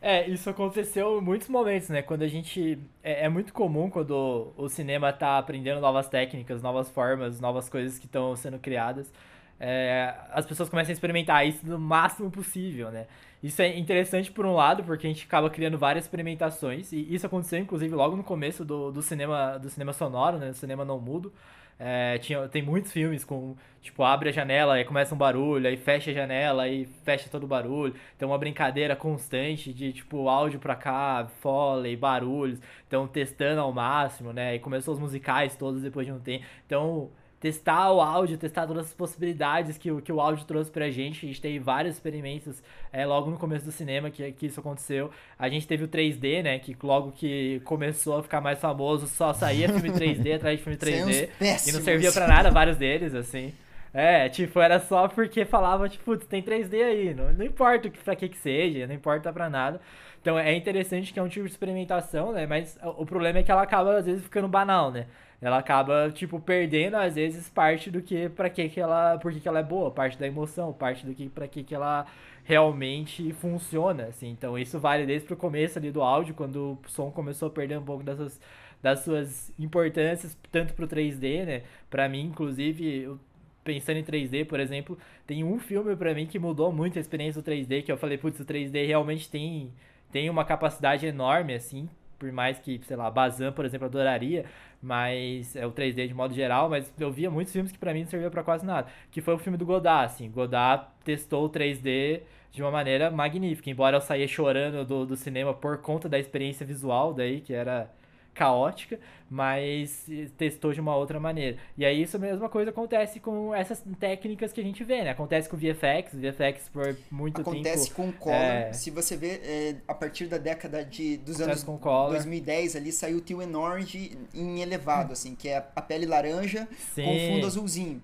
É, 0.00 0.28
isso 0.30 0.48
aconteceu 0.48 1.18
em 1.18 1.20
muitos 1.20 1.48
momentos, 1.48 1.88
né? 1.90 2.00
Quando 2.00 2.22
a 2.22 2.28
gente. 2.28 2.78
É, 3.02 3.26
é 3.26 3.28
muito 3.28 3.52
comum 3.52 3.90
quando 3.90 4.52
o 4.56 4.68
cinema 4.68 5.12
tá 5.12 5.36
aprendendo 5.38 5.80
novas 5.80 6.08
técnicas, 6.08 6.62
novas 6.62 6.88
formas, 6.88 7.38
novas 7.38 7.68
coisas 7.68 7.98
que 7.98 8.06
estão 8.06 8.34
sendo 8.34 8.58
criadas. 8.58 9.12
É, 9.60 10.14
as 10.30 10.46
pessoas 10.46 10.68
começam 10.68 10.90
a 10.90 10.92
experimentar 10.92 11.46
isso 11.46 11.66
no 11.66 11.78
máximo 11.78 12.30
possível, 12.30 12.90
né? 12.90 13.06
Isso 13.42 13.60
é 13.62 13.76
interessante 13.76 14.30
por 14.30 14.46
um 14.46 14.54
lado, 14.54 14.84
porque 14.84 15.06
a 15.06 15.10
gente 15.10 15.24
acaba 15.24 15.48
criando 15.50 15.78
várias 15.78 16.04
experimentações, 16.04 16.92
e 16.92 17.14
isso 17.14 17.26
aconteceu 17.26 17.58
inclusive 17.58 17.94
logo 17.94 18.16
no 18.16 18.24
começo 18.24 18.64
do, 18.64 18.90
do 18.90 19.02
cinema 19.02 19.58
do 19.58 19.68
cinema 19.68 19.92
sonoro, 19.92 20.38
né? 20.38 20.48
Do 20.48 20.54
cinema 20.56 20.84
não 20.84 21.00
mudo. 21.00 21.32
É, 21.80 22.18
tinha, 22.18 22.48
tem 22.48 22.60
muitos 22.60 22.90
filmes 22.90 23.24
com, 23.24 23.54
tipo, 23.80 24.02
abre 24.02 24.30
a 24.30 24.32
janela 24.32 24.80
e 24.80 24.84
começa 24.84 25.14
um 25.14 25.18
barulho, 25.18 25.68
aí 25.68 25.76
fecha 25.76 26.10
a 26.10 26.14
janela 26.14 26.68
e 26.68 26.86
fecha 27.04 27.28
todo 27.30 27.44
o 27.44 27.46
barulho. 27.46 27.94
Então, 28.16 28.30
uma 28.30 28.38
brincadeira 28.38 28.96
constante 28.96 29.72
de, 29.72 29.92
tipo, 29.92 30.28
áudio 30.28 30.58
pra 30.58 30.74
cá, 30.74 31.28
foley, 31.40 31.96
barulhos. 31.96 32.60
Então, 32.86 33.06
testando 33.06 33.60
ao 33.60 33.72
máximo, 33.72 34.32
né? 34.32 34.56
E 34.56 34.58
começou 34.58 34.94
os 34.94 35.00
musicais 35.00 35.54
todos 35.56 35.80
depois 35.82 36.06
de 36.06 36.12
um 36.12 36.18
tempo. 36.18 36.44
Então, 36.66 37.10
testar 37.40 37.92
o 37.92 38.00
áudio, 38.00 38.36
testar 38.36 38.66
todas 38.66 38.86
as 38.86 38.92
possibilidades 38.92 39.78
que, 39.78 40.00
que 40.02 40.12
o 40.12 40.20
áudio 40.20 40.44
trouxe 40.44 40.70
pra 40.70 40.90
gente. 40.90 41.24
A 41.24 41.28
gente 41.28 41.40
teve 41.40 41.58
vários 41.58 41.94
experimentos 41.94 42.62
é, 42.92 43.06
logo 43.06 43.30
no 43.30 43.36
começo 43.36 43.64
do 43.64 43.72
cinema 43.72 44.10
que, 44.10 44.32
que 44.32 44.46
isso 44.46 44.60
aconteceu. 44.60 45.10
A 45.38 45.48
gente 45.48 45.66
teve 45.66 45.84
o 45.84 45.88
3D, 45.88 46.42
né? 46.42 46.58
Que 46.58 46.76
logo 46.82 47.12
que 47.12 47.60
começou 47.64 48.18
a 48.18 48.22
ficar 48.22 48.40
mais 48.40 48.58
famoso, 48.58 49.06
só 49.06 49.32
saía 49.32 49.68
filme 49.68 49.90
3D 49.90 50.34
atrás 50.36 50.58
de 50.58 50.64
filme 50.64 50.78
3D. 50.78 51.28
E 51.66 51.72
não 51.72 51.80
servia 51.80 52.12
para 52.12 52.26
nada, 52.26 52.50
vários 52.50 52.76
deles, 52.76 53.14
assim. 53.14 53.52
É, 53.92 54.28
tipo, 54.28 54.60
era 54.60 54.80
só 54.80 55.08
porque 55.08 55.44
falava, 55.44 55.88
tipo, 55.88 56.16
tem 56.16 56.42
3D 56.42 56.74
aí, 56.84 57.14
não, 57.14 57.32
não 57.32 57.44
importa 57.44 57.90
pra 58.04 58.14
que 58.14 58.28
que 58.28 58.36
seja, 58.36 58.86
não 58.86 58.94
importa 58.94 59.32
pra 59.32 59.48
nada. 59.48 59.80
Então 60.20 60.38
é 60.38 60.54
interessante 60.54 61.12
que 61.12 61.18
é 61.18 61.22
um 61.22 61.28
tipo 61.28 61.46
de 61.46 61.52
experimentação, 61.52 62.32
né? 62.32 62.46
Mas 62.46 62.78
o 62.82 63.06
problema 63.06 63.38
é 63.38 63.42
que 63.42 63.50
ela 63.50 63.62
acaba, 63.62 63.96
às 63.96 64.06
vezes, 64.06 64.22
ficando 64.22 64.48
banal, 64.48 64.90
né? 64.90 65.06
Ela 65.40 65.58
acaba, 65.58 66.10
tipo, 66.12 66.40
perdendo, 66.40 66.96
às 66.96 67.14
vezes, 67.14 67.48
parte 67.48 67.90
do 67.90 68.02
que, 68.02 68.28
para 68.28 68.50
que 68.50 68.68
que 68.68 68.80
ela, 68.80 69.18
por 69.18 69.32
que 69.32 69.40
que 69.40 69.48
ela 69.48 69.60
é 69.60 69.62
boa, 69.62 69.90
parte 69.90 70.18
da 70.18 70.26
emoção, 70.26 70.72
parte 70.72 71.06
do 71.06 71.14
que, 71.14 71.28
para 71.28 71.46
que 71.46 71.62
que 71.62 71.74
ela 71.74 72.06
realmente 72.44 73.32
funciona, 73.34 74.04
assim. 74.06 74.30
Então, 74.30 74.58
isso 74.58 74.78
vale 74.80 75.06
desde 75.06 75.26
pro 75.26 75.36
começo 75.36 75.78
ali 75.78 75.90
do 75.92 76.02
áudio, 76.02 76.34
quando 76.34 76.78
o 76.84 76.88
som 76.88 77.10
começou 77.10 77.48
a 77.48 77.50
perder 77.50 77.78
um 77.78 77.84
pouco 77.84 78.02
dessas, 78.02 78.40
das 78.82 79.00
suas 79.00 79.52
importâncias, 79.58 80.36
tanto 80.50 80.74
pro 80.74 80.88
3D, 80.88 81.44
né? 81.44 81.62
Pra 81.90 82.08
mim, 82.08 82.22
inclusive, 82.26 83.02
eu, 83.02 83.20
pensando 83.62 83.98
em 83.98 84.04
3D, 84.04 84.46
por 84.46 84.58
exemplo, 84.58 84.98
tem 85.26 85.44
um 85.44 85.58
filme 85.58 85.94
para 85.94 86.14
mim 86.14 86.26
que 86.26 86.38
mudou 86.38 86.72
muito 86.72 86.98
a 86.98 87.00
experiência 87.00 87.42
do 87.42 87.48
3D, 87.48 87.82
que 87.84 87.92
eu 87.92 87.98
falei, 87.98 88.16
putz, 88.18 88.40
o 88.40 88.44
3D 88.44 88.86
realmente 88.86 89.30
tem, 89.30 89.72
tem 90.10 90.30
uma 90.30 90.44
capacidade 90.44 91.06
enorme, 91.06 91.54
assim, 91.54 91.88
por 92.18 92.30
mais 92.32 92.58
que, 92.58 92.80
sei 92.84 92.96
lá, 92.96 93.10
Bazan, 93.10 93.52
por 93.52 93.64
exemplo, 93.64 93.86
adoraria, 93.86 94.44
mas 94.82 95.54
é 95.56 95.66
o 95.66 95.72
3D 95.72 96.08
de 96.08 96.14
modo 96.14 96.34
geral, 96.34 96.68
mas 96.68 96.92
eu 96.98 97.10
via 97.10 97.30
muitos 97.30 97.52
filmes 97.52 97.72
que 97.72 97.78
para 97.78 97.92
mim 97.92 98.00
não 98.00 98.08
serviam 98.08 98.30
para 98.30 98.42
quase 98.42 98.64
nada, 98.66 98.88
que 99.10 99.20
foi 99.20 99.34
o 99.34 99.38
filme 99.38 99.58
do 99.58 99.66
Godard, 99.66 100.06
assim, 100.12 100.30
Godard 100.30 100.86
testou 101.04 101.44
o 101.44 101.50
3D 101.50 102.22
de 102.50 102.62
uma 102.62 102.70
maneira 102.70 103.10
magnífica, 103.10 103.70
embora 103.70 103.96
eu 103.96 104.00
saía 104.00 104.26
chorando 104.26 104.84
do, 104.84 105.06
do 105.06 105.16
cinema 105.16 105.54
por 105.54 105.78
conta 105.78 106.08
da 106.08 106.18
experiência 106.18 106.64
visual 106.66 107.12
daí, 107.12 107.40
que 107.40 107.52
era 107.52 107.90
caótica, 108.38 109.00
mas 109.28 110.06
testou 110.36 110.72
de 110.72 110.80
uma 110.80 110.94
outra 110.94 111.18
maneira. 111.18 111.58
E 111.76 111.84
aí 111.84 112.02
isso 112.02 112.16
a 112.16 112.20
mesma 112.20 112.48
coisa 112.48 112.70
acontece 112.70 113.18
com 113.18 113.52
essas 113.52 113.82
técnicas 113.98 114.52
que 114.52 114.60
a 114.60 114.64
gente 114.64 114.84
vê, 114.84 115.02
né? 115.02 115.10
Acontece 115.10 115.48
com 115.48 115.56
o 115.56 115.58
VFX, 115.58 116.14
VFX 116.14 116.68
por 116.72 116.96
muito 117.10 117.40
acontece 117.40 117.64
tempo... 117.64 117.68
Acontece 117.68 117.90
com 117.90 118.08
o 118.08 118.12
Color. 118.12 118.36
É... 118.36 118.72
Se 118.72 118.90
você 118.90 119.16
vê, 119.16 119.40
é, 119.42 119.76
a 119.88 119.94
partir 119.94 120.26
da 120.28 120.38
década 120.38 120.84
de, 120.84 121.16
dos 121.16 121.40
acontece 121.40 121.68
anos 121.68 122.10
2010 122.10 122.76
ali, 122.76 122.92
saiu 122.92 123.18
o 123.18 123.20
Teal 123.20 123.40
and 123.40 123.58
Orange 123.58 124.16
em 124.32 124.60
elevado, 124.60 125.12
assim, 125.12 125.34
que 125.34 125.48
é 125.48 125.56
a 125.74 125.82
pele 125.82 126.06
laranja 126.06 126.68
Sim. 126.94 127.04
com 127.04 127.34
fundo 127.34 127.46
azulzinho. 127.46 128.00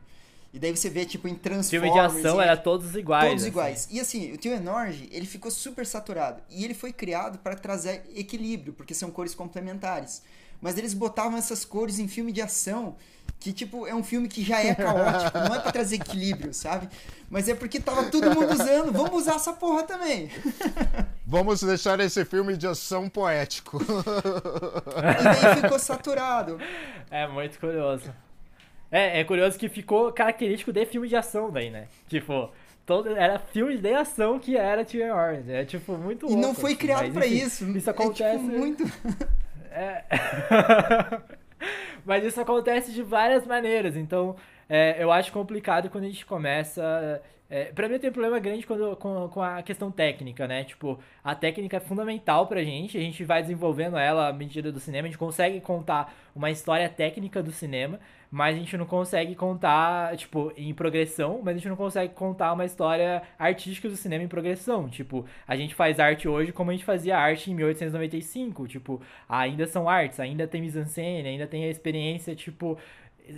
E 0.55 0.59
daí 0.61 0.71
você 0.75 0.89
vê, 0.89 1.05
tipo, 1.05 1.27
em 1.27 1.35
Transformers... 1.35 1.69
Filme 1.69 1.91
de 1.91 1.99
ação 1.99 2.41
era 2.41 2.57
todos 2.57 2.95
iguais. 2.95 3.27
Todos 3.27 3.43
assim. 3.43 3.51
iguais. 3.51 3.89
E 3.91 3.99
assim, 3.99 4.33
o 4.33 4.37
Tio 4.37 4.53
Enorge, 4.53 5.09
ele 5.11 5.27
ficou 5.27 5.51
super 5.51 5.85
saturado. 5.85 6.41
E 6.49 6.65
ele 6.65 6.75
foi 6.75 6.93
criado 6.93 7.39
para 7.39 7.57
trazer 7.57 8.05
equilíbrio, 8.15 8.73
porque 8.73 8.95
são 8.95 9.11
cores 9.11 9.35
complementares. 9.35 10.23
Mas 10.63 10.79
eles 10.79 10.95
botavam 10.95 11.37
essas 11.37 11.65
cores 11.65 11.99
em 11.99 12.07
filme 12.07 12.31
de 12.31 12.41
ação, 12.41 12.95
que, 13.41 13.53
tipo, 13.53 13.85
é 13.85 13.93
um 13.97 14.05
filme 14.05 14.29
que 14.29 14.45
já 14.45 14.63
é 14.63 14.73
caótico. 14.77 15.37
não 15.41 15.57
é 15.57 15.59
pra 15.59 15.73
trazer 15.73 15.97
equilíbrio, 15.97 16.55
sabe? 16.55 16.89
Mas 17.29 17.49
é 17.49 17.55
porque 17.57 17.81
tava 17.81 18.05
todo 18.05 18.31
mundo 18.31 18.53
usando. 18.53 18.93
Vamos 18.93 19.23
usar 19.23 19.35
essa 19.35 19.55
porra 19.55 19.83
também. 19.83 20.31
Vamos 21.27 21.65
deixar 21.65 21.99
esse 21.99 22.25
filme 22.25 22.57
de 22.57 22.69
ação 22.69 23.09
poético. 23.09 23.83
e 23.83 25.25
daí 25.25 25.57
ficou 25.63 25.81
saturado. 25.81 26.61
É 27.11 27.27
muito 27.27 27.59
curioso. 27.59 28.15
É, 28.95 29.19
é 29.19 29.25
curioso 29.25 29.59
que 29.59 29.69
ficou 29.69 30.13
característico 30.13 30.73
de 30.73 30.87
filme 30.87 31.09
de 31.09 31.17
ação 31.17 31.51
daí, 31.51 31.69
né? 31.69 31.89
Tipo, 32.07 32.49
todo, 32.87 33.09
era 33.09 33.41
filme 33.41 33.77
de 33.77 33.93
ação 33.93 34.39
que 34.39 34.57
era 34.57 34.85
Tio 34.85 35.13
Orange. 35.13 35.51
É 35.51 35.65
tipo 35.65 35.99
muito 35.99 36.27
louco. 36.27 36.39
E 36.39 36.41
não 36.41 36.55
foi 36.55 36.71
assim, 36.71 36.79
criado 36.79 37.13
para 37.13 37.27
isso. 37.27 37.65
Isso 37.77 37.91
acontece. 37.91 38.23
É, 38.23 38.39
tipo, 38.39 38.57
muito. 38.57 38.85
É... 39.77 40.05
mas 42.07 42.25
isso 42.25 42.41
acontece 42.41 42.93
de 42.93 43.03
várias 43.03 43.45
maneiras. 43.45 43.97
Então, 43.97 44.37
é, 44.69 45.03
eu 45.03 45.11
acho 45.11 45.33
complicado 45.33 45.91
quando 45.91 46.05
a 46.05 46.07
gente 46.07 46.25
começa. 46.25 47.21
É, 47.51 47.65
pra 47.65 47.89
mim 47.89 47.99
tem 47.99 48.09
um 48.09 48.13
problema 48.13 48.39
grande 48.39 48.65
quando, 48.65 48.97
com, 48.97 49.29
com 49.29 49.43
a 49.43 49.63
questão 49.63 49.91
técnica, 49.91 50.47
né? 50.47 50.63
Tipo, 50.63 50.99
a 51.23 51.35
técnica 51.35 51.77
é 51.79 51.81
fundamental 51.81 52.47
pra 52.47 52.63
gente, 52.63 52.97
a 52.97 53.01
gente 53.01 53.23
vai 53.25 53.43
desenvolvendo 53.43 53.97
ela 53.97 54.29
à 54.29 54.33
medida 54.33 54.71
do 54.71 54.79
cinema, 54.79 55.09
a 55.09 55.11
gente 55.11 55.19
consegue 55.19 55.61
contar 55.61 56.15
uma 56.35 56.51
história 56.51 56.89
técnica 56.89 57.43
do 57.43 57.53
cinema, 57.53 57.99
mas 58.35 58.57
a 58.57 58.59
gente 58.59 58.77
não 58.77 58.85
consegue 58.85 59.37
contar, 59.37 60.17
tipo, 60.17 60.53
em 60.57 60.75
progressão, 60.75 61.41
mas 61.41 61.55
a 61.55 61.59
gente 61.59 61.69
não 61.69 61.77
consegue 61.77 62.13
contar 62.15 62.53
uma 62.53 62.65
história 62.65 63.23
artística 63.39 63.89
do 63.89 63.97
cinema 63.97 64.25
em 64.25 64.29
progressão. 64.29 64.89
Tipo, 64.89 65.25
a 65.47 65.55
gente 65.55 65.73
faz 65.73 66.01
arte 66.01 66.27
hoje 66.27 66.51
como 66.51 66.73
a 66.73 66.75
gente 66.75 66.85
fazia 66.85 67.17
arte 67.17 67.53
em 67.53 67.55
1895, 67.55 68.67
tipo, 68.67 69.01
ainda 69.29 69.69
são 69.69 69.89
artes, 69.89 70.19
ainda 70.19 70.49
tem 70.49 70.61
mise-en-scène, 70.63 71.29
ainda 71.29 71.47
tem 71.47 71.63
a 71.65 71.69
experiência, 71.69 72.35
tipo, 72.35 72.77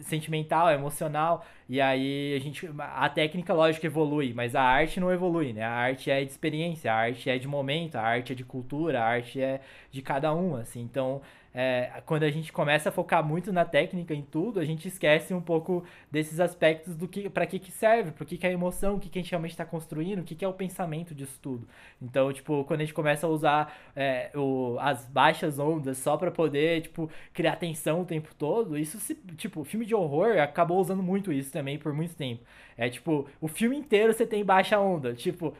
sentimental, 0.00 0.70
emocional, 0.70 1.44
e 1.68 1.78
aí 1.78 2.34
a 2.34 2.40
gente 2.40 2.66
a 2.78 3.08
técnica 3.10 3.52
lógico 3.52 3.84
evolui, 3.84 4.32
mas 4.34 4.54
a 4.54 4.62
arte 4.62 4.98
não 4.98 5.12
evolui, 5.12 5.52
né? 5.52 5.62
A 5.62 5.72
arte 5.72 6.10
é 6.10 6.24
de 6.24 6.30
experiência, 6.30 6.90
a 6.90 6.96
arte 6.96 7.28
é 7.28 7.38
de 7.38 7.46
momento, 7.46 7.96
a 7.96 8.02
arte 8.02 8.32
é 8.32 8.34
de 8.34 8.44
cultura, 8.44 9.02
a 9.02 9.04
arte 9.04 9.40
é 9.42 9.60
de 9.90 10.00
cada 10.00 10.34
um, 10.34 10.56
assim. 10.56 10.80
Então, 10.80 11.20
é, 11.58 12.02
quando 12.04 12.24
a 12.24 12.30
gente 12.30 12.52
começa 12.52 12.90
a 12.90 12.92
focar 12.92 13.24
muito 13.24 13.50
na 13.50 13.64
técnica, 13.64 14.12
em 14.12 14.20
tudo, 14.20 14.60
a 14.60 14.64
gente 14.64 14.86
esquece 14.86 15.32
um 15.32 15.40
pouco 15.40 15.82
desses 16.10 16.38
aspectos 16.38 16.94
do 16.94 17.08
que 17.08 17.30
para 17.30 17.46
que, 17.46 17.58
que 17.58 17.72
serve, 17.72 18.10
para 18.10 18.26
que, 18.26 18.36
que 18.36 18.46
é 18.46 18.50
a 18.50 18.52
emoção, 18.52 18.96
o 18.96 19.00
que, 19.00 19.08
que 19.08 19.18
a 19.18 19.22
gente 19.22 19.30
realmente 19.30 19.52
está 19.52 19.64
construindo, 19.64 20.18
o 20.18 20.22
que, 20.22 20.34
que 20.34 20.44
é 20.44 20.48
o 20.48 20.52
pensamento 20.52 21.14
disso 21.14 21.38
tudo. 21.40 21.66
Então, 22.00 22.30
tipo, 22.30 22.62
quando 22.64 22.82
a 22.82 22.84
gente 22.84 22.92
começa 22.92 23.26
a 23.26 23.30
usar 23.30 23.74
é, 23.96 24.30
o, 24.34 24.76
as 24.78 25.06
baixas 25.06 25.58
ondas 25.58 25.96
só 25.96 26.18
para 26.18 26.30
poder, 26.30 26.82
tipo, 26.82 27.10
criar 27.32 27.56
tensão 27.56 28.02
o 28.02 28.04
tempo 28.04 28.34
todo, 28.34 28.76
isso 28.76 28.98
se, 28.98 29.14
tipo, 29.14 29.64
filme 29.64 29.86
de 29.86 29.94
horror 29.94 30.38
acabou 30.38 30.78
usando 30.78 31.02
muito 31.02 31.32
isso 31.32 31.50
também 31.50 31.78
por 31.78 31.94
muito 31.94 32.14
tempo. 32.14 32.44
É 32.76 32.90
tipo, 32.90 33.26
o 33.40 33.48
filme 33.48 33.78
inteiro 33.78 34.12
você 34.12 34.26
tem 34.26 34.44
baixa 34.44 34.78
onda, 34.78 35.14
tipo, 35.14 35.54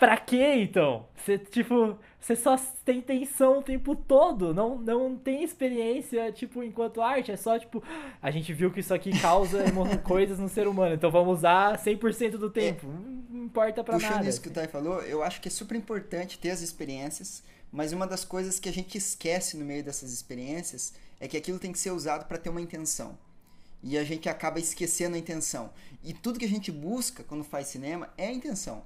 Pra 0.00 0.16
quê, 0.16 0.54
então? 0.54 1.06
Você, 1.14 1.36
tipo, 1.36 1.98
você 2.18 2.34
só 2.34 2.56
tem 2.86 3.02
tensão 3.02 3.58
o 3.58 3.62
tempo 3.62 3.94
todo, 3.94 4.54
não, 4.54 4.78
não 4.78 5.14
tem 5.14 5.44
experiência, 5.44 6.32
tipo, 6.32 6.62
enquanto 6.62 7.02
arte, 7.02 7.30
é 7.30 7.36
só, 7.36 7.58
tipo, 7.58 7.82
a 8.22 8.30
gente 8.30 8.50
viu 8.54 8.72
que 8.72 8.80
isso 8.80 8.94
aqui 8.94 9.10
causa 9.20 9.62
coisas 10.02 10.38
no 10.38 10.48
ser 10.48 10.66
humano, 10.66 10.94
então 10.94 11.10
vamos 11.10 11.40
usar 11.40 11.78
100% 11.78 12.38
do 12.38 12.48
tempo, 12.48 12.86
é, 12.86 13.34
não 13.34 13.44
importa 13.44 13.84
pra 13.84 13.96
puxando 13.96 14.12
nada. 14.12 14.28
isso 14.28 14.40
que 14.40 14.48
o 14.48 14.50
Thay 14.50 14.68
falou, 14.68 15.02
eu 15.02 15.22
acho 15.22 15.38
que 15.38 15.48
é 15.48 15.50
super 15.50 15.76
importante 15.76 16.38
ter 16.38 16.48
as 16.48 16.62
experiências, 16.62 17.42
mas 17.70 17.92
uma 17.92 18.06
das 18.06 18.24
coisas 18.24 18.58
que 18.58 18.70
a 18.70 18.72
gente 18.72 18.96
esquece 18.96 19.58
no 19.58 19.66
meio 19.66 19.84
dessas 19.84 20.10
experiências 20.14 20.94
é 21.20 21.28
que 21.28 21.36
aquilo 21.36 21.58
tem 21.58 21.72
que 21.72 21.78
ser 21.78 21.90
usado 21.90 22.24
para 22.24 22.38
ter 22.38 22.48
uma 22.48 22.62
intenção. 22.62 23.18
E 23.82 23.98
a 23.98 24.04
gente 24.04 24.28
acaba 24.28 24.58
esquecendo 24.58 25.16
a 25.16 25.18
intenção. 25.18 25.70
E 26.02 26.12
tudo 26.12 26.38
que 26.38 26.44
a 26.44 26.48
gente 26.48 26.72
busca 26.72 27.22
quando 27.22 27.44
faz 27.44 27.66
cinema 27.68 28.08
é 28.16 28.26
a 28.26 28.32
intenção. 28.32 28.82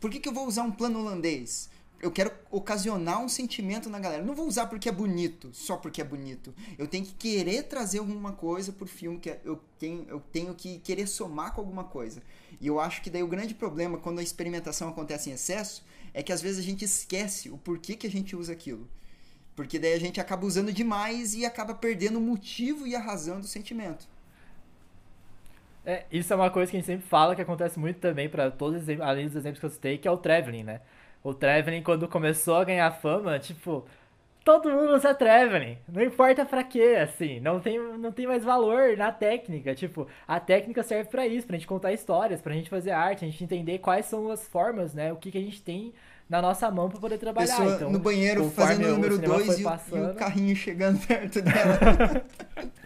Por 0.00 0.10
que, 0.10 0.20
que 0.20 0.28
eu 0.28 0.32
vou 0.32 0.46
usar 0.46 0.62
um 0.62 0.70
plano 0.70 1.00
holandês? 1.00 1.68
Eu 2.00 2.12
quero 2.12 2.32
ocasionar 2.50 3.20
um 3.20 3.28
sentimento 3.28 3.90
na 3.90 3.98
galera. 3.98 4.24
Não 4.24 4.34
vou 4.34 4.46
usar 4.46 4.66
porque 4.66 4.88
é 4.88 4.92
bonito, 4.92 5.50
só 5.52 5.76
porque 5.76 6.00
é 6.00 6.04
bonito. 6.04 6.54
Eu 6.78 6.86
tenho 6.86 7.04
que 7.04 7.12
querer 7.12 7.64
trazer 7.64 7.98
alguma 7.98 8.32
coisa 8.32 8.72
pro 8.72 8.86
filme 8.86 9.18
que 9.18 9.36
eu 9.44 9.60
tenho, 9.78 10.06
eu 10.08 10.20
tenho 10.20 10.54
que 10.54 10.78
querer 10.78 11.08
somar 11.08 11.52
com 11.52 11.60
alguma 11.60 11.84
coisa. 11.84 12.22
E 12.60 12.66
eu 12.68 12.78
acho 12.78 13.02
que 13.02 13.10
daí 13.10 13.22
o 13.22 13.28
grande 13.28 13.52
problema 13.52 13.98
quando 13.98 14.20
a 14.20 14.22
experimentação 14.22 14.88
acontece 14.88 15.28
em 15.28 15.32
excesso 15.32 15.84
é 16.14 16.22
que 16.22 16.32
às 16.32 16.40
vezes 16.40 16.60
a 16.60 16.62
gente 16.62 16.84
esquece 16.84 17.50
o 17.50 17.58
porquê 17.58 17.96
que 17.96 18.06
a 18.06 18.10
gente 18.10 18.36
usa 18.36 18.52
aquilo. 18.52 18.88
Porque 19.56 19.76
daí 19.76 19.92
a 19.92 20.00
gente 20.00 20.20
acaba 20.20 20.46
usando 20.46 20.72
demais 20.72 21.34
e 21.34 21.44
acaba 21.44 21.74
perdendo 21.74 22.18
o 22.18 22.22
motivo 22.22 22.86
e 22.86 22.94
a 22.94 23.00
razão 23.00 23.40
do 23.40 23.46
sentimento. 23.46 24.08
É, 25.88 26.04
isso 26.12 26.30
é 26.34 26.36
uma 26.36 26.50
coisa 26.50 26.70
que 26.70 26.76
a 26.76 26.80
gente 26.80 26.86
sempre 26.86 27.06
fala 27.06 27.34
que 27.34 27.40
acontece 27.40 27.78
muito 27.78 27.98
também 27.98 28.28
para 28.28 28.50
todos, 28.50 28.86
além 29.00 29.24
dos 29.24 29.34
exemplos 29.34 29.58
que 29.58 29.64
eu 29.64 29.70
citei, 29.70 29.96
que 29.96 30.06
é 30.06 30.10
o 30.10 30.18
traveling, 30.18 30.62
né? 30.62 30.82
O 31.24 31.32
Traveling, 31.32 31.82
quando 31.82 32.06
começou 32.06 32.56
a 32.56 32.64
ganhar 32.64 32.90
fama, 32.90 33.38
tipo, 33.38 33.86
todo 34.44 34.70
mundo 34.70 34.94
usa 34.94 35.14
Traveling. 35.14 35.78
Não 35.88 36.02
importa 36.02 36.44
pra 36.44 36.62
quê, 36.62 36.98
assim. 37.02 37.40
Não 37.40 37.58
tem, 37.58 37.78
não 37.78 38.12
tem 38.12 38.26
mais 38.26 38.44
valor 38.44 38.96
na 38.98 39.10
técnica. 39.10 39.74
Tipo, 39.74 40.06
a 40.26 40.38
técnica 40.38 40.82
serve 40.82 41.10
para 41.10 41.26
isso, 41.26 41.46
pra 41.46 41.56
gente 41.56 41.66
contar 41.66 41.92
histórias, 41.92 42.42
pra 42.42 42.52
gente 42.52 42.68
fazer 42.68 42.90
arte, 42.90 43.24
a 43.24 43.28
gente 43.28 43.42
entender 43.42 43.78
quais 43.78 44.06
são 44.06 44.30
as 44.30 44.46
formas, 44.46 44.92
né? 44.94 45.10
O 45.10 45.16
que, 45.16 45.30
que 45.30 45.38
a 45.38 45.42
gente 45.42 45.62
tem 45.62 45.92
na 46.28 46.42
nossa 46.42 46.70
mão 46.70 46.90
para 46.90 47.00
poder 47.00 47.18
trabalhar. 47.18 47.56
Pessoa 47.56 47.74
então, 47.74 47.90
no 47.90 47.98
banheiro 47.98 48.48
fazendo 48.50 48.88
o 48.88 48.92
número 48.92 49.18
2 49.18 49.58
e, 49.58 49.62
e, 49.62 49.66
o 49.66 50.14
carrinho 50.14 50.54
chegando 50.54 51.00
perto 51.08 51.40
dela. 51.40 52.24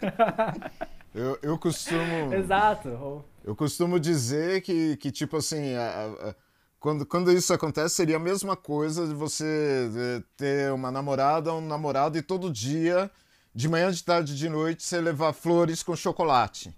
eu, 1.15 1.39
eu 1.43 1.59
costumo. 1.59 2.33
Exato. 2.35 3.25
Eu 3.45 3.57
costumo 3.57 3.99
dizer 3.99 4.63
que, 4.63 4.97
que 4.97 5.11
tipo 5.11 5.37
assim, 5.37 5.75
a, 5.75 6.15
a, 6.29 6.35
quando, 6.79 7.07
quando 7.07 7.33
isso 7.33 7.53
acontece, 7.53 7.95
seria 7.95 8.17
a 8.17 8.21
mesma 8.21 8.57
coisa 8.57 9.07
de 9.07 9.15
você 9.15 10.23
ter 10.37 10.73
uma 10.73 10.91
namorada, 10.91 11.53
um 11.53 11.61
namorado 11.61 12.19
e 12.19 12.23
todo 12.23 12.51
dia, 12.51 13.11
de 13.55 13.69
manhã, 13.69 13.91
de 13.91 14.03
tarde, 14.03 14.37
de 14.37 14.49
noite, 14.49 14.83
você 14.83 15.01
levar 15.01 15.33
flores 15.33 15.83
com 15.83 15.95
chocolate. 15.95 16.75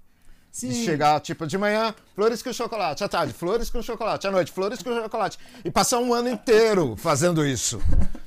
Sim. 0.50 0.68
De 0.68 0.84
chegar, 0.84 1.20
tipo, 1.20 1.46
de 1.46 1.58
manhã, 1.58 1.94
flores 2.14 2.42
com 2.42 2.52
chocolate, 2.52 3.02
à 3.02 3.08
tarde, 3.08 3.32
flores 3.32 3.70
com 3.70 3.82
chocolate, 3.82 4.26
à 4.26 4.30
noite, 4.30 4.52
flores 4.52 4.82
com 4.82 4.94
chocolate. 4.94 5.38
E 5.64 5.70
passar 5.70 5.98
um 5.98 6.14
ano 6.14 6.28
inteiro 6.28 6.94
fazendo 6.96 7.44
isso. 7.44 7.80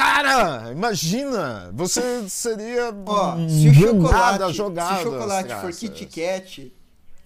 Cara, 0.00 0.72
imagina! 0.72 1.70
Você 1.74 2.26
seria. 2.26 2.90
Ó, 3.04 3.36
se 3.46 3.68
o 3.68 3.74
chocolate, 3.74 4.52
jogado, 4.54 4.96
se 4.96 5.06
o 5.06 5.12
chocolate 5.12 5.54
for 5.56 5.72
Kit 5.72 6.06
Kat, 6.06 6.72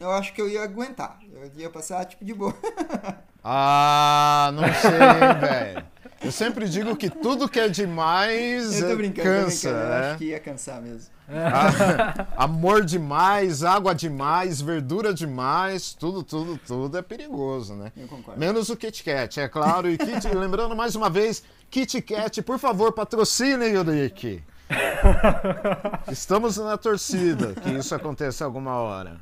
eu 0.00 0.10
acho 0.10 0.34
que 0.34 0.42
eu 0.42 0.48
ia 0.48 0.64
aguentar. 0.64 1.20
Eu 1.32 1.52
ia 1.56 1.70
passar, 1.70 2.04
tipo, 2.04 2.24
de 2.24 2.34
boa. 2.34 2.52
ah, 3.44 4.50
não 4.52 4.64
sei, 4.74 5.48
velho. 5.48 5.86
Eu 6.20 6.32
sempre 6.32 6.68
digo 6.68 6.96
que 6.96 7.08
tudo 7.08 7.48
que 7.48 7.60
é 7.60 7.68
demais 7.68 8.80
eu 8.80 8.88
tô 8.88 8.96
brincando, 8.96 9.28
cansa, 9.28 9.68
tô 9.68 9.74
brincando. 9.74 9.90
Né? 9.90 9.96
Eu 9.96 10.00
acho 10.00 10.10
né? 10.10 10.16
que 10.18 10.24
ia 10.24 10.40
cansar 10.40 10.82
mesmo. 10.82 11.14
Ah, 11.28 12.26
amor 12.36 12.84
demais, 12.84 13.62
água 13.62 13.94
demais, 13.94 14.60
verdura 14.60 15.12
demais, 15.12 15.94
tudo, 15.94 16.22
tudo, 16.22 16.58
tudo 16.66 16.98
é 16.98 17.02
perigoso, 17.02 17.74
né? 17.74 17.92
Eu 17.96 18.08
concordo. 18.08 18.38
Menos 18.38 18.68
o 18.68 18.76
Kit 18.76 19.04
Kat, 19.04 19.40
é 19.40 19.48
claro. 19.48 19.90
E 19.90 19.96
Kit, 19.96 20.26
lembrando 20.28 20.74
mais 20.74 20.94
uma 20.94 21.08
vez, 21.08 21.42
Kit 21.74 22.00
Kat, 22.02 22.40
por 22.42 22.56
favor, 22.56 22.92
patrocine, 22.92 23.66
Yurick. 23.66 24.40
Estamos 26.08 26.56
na 26.56 26.78
torcida 26.78 27.52
que 27.52 27.68
isso 27.70 27.92
aconteça 27.92 28.44
alguma 28.44 28.76
hora. 28.76 29.20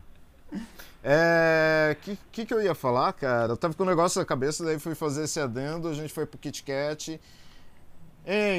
É. 1.03 1.97
O 1.97 2.05
que, 2.05 2.19
que, 2.31 2.45
que 2.45 2.53
eu 2.53 2.61
ia 2.61 2.75
falar, 2.75 3.11
cara? 3.15 3.55
Eu 3.55 3.57
tava 3.57 3.73
com 3.73 3.85
um 3.85 3.87
negócio 3.87 4.19
na 4.19 4.27
cabeça, 4.27 4.63
daí 4.67 4.79
fui 4.79 4.95
fazer 4.95 5.25
esse 5.25 5.41
adendo, 5.41 5.89
a 5.89 5.95
gente 5.95 6.13
foi 6.13 6.27
pro 6.27 6.39
Kit 6.39 6.63
Kat. 6.63 7.19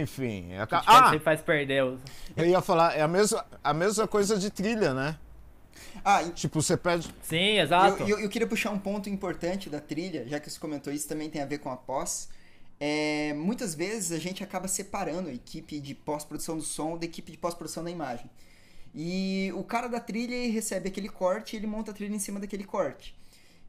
Enfim. 0.02 0.56
A... 0.56 0.68
Ah, 0.72 1.04
sempre 1.04 1.20
faz 1.20 1.42
perder. 1.42 1.84
Os... 1.84 2.00
Eu 2.36 2.48
ia 2.48 2.62
falar, 2.62 2.98
é 2.98 3.04
a 3.04 3.08
mesma, 3.08 3.46
a 3.64 3.76
mesma 3.76 4.08
coisa 4.08 4.40
de 4.40 4.50
trilha, 4.50 4.96
né? 4.96 5.16
Ah, 6.04 6.24
tipo, 6.34 6.64
você 6.64 6.76
pede. 6.76 7.14
Sim, 7.22 7.60
exato. 7.60 8.02
Eu, 8.02 8.10
eu, 8.10 8.20
eu, 8.22 8.30
queria 8.30 8.48
puxar 8.48 8.72
um 8.72 8.80
ponto 8.80 9.08
importante 9.08 9.70
da 9.70 9.80
trilha, 9.80 10.28
já 10.28 10.40
que 10.40 10.50
você 10.50 10.60
comentou 10.60 10.92
isso, 10.92 11.08
também 11.08 11.30
tem 11.30 11.44
a 11.44 11.46
ver 11.46 11.60
com 11.60 11.70
a 11.70 11.78
pós. 11.78 12.28
É, 12.86 13.34
muitas 13.36 13.74
vezes 13.74 14.12
a 14.12 14.20
gente 14.20 14.44
acaba 14.44 14.68
separando 14.68 15.30
a 15.30 15.34
equipe 15.34 15.80
de 15.80 15.96
pós-produção 15.96 16.58
do 16.58 16.64
som 16.64 16.98
da 16.98 17.06
equipe 17.06 17.32
de 17.32 17.38
pós-produção 17.38 17.82
da 17.82 17.90
imagem. 17.90 18.30
E 18.94 19.54
o 19.56 19.64
cara 19.64 19.88
da 19.88 20.02
trilha 20.02 20.52
recebe 20.52 20.90
aquele 20.90 21.08
corte 21.08 21.54
e 21.54 21.58
ele 21.58 21.66
monta 21.66 21.92
a 21.92 21.94
trilha 21.94 22.14
em 22.14 22.20
cima 22.20 22.42
daquele 22.42 22.66
corte. 22.66 23.16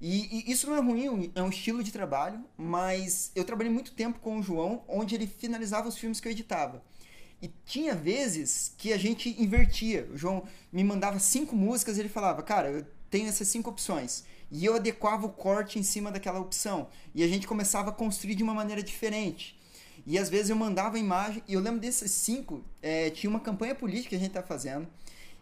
E, 0.00 0.40
e, 0.40 0.50
isso 0.50 0.66
não 0.68 0.76
é 0.76 0.80
ruim, 0.80 1.30
é 1.32 1.40
um 1.40 1.48
estilo 1.48 1.84
de 1.84 1.92
trabalho, 1.92 2.44
mas 2.58 3.30
eu 3.36 3.44
trabalhei 3.44 3.72
muito 3.72 3.92
tempo 3.92 4.18
com 4.18 4.40
o 4.40 4.42
João, 4.42 4.82
onde 4.88 5.14
ele 5.14 5.28
finalizava 5.28 5.86
os 5.86 5.96
filmes 5.96 6.18
que 6.18 6.26
eu 6.26 6.32
editava. 6.32 6.82
E 7.40 7.48
tinha 7.64 7.94
vezes 7.94 8.74
que 8.76 8.92
a 8.92 8.98
gente 8.98 9.40
invertia. 9.40 10.08
O 10.12 10.16
João 10.16 10.42
me 10.72 10.82
mandava 10.82 11.20
cinco 11.20 11.54
músicas 11.54 11.98
e 11.98 12.00
ele 12.00 12.08
falava, 12.08 12.42
cara, 12.42 12.68
eu 12.68 12.84
tenho 13.08 13.28
essas 13.28 13.46
cinco 13.46 13.70
opções. 13.70 14.24
E 14.54 14.64
eu 14.64 14.76
adequava 14.76 15.26
o 15.26 15.30
corte 15.30 15.80
em 15.80 15.82
cima 15.82 16.12
daquela 16.12 16.38
opção. 16.38 16.86
E 17.12 17.24
a 17.24 17.26
gente 17.26 17.44
começava 17.44 17.90
a 17.90 17.92
construir 17.92 18.36
de 18.36 18.44
uma 18.44 18.54
maneira 18.54 18.84
diferente. 18.84 19.58
E 20.06 20.16
às 20.16 20.28
vezes 20.28 20.48
eu 20.48 20.54
mandava 20.54 20.96
a 20.96 21.00
imagem, 21.00 21.42
e 21.48 21.54
eu 21.54 21.60
lembro 21.60 21.80
desses 21.80 22.12
cinco, 22.12 22.62
é, 22.80 23.10
tinha 23.10 23.28
uma 23.28 23.40
campanha 23.40 23.74
política 23.74 24.10
que 24.10 24.14
a 24.14 24.18
gente 24.18 24.28
estava 24.28 24.46
fazendo. 24.46 24.86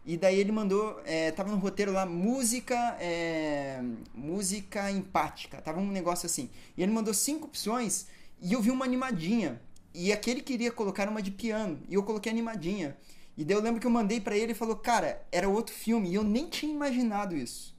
E 0.06 0.16
daí 0.16 0.38
ele 0.38 0.50
mandou, 0.50 0.98
é, 1.04 1.30
tava 1.30 1.50
no 1.50 1.58
roteiro 1.58 1.92
lá, 1.92 2.06
música, 2.06 2.96
é, 2.98 3.82
música 4.14 4.90
empática, 4.90 5.60
tava 5.60 5.78
um 5.78 5.90
negócio 5.90 6.24
assim. 6.24 6.48
E 6.74 6.82
ele 6.82 6.90
mandou 6.90 7.12
cinco 7.12 7.44
opções 7.44 8.06
e 8.40 8.54
eu 8.54 8.62
vi 8.62 8.70
uma 8.70 8.86
animadinha. 8.86 9.60
E 9.92 10.10
aquele 10.10 10.40
queria 10.40 10.72
colocar 10.72 11.06
uma 11.06 11.20
de 11.20 11.30
piano, 11.30 11.78
e 11.86 11.92
eu 11.92 12.02
coloquei 12.02 12.32
animadinha. 12.32 12.96
E 13.36 13.44
daí 13.44 13.58
eu 13.58 13.62
lembro 13.62 13.78
que 13.78 13.86
eu 13.86 13.90
mandei 13.90 14.22
para 14.22 14.34
ele 14.34 14.52
e 14.52 14.54
falou, 14.54 14.76
cara, 14.76 15.22
era 15.30 15.50
outro 15.50 15.74
filme, 15.74 16.08
e 16.08 16.14
eu 16.14 16.24
nem 16.24 16.48
tinha 16.48 16.72
imaginado 16.72 17.36
isso. 17.36 17.72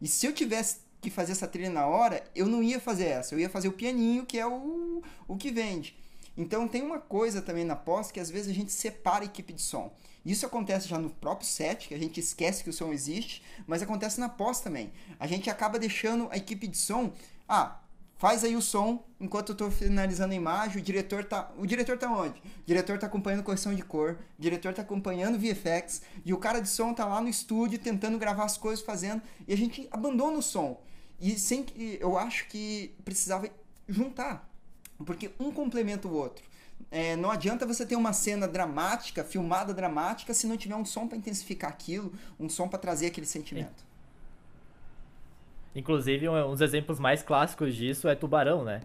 E 0.00 0.06
se 0.08 0.26
eu 0.26 0.32
tivesse 0.32 0.78
que 1.00 1.10
fazer 1.10 1.32
essa 1.32 1.46
trilha 1.46 1.70
na 1.70 1.86
hora, 1.86 2.24
eu 2.34 2.46
não 2.46 2.62
ia 2.62 2.80
fazer 2.80 3.06
essa, 3.06 3.34
eu 3.34 3.38
ia 3.38 3.48
fazer 3.48 3.68
o 3.68 3.72
pianinho, 3.72 4.26
que 4.26 4.38
é 4.38 4.46
o, 4.46 5.02
o 5.28 5.36
que 5.36 5.50
vende. 5.50 5.96
Então 6.36 6.68
tem 6.68 6.82
uma 6.82 6.98
coisa 6.98 7.40
também 7.40 7.64
na 7.64 7.74
pós 7.74 8.10
que 8.10 8.20
às 8.20 8.30
vezes 8.30 8.50
a 8.50 8.54
gente 8.54 8.72
separa 8.72 9.22
a 9.22 9.26
equipe 9.26 9.52
de 9.52 9.62
som. 9.62 9.92
Isso 10.24 10.44
acontece 10.44 10.88
já 10.88 10.98
no 10.98 11.08
próprio 11.08 11.46
set, 11.46 11.88
que 11.88 11.94
a 11.94 11.98
gente 11.98 12.18
esquece 12.18 12.64
que 12.64 12.68
o 12.68 12.72
som 12.72 12.92
existe, 12.92 13.42
mas 13.66 13.80
acontece 13.80 14.18
na 14.18 14.28
pós 14.28 14.60
também. 14.60 14.92
A 15.18 15.26
gente 15.26 15.48
acaba 15.48 15.78
deixando 15.78 16.28
a 16.30 16.36
equipe 16.36 16.66
de 16.66 16.76
som, 16.76 17.12
ah, 17.48 17.80
faz 18.16 18.44
aí 18.44 18.56
o 18.56 18.62
som 18.62 19.04
enquanto 19.20 19.50
eu 19.50 19.52
estou 19.54 19.70
finalizando 19.70 20.32
a 20.32 20.36
imagem, 20.36 20.78
o 20.78 20.80
diretor 20.80 21.24
tá, 21.24 21.50
o 21.56 21.66
diretor 21.66 21.98
tá 21.98 22.10
onde? 22.10 22.38
O 22.38 22.66
diretor 22.66 22.98
tá 22.98 23.06
acompanhando 23.06 23.42
correção 23.42 23.74
de 23.74 23.82
cor, 23.82 24.18
o 24.38 24.42
diretor 24.42 24.74
tá 24.74 24.82
acompanhando 24.82 25.38
VFX 25.38 26.02
e 26.24 26.32
o 26.32 26.38
cara 26.38 26.60
de 26.60 26.68
som 26.68 26.92
tá 26.92 27.04
lá 27.04 27.20
no 27.20 27.28
estúdio 27.28 27.78
tentando 27.78 28.18
gravar 28.18 28.44
as 28.44 28.56
coisas, 28.56 28.84
fazendo, 28.84 29.22
e 29.46 29.52
a 29.52 29.56
gente 29.56 29.88
abandona 29.90 30.38
o 30.38 30.42
som. 30.42 30.80
E 31.20 31.38
sem 31.38 31.62
que 31.62 31.96
eu 32.00 32.18
acho 32.18 32.46
que 32.48 32.94
precisava 33.04 33.48
juntar, 33.88 34.48
porque 35.04 35.30
um 35.40 35.50
complementa 35.50 36.06
o 36.08 36.12
outro. 36.12 36.44
É, 36.90 37.16
não 37.16 37.30
adianta 37.30 37.64
você 37.64 37.86
ter 37.86 37.96
uma 37.96 38.12
cena 38.12 38.46
dramática, 38.46 39.24
filmada 39.24 39.72
dramática, 39.72 40.34
se 40.34 40.46
não 40.46 40.56
tiver 40.56 40.76
um 40.76 40.84
som 40.84 41.08
para 41.08 41.16
intensificar 41.16 41.70
aquilo, 41.70 42.12
um 42.38 42.48
som 42.48 42.68
para 42.68 42.78
trazer 42.78 43.06
aquele 43.06 43.26
sentimento. 43.26 43.85
Inclusive, 45.76 46.26
um 46.26 46.52
dos 46.52 46.62
exemplos 46.62 46.98
mais 46.98 47.22
clássicos 47.22 47.74
disso 47.76 48.08
é 48.08 48.14
Tubarão, 48.14 48.64
né? 48.64 48.80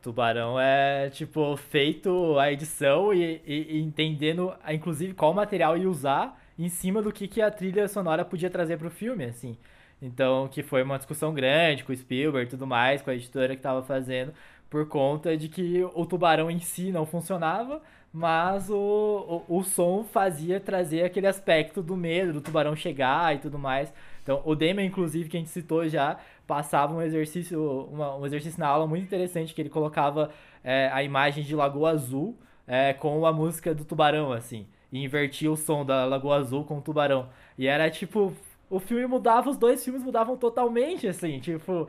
Tubarão 0.00 0.58
é, 0.58 1.10
tipo, 1.10 1.54
feito 1.58 2.38
a 2.38 2.50
edição 2.50 3.12
e, 3.12 3.42
e, 3.46 3.76
e 3.76 3.82
entendendo, 3.82 4.54
inclusive, 4.66 5.12
qual 5.12 5.34
material 5.34 5.76
ia 5.76 5.88
usar 5.88 6.40
em 6.58 6.70
cima 6.70 7.02
do 7.02 7.12
que, 7.12 7.28
que 7.28 7.42
a 7.42 7.50
trilha 7.50 7.86
sonora 7.88 8.24
podia 8.24 8.48
trazer 8.48 8.78
para 8.78 8.86
o 8.86 8.90
filme, 8.90 9.24
assim. 9.24 9.58
Então, 10.00 10.48
que 10.48 10.62
foi 10.62 10.82
uma 10.82 10.96
discussão 10.96 11.34
grande 11.34 11.84
com 11.84 11.92
o 11.92 11.96
Spielberg 11.96 12.48
e 12.48 12.50
tudo 12.50 12.66
mais, 12.66 13.02
com 13.02 13.10
a 13.10 13.14
editora 13.14 13.54
que 13.54 13.58
estava 13.58 13.82
fazendo, 13.82 14.32
por 14.70 14.88
conta 14.88 15.36
de 15.36 15.46
que 15.46 15.84
o 15.94 16.06
tubarão 16.06 16.50
em 16.50 16.60
si 16.60 16.90
não 16.90 17.04
funcionava, 17.04 17.82
mas 18.10 18.70
o, 18.70 19.44
o, 19.46 19.58
o, 19.58 19.62
som 19.62 20.04
fazia 20.04 20.58
trazer 20.58 21.04
aquele 21.04 21.26
aspecto 21.26 21.82
do 21.82 21.96
medo, 21.96 22.32
do 22.32 22.40
tubarão 22.40 22.74
chegar 22.74 23.36
e 23.36 23.40
tudo 23.40 23.58
mais. 23.58 23.92
Então, 24.22 24.42
o 24.44 24.54
Demian, 24.54 24.84
inclusive, 24.84 25.28
que 25.28 25.36
a 25.36 25.40
gente 25.40 25.50
citou 25.50 25.88
já, 25.88 26.18
passava 26.46 26.94
um 26.94 27.02
exercício, 27.02 27.88
uma, 27.90 28.16
um 28.16 28.26
exercício 28.26 28.58
na 28.60 28.68
aula 28.68 28.86
muito 28.86 29.04
interessante, 29.04 29.54
que 29.54 29.62
ele 29.62 29.70
colocava 29.70 30.30
é, 30.62 30.90
a 30.92 31.02
imagem 31.02 31.44
de 31.44 31.54
Lagoa 31.54 31.90
Azul 31.90 32.36
é, 32.66 32.92
com 32.92 33.24
a 33.26 33.32
música 33.32 33.74
do 33.74 33.84
tubarão, 33.84 34.32
assim, 34.32 34.66
e 34.92 35.02
invertia 35.02 35.50
o 35.50 35.56
som 35.56 35.84
da 35.84 36.04
Lagoa 36.04 36.36
Azul 36.36 36.64
com 36.64 36.78
o 36.78 36.80
tubarão. 36.80 37.28
E 37.58 37.66
era 37.66 37.90
tipo, 37.90 38.32
o 38.68 38.78
filme 38.78 39.06
mudava, 39.06 39.50
os 39.50 39.56
dois 39.56 39.82
filmes 39.84 40.02
mudavam 40.02 40.36
totalmente, 40.36 41.08
assim, 41.08 41.40
tipo, 41.40 41.88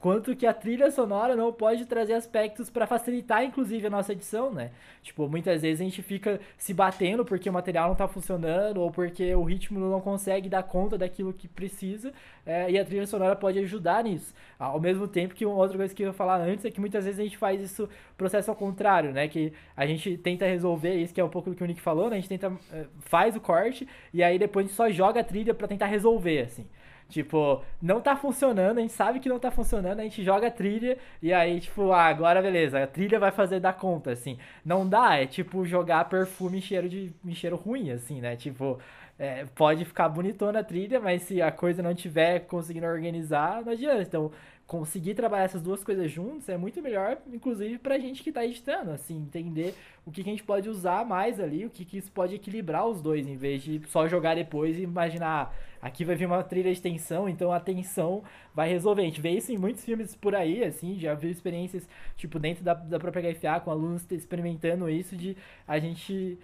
quanto 0.00 0.34
que 0.34 0.46
a 0.46 0.54
trilha 0.54 0.90
sonora 0.90 1.36
não 1.36 1.52
pode 1.52 1.84
trazer 1.86 2.14
aspectos 2.14 2.70
para 2.70 2.86
facilitar, 2.86 3.44
inclusive, 3.44 3.86
a 3.86 3.90
nossa 3.90 4.12
edição, 4.12 4.52
né? 4.52 4.70
Tipo, 5.02 5.28
muitas 5.28 5.62
vezes 5.62 5.80
a 5.80 5.84
gente 5.84 6.02
fica 6.02 6.40
se 6.56 6.72
batendo 6.72 7.24
porque 7.24 7.48
o 7.48 7.52
material 7.52 7.88
não 7.88 7.94
tá 7.94 8.08
funcionando 8.08 8.80
ou 8.80 8.90
porque 8.90 9.34
o 9.34 9.42
ritmo 9.42 9.78
não 9.78 10.00
consegue 10.00 10.48
dar 10.48 10.62
conta 10.62 10.96
daquilo 10.96 11.32
que 11.32 11.48
precisa 11.48 12.12
é, 12.44 12.70
e 12.70 12.78
a 12.78 12.84
trilha 12.84 13.06
sonora 13.06 13.36
pode 13.36 13.58
ajudar 13.58 14.04
nisso. 14.04 14.34
Ao 14.58 14.80
mesmo 14.80 15.06
tempo 15.06 15.34
que 15.34 15.44
outra 15.44 15.76
coisa 15.76 15.94
que 15.94 16.02
eu 16.02 16.08
ia 16.08 16.12
falar 16.12 16.40
antes 16.40 16.64
é 16.64 16.70
que 16.70 16.80
muitas 16.80 17.04
vezes 17.04 17.20
a 17.20 17.22
gente 17.22 17.36
faz 17.36 17.60
isso 17.60 17.88
processo 18.16 18.50
ao 18.50 18.56
contrário, 18.56 19.12
né? 19.12 19.28
Que 19.28 19.52
a 19.76 19.86
gente 19.86 20.16
tenta 20.18 20.46
resolver 20.46 20.94
isso, 20.94 21.14
que 21.14 21.20
é 21.20 21.24
um 21.24 21.28
pouco 21.28 21.50
do 21.50 21.56
que 21.56 21.62
o 21.62 21.66
Nick 21.66 21.80
falou, 21.80 22.08
né? 22.10 22.16
A 22.16 22.20
gente 22.20 22.28
tenta, 22.28 22.52
é, 22.72 22.86
faz 23.00 23.36
o 23.36 23.40
corte 23.40 23.86
e 24.12 24.22
aí 24.22 24.38
depois 24.38 24.64
a 24.64 24.68
gente 24.68 24.76
só 24.76 24.90
joga 24.90 25.20
a 25.20 25.24
trilha 25.24 25.54
para 25.54 25.68
tentar 25.68 25.86
resolver, 25.86 26.40
assim. 26.40 26.66
Tipo, 27.10 27.62
não 27.82 28.00
tá 28.00 28.16
funcionando, 28.16 28.78
a 28.78 28.80
gente 28.80 28.92
sabe 28.92 29.20
que 29.20 29.28
não 29.28 29.38
tá 29.38 29.50
funcionando, 29.50 30.00
a 30.00 30.02
gente 30.04 30.22
joga 30.22 30.46
a 30.46 30.50
trilha 30.50 30.96
e 31.20 31.32
aí, 31.32 31.60
tipo, 31.60 31.92
ah, 31.92 32.04
agora 32.04 32.40
beleza, 32.40 32.82
a 32.82 32.86
trilha 32.86 33.18
vai 33.18 33.32
fazer 33.32 33.60
dar 33.60 33.74
conta, 33.74 34.12
assim. 34.12 34.38
Não 34.64 34.88
dá, 34.88 35.16
é 35.16 35.26
tipo 35.26 35.66
jogar 35.66 36.08
perfume 36.08 36.58
em 36.58 36.60
cheiro, 36.60 36.88
de, 36.88 37.12
em 37.24 37.34
cheiro 37.34 37.56
ruim, 37.56 37.90
assim, 37.90 38.20
né? 38.20 38.36
Tipo, 38.36 38.78
é, 39.18 39.44
pode 39.54 39.84
ficar 39.84 40.08
bonitona 40.08 40.60
a 40.60 40.64
trilha, 40.64 41.00
mas 41.00 41.22
se 41.22 41.42
a 41.42 41.52
coisa 41.52 41.82
não 41.82 41.94
tiver 41.94 42.40
conseguindo 42.46 42.86
organizar, 42.86 43.62
não 43.62 43.72
adianta. 43.72 44.02
Então, 44.02 44.30
conseguir 44.70 45.14
trabalhar 45.14 45.46
essas 45.46 45.60
duas 45.60 45.82
coisas 45.82 46.08
juntas 46.08 46.48
é 46.48 46.56
muito 46.56 46.80
melhor, 46.80 47.18
inclusive 47.32 47.76
pra 47.76 47.98
gente 47.98 48.22
que 48.22 48.30
tá 48.30 48.44
editando, 48.44 48.92
assim, 48.92 49.16
entender 49.16 49.74
o 50.06 50.12
que, 50.12 50.22
que 50.22 50.30
a 50.30 50.32
gente 50.32 50.44
pode 50.44 50.68
usar 50.68 51.04
mais 51.04 51.40
ali, 51.40 51.66
o 51.66 51.70
que, 51.70 51.84
que 51.84 51.98
isso 51.98 52.12
pode 52.12 52.36
equilibrar 52.36 52.86
os 52.86 53.02
dois, 53.02 53.26
em 53.26 53.36
vez 53.36 53.64
de 53.64 53.82
só 53.88 54.06
jogar 54.06 54.36
depois 54.36 54.78
e 54.78 54.82
imaginar, 54.82 55.52
ah, 55.52 55.54
aqui 55.80 56.04
vai 56.04 56.16
vir 56.16 56.26
uma 56.26 56.42
trilha 56.42 56.72
de 56.72 56.80
tensão, 56.80 57.28
então 57.28 57.52
a 57.52 57.60
tensão 57.60 58.22
vai 58.54 58.68
resolver. 58.68 59.02
A 59.02 59.06
gente 59.06 59.20
vê 59.20 59.30
isso 59.30 59.52
em 59.52 59.58
muitos 59.58 59.84
filmes 59.84 60.14
por 60.14 60.34
aí, 60.34 60.62
assim, 60.64 60.98
já 60.98 61.14
viu 61.14 61.30
experiências, 61.30 61.88
tipo, 62.16 62.38
dentro 62.38 62.62
da, 62.64 62.74
da 62.74 62.98
própria 62.98 63.32
HFA, 63.32 63.60
com 63.60 63.70
alunos 63.70 64.04
experimentando 64.10 64.88
isso, 64.88 65.16
de 65.16 65.36
a 65.66 65.78
gente 65.78 66.38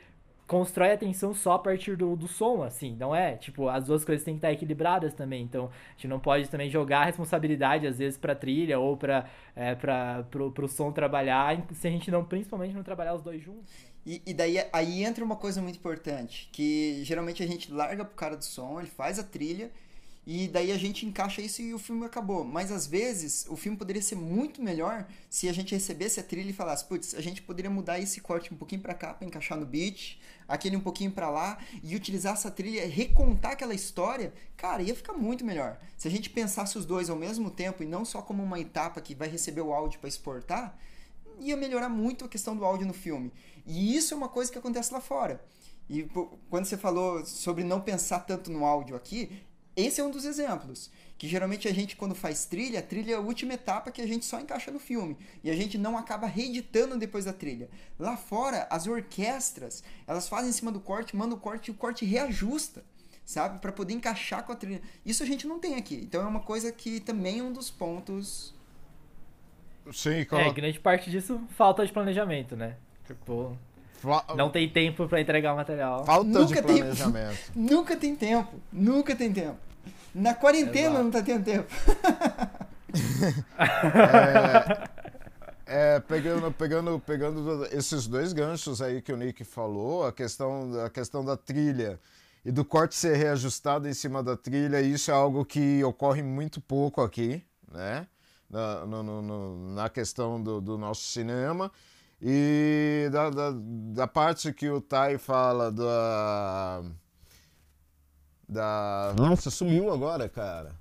constrói 0.47 0.92
a 0.92 0.97
tensão 0.97 1.34
só 1.34 1.53
a 1.53 1.59
partir 1.59 1.97
do, 1.97 2.14
do 2.14 2.28
som, 2.28 2.62
assim, 2.62 2.97
não 2.97 3.14
é? 3.14 3.36
Tipo, 3.36 3.68
as 3.68 3.86
duas 3.86 4.05
coisas 4.05 4.24
têm 4.24 4.34
que 4.34 4.38
estar 4.38 4.53
equilibradas 4.53 5.12
também, 5.12 5.42
então 5.42 5.66
a 5.66 5.92
gente 5.92 6.09
não 6.09 6.20
pode 6.20 6.49
também 6.49 6.70
jogar 6.70 7.01
a 7.01 7.05
responsabilidade, 7.05 7.86
às 7.86 7.99
vezes, 7.99 8.16
pra 8.18 8.34
trilha 8.34 8.78
ou 8.78 8.97
pra, 8.97 9.28
é, 9.55 9.74
pra, 9.74 10.24
pro, 10.30 10.51
pro 10.53 10.68
som 10.68 10.92
trabalhar, 10.92 11.61
se 11.72 11.88
a 11.88 11.90
gente 11.90 12.11
não, 12.11 12.24
principalmente, 12.24 12.74
não 12.74 12.82
trabalhar 12.82 13.14
os 13.14 13.22
dois 13.22 13.42
juntos. 13.42 13.72
E, 14.07 14.22
e, 14.24 14.32
daí 14.32 14.64
aí 14.72 15.03
entra 15.03 15.24
uma 15.24 15.34
coisa 15.34 15.61
muito 15.61 15.76
importante, 15.76 16.49
que 16.53 17.03
geralmente 17.03 17.42
a 17.42 17.47
gente 17.47 17.72
larga 17.72 18.05
pro 18.05 18.14
cara 18.14 18.36
do 18.36 18.44
som, 18.44 18.78
ele 18.78 18.88
faz 18.88 19.18
a 19.18 19.24
trilha 19.24 19.70
e 20.27 20.49
daí 20.49 20.72
a 20.72 20.77
gente 20.77 21.07
encaixa 21.07 21.41
isso 21.41 21.62
e 21.62 21.72
o 21.72 21.79
filme 21.79 22.05
acabou. 22.05 22.43
Mas 22.43 22.72
às 22.72 22.85
vezes 22.85 23.47
o 23.49 23.57
filme 23.57 23.79
poderia 23.79 24.03
ser 24.03 24.16
muito 24.16 24.61
melhor 24.61 25.07
se 25.31 25.49
a 25.49 25.53
gente 25.53 25.72
recebesse 25.72 26.18
a 26.18 26.22
trilha 26.22 26.51
e 26.51 26.53
falasse, 26.53 26.85
putz, 26.85 27.14
a 27.14 27.20
gente 27.20 27.41
poderia 27.41 27.70
mudar 27.70 28.01
esse 28.01 28.20
corte 28.20 28.53
um 28.53 28.57
pouquinho 28.57 28.81
para 28.81 28.93
cá 28.93 29.14
para 29.14 29.24
encaixar 29.24 29.57
no 29.57 29.64
beat, 29.64 30.18
aquele 30.49 30.77
um 30.77 30.81
pouquinho 30.81 31.12
para 31.12 31.31
lá 31.31 31.59
e 31.81 31.95
utilizar 31.95 32.33
essa 32.33 32.51
trilha, 32.51 32.89
recontar 32.89 33.53
aquela 33.53 33.72
história, 33.72 34.35
cara, 34.57 34.83
ia 34.83 34.97
ficar 34.97 35.12
muito 35.12 35.45
melhor. 35.45 35.79
Se 35.97 36.09
a 36.09 36.11
gente 36.11 36.29
pensasse 36.29 36.77
os 36.77 36.85
dois 36.85 37.09
ao 37.09 37.16
mesmo 37.16 37.49
tempo 37.49 37.85
e 37.85 37.87
não 37.87 38.05
só 38.05 38.20
como 38.20 38.43
uma 38.43 38.59
etapa 38.59 39.01
que 39.01 39.14
vai 39.14 39.29
receber 39.29 39.61
o 39.61 39.72
áudio 39.72 40.01
para 40.01 40.09
exportar, 40.09 40.77
ia 41.39 41.57
melhorar 41.57 41.89
muito 41.89 42.24
a 42.24 42.29
questão 42.29 42.57
do 42.57 42.64
áudio 42.64 42.87
no 42.87 42.95
filme. 42.95 43.33
E 43.64 43.97
isso 43.97 44.12
é 44.12 44.16
uma 44.16 44.29
coisa 44.29 44.51
que 44.51 44.59
acontece 44.59 44.93
lá 44.93 45.01
fora. 45.01 45.41
E 45.89 46.09
quando 46.51 46.64
você 46.64 46.77
falou 46.77 47.24
sobre 47.24 47.62
não 47.62 47.81
pensar 47.81 48.20
tanto 48.20 48.51
no 48.51 48.64
áudio 48.64 48.97
aqui, 48.97 49.45
esse 49.77 50.01
é 50.01 50.05
um 50.05 50.11
dos 50.11 50.24
exemplos. 50.24 50.91
Que 51.18 51.29
geralmente 51.29 51.68
a 51.68 51.72
gente, 51.72 51.97
quando 51.97 52.14
faz 52.14 52.45
trilha, 52.47 52.81
a 52.81 52.83
trilha 52.83 53.12
é 53.12 53.16
a 53.16 53.20
última 53.20 53.55
etapa 53.55 53.91
que 53.91 54.03
a 54.03 54.07
gente 54.07 54.24
só 54.24 54.41
encaixa 54.41 54.70
no 54.70 54.79
filme. 54.79 55.16
E 55.45 55.51
a 55.51 55.55
gente 55.55 55.79
não 55.79 55.97
acaba 55.97 56.27
reeditando 56.27 56.99
depois 56.99 57.24
da 57.24 57.33
trilha. 57.33 57.68
Lá 57.99 58.16
fora, 58.16 58.66
as 58.70 58.87
orquestras, 58.87 59.83
elas 60.07 60.29
fazem 60.29 60.51
em 60.51 60.53
cima 60.53 60.72
do 60.72 60.81
corte, 60.81 61.16
mandam 61.16 61.37
o 61.39 61.41
corte 61.41 61.68
e 61.68 61.70
o 61.70 61.74
corte 61.74 62.05
reajusta. 62.05 62.85
Sabe? 63.24 63.59
para 63.59 63.72
poder 63.72 63.93
encaixar 63.93 64.45
com 64.45 64.53
a 64.53 64.57
trilha. 64.57 64.81
Isso 65.05 65.20
a 65.20 65.27
gente 65.27 65.49
não 65.49 65.59
tem 65.59 65.74
aqui. 65.74 65.97
Então 65.97 66.22
é 66.22 66.27
uma 66.27 66.39
coisa 66.39 66.70
que 66.70 67.01
também 67.01 67.41
é 67.41 67.43
um 67.43 67.53
dos 67.53 67.70
pontos. 67.70 68.55
Sim, 69.93 70.24
claro. 70.24 70.49
É, 70.49 70.53
grande 70.53 70.79
parte 70.79 71.11
disso 71.11 71.41
falta 71.57 71.85
de 71.85 71.93
planejamento, 71.93 72.55
né? 72.55 72.77
Tipo, 73.05 73.59
não 74.36 74.50
tem 74.50 74.68
tempo 74.68 75.09
para 75.09 75.20
entregar 75.20 75.52
o 75.52 75.57
material. 75.57 76.04
Falta 76.04 76.28
nunca 76.28 76.62
de 76.62 76.62
planejamento. 76.62 77.52
Tem, 77.52 77.54
nunca 77.62 77.96
tem 77.96 78.16
tempo. 78.16 78.61
Nunca 78.72 79.16
tem 79.16 79.32
tempo. 79.32 79.59
Na 80.14 80.34
quarentena 80.34 80.88
Exato. 80.88 81.04
não 81.04 81.11
tá 81.11 81.22
tendo 81.22 81.44
tempo. 81.44 81.68
é, 85.66 85.96
é, 85.96 86.00
pegando, 86.00 86.50
pegando, 86.52 87.00
pegando 87.00 87.66
esses 87.66 88.07
dois 88.07 88.32
ganchos 88.32 88.80
aí 88.80 89.02
que 89.02 89.12
o 89.12 89.16
Nick 89.16 89.44
falou, 89.44 90.07
a 90.07 90.12
questão, 90.12 90.70
a 90.84 90.88
questão 90.88 91.24
da 91.24 91.36
trilha 91.36 91.98
e 92.44 92.52
do 92.52 92.64
corte 92.64 92.94
ser 92.94 93.16
reajustado 93.16 93.88
em 93.88 93.92
cima 93.92 94.22
da 94.22 94.36
trilha, 94.36 94.80
isso 94.80 95.11
é 95.11 95.14
algo 95.14 95.44
que 95.44 95.82
ocorre 95.82 96.22
muito 96.22 96.61
pouco 96.61 97.02
aqui, 97.02 97.42
né? 97.70 98.07
Na, 98.48 98.86
no, 98.86 99.02
no, 99.02 99.74
na 99.74 99.88
questão 99.88 100.40
do, 100.40 100.61
do 100.61 100.78
nosso 100.78 101.02
cinema. 101.02 101.72
E 102.20 103.08
da, 103.12 103.28
da, 103.28 103.52
da, 103.54 104.06
parte 104.06 104.52
que 104.52 104.70
o 104.70 104.80
Tai 104.80 105.18
fala 105.18 105.70
da. 105.70 106.82
Da. 108.48 109.14
Nossa, 109.18 109.50
sumiu 109.50 109.92
agora, 109.92 110.28
cara. 110.28 110.72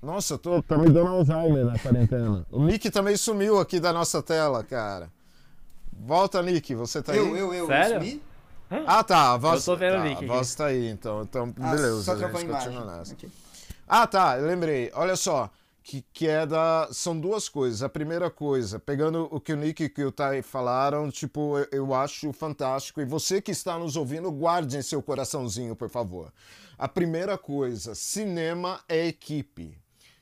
Nossa, 0.00 0.34
eu 0.34 0.38
tô. 0.38 0.62
Tá 0.62 0.78
me 0.78 0.88
dando 0.88 1.08
Alzheimer 1.08 1.64
na 1.64 1.78
quarentena. 1.78 2.46
O 2.50 2.64
Nick 2.64 2.90
também 2.90 3.16
sumiu 3.16 3.58
aqui 3.58 3.80
da 3.80 3.92
nossa 3.92 4.22
tela, 4.22 4.62
cara. 4.62 5.10
Volta, 5.92 6.40
Nick, 6.42 6.74
você 6.76 7.02
tá 7.02 7.14
eu, 7.14 7.24
aí? 7.24 7.30
Eu, 7.30 7.36
eu, 7.36 7.54
eu. 7.54 7.66
Sério? 7.66 8.00
sumi? 8.00 8.22
Ah, 8.86 9.02
tá. 9.02 9.32
A 9.32 9.36
voz, 9.36 9.66
eu 9.66 9.74
tô 9.74 9.78
vendo 9.78 9.94
tá, 9.94 10.00
o 10.00 10.04
Nick. 10.04 10.24
A 10.24 10.28
voz 10.28 10.54
tá 10.54 10.66
aí, 10.66 10.88
então. 10.88 11.22
Então, 11.22 11.52
ah, 11.60 11.70
beleza. 11.70 12.02
Só 12.04 12.12
a 12.12 12.16
gente 12.16 12.46
continua 12.46 12.98
nessa. 12.98 13.14
Okay. 13.14 13.30
Ah, 13.88 14.06
tá. 14.06 14.34
Lembrei. 14.34 14.92
Olha 14.94 15.16
só 15.16 15.50
que, 15.88 16.04
que 16.12 16.28
é 16.28 16.44
da. 16.44 16.86
São 16.92 17.18
duas 17.18 17.48
coisas. 17.48 17.82
A 17.82 17.88
primeira 17.88 18.30
coisa, 18.30 18.78
pegando 18.78 19.26
o 19.30 19.40
que 19.40 19.54
o 19.54 19.56
Nick 19.56 19.90
e 19.96 20.04
o 20.04 20.12
Tai 20.12 20.42
falaram, 20.42 21.10
tipo, 21.10 21.56
eu, 21.56 21.66
eu 21.72 21.94
acho 21.94 22.30
fantástico. 22.30 23.00
E 23.00 23.06
você 23.06 23.40
que 23.40 23.52
está 23.52 23.78
nos 23.78 23.96
ouvindo, 23.96 24.30
guarde 24.30 24.76
em 24.76 24.82
seu 24.82 25.02
coraçãozinho, 25.02 25.74
por 25.74 25.88
favor. 25.88 26.30
A 26.76 26.86
primeira 26.86 27.38
coisa, 27.38 27.94
cinema 27.94 28.80
é 28.86 29.06
equipe. 29.06 29.78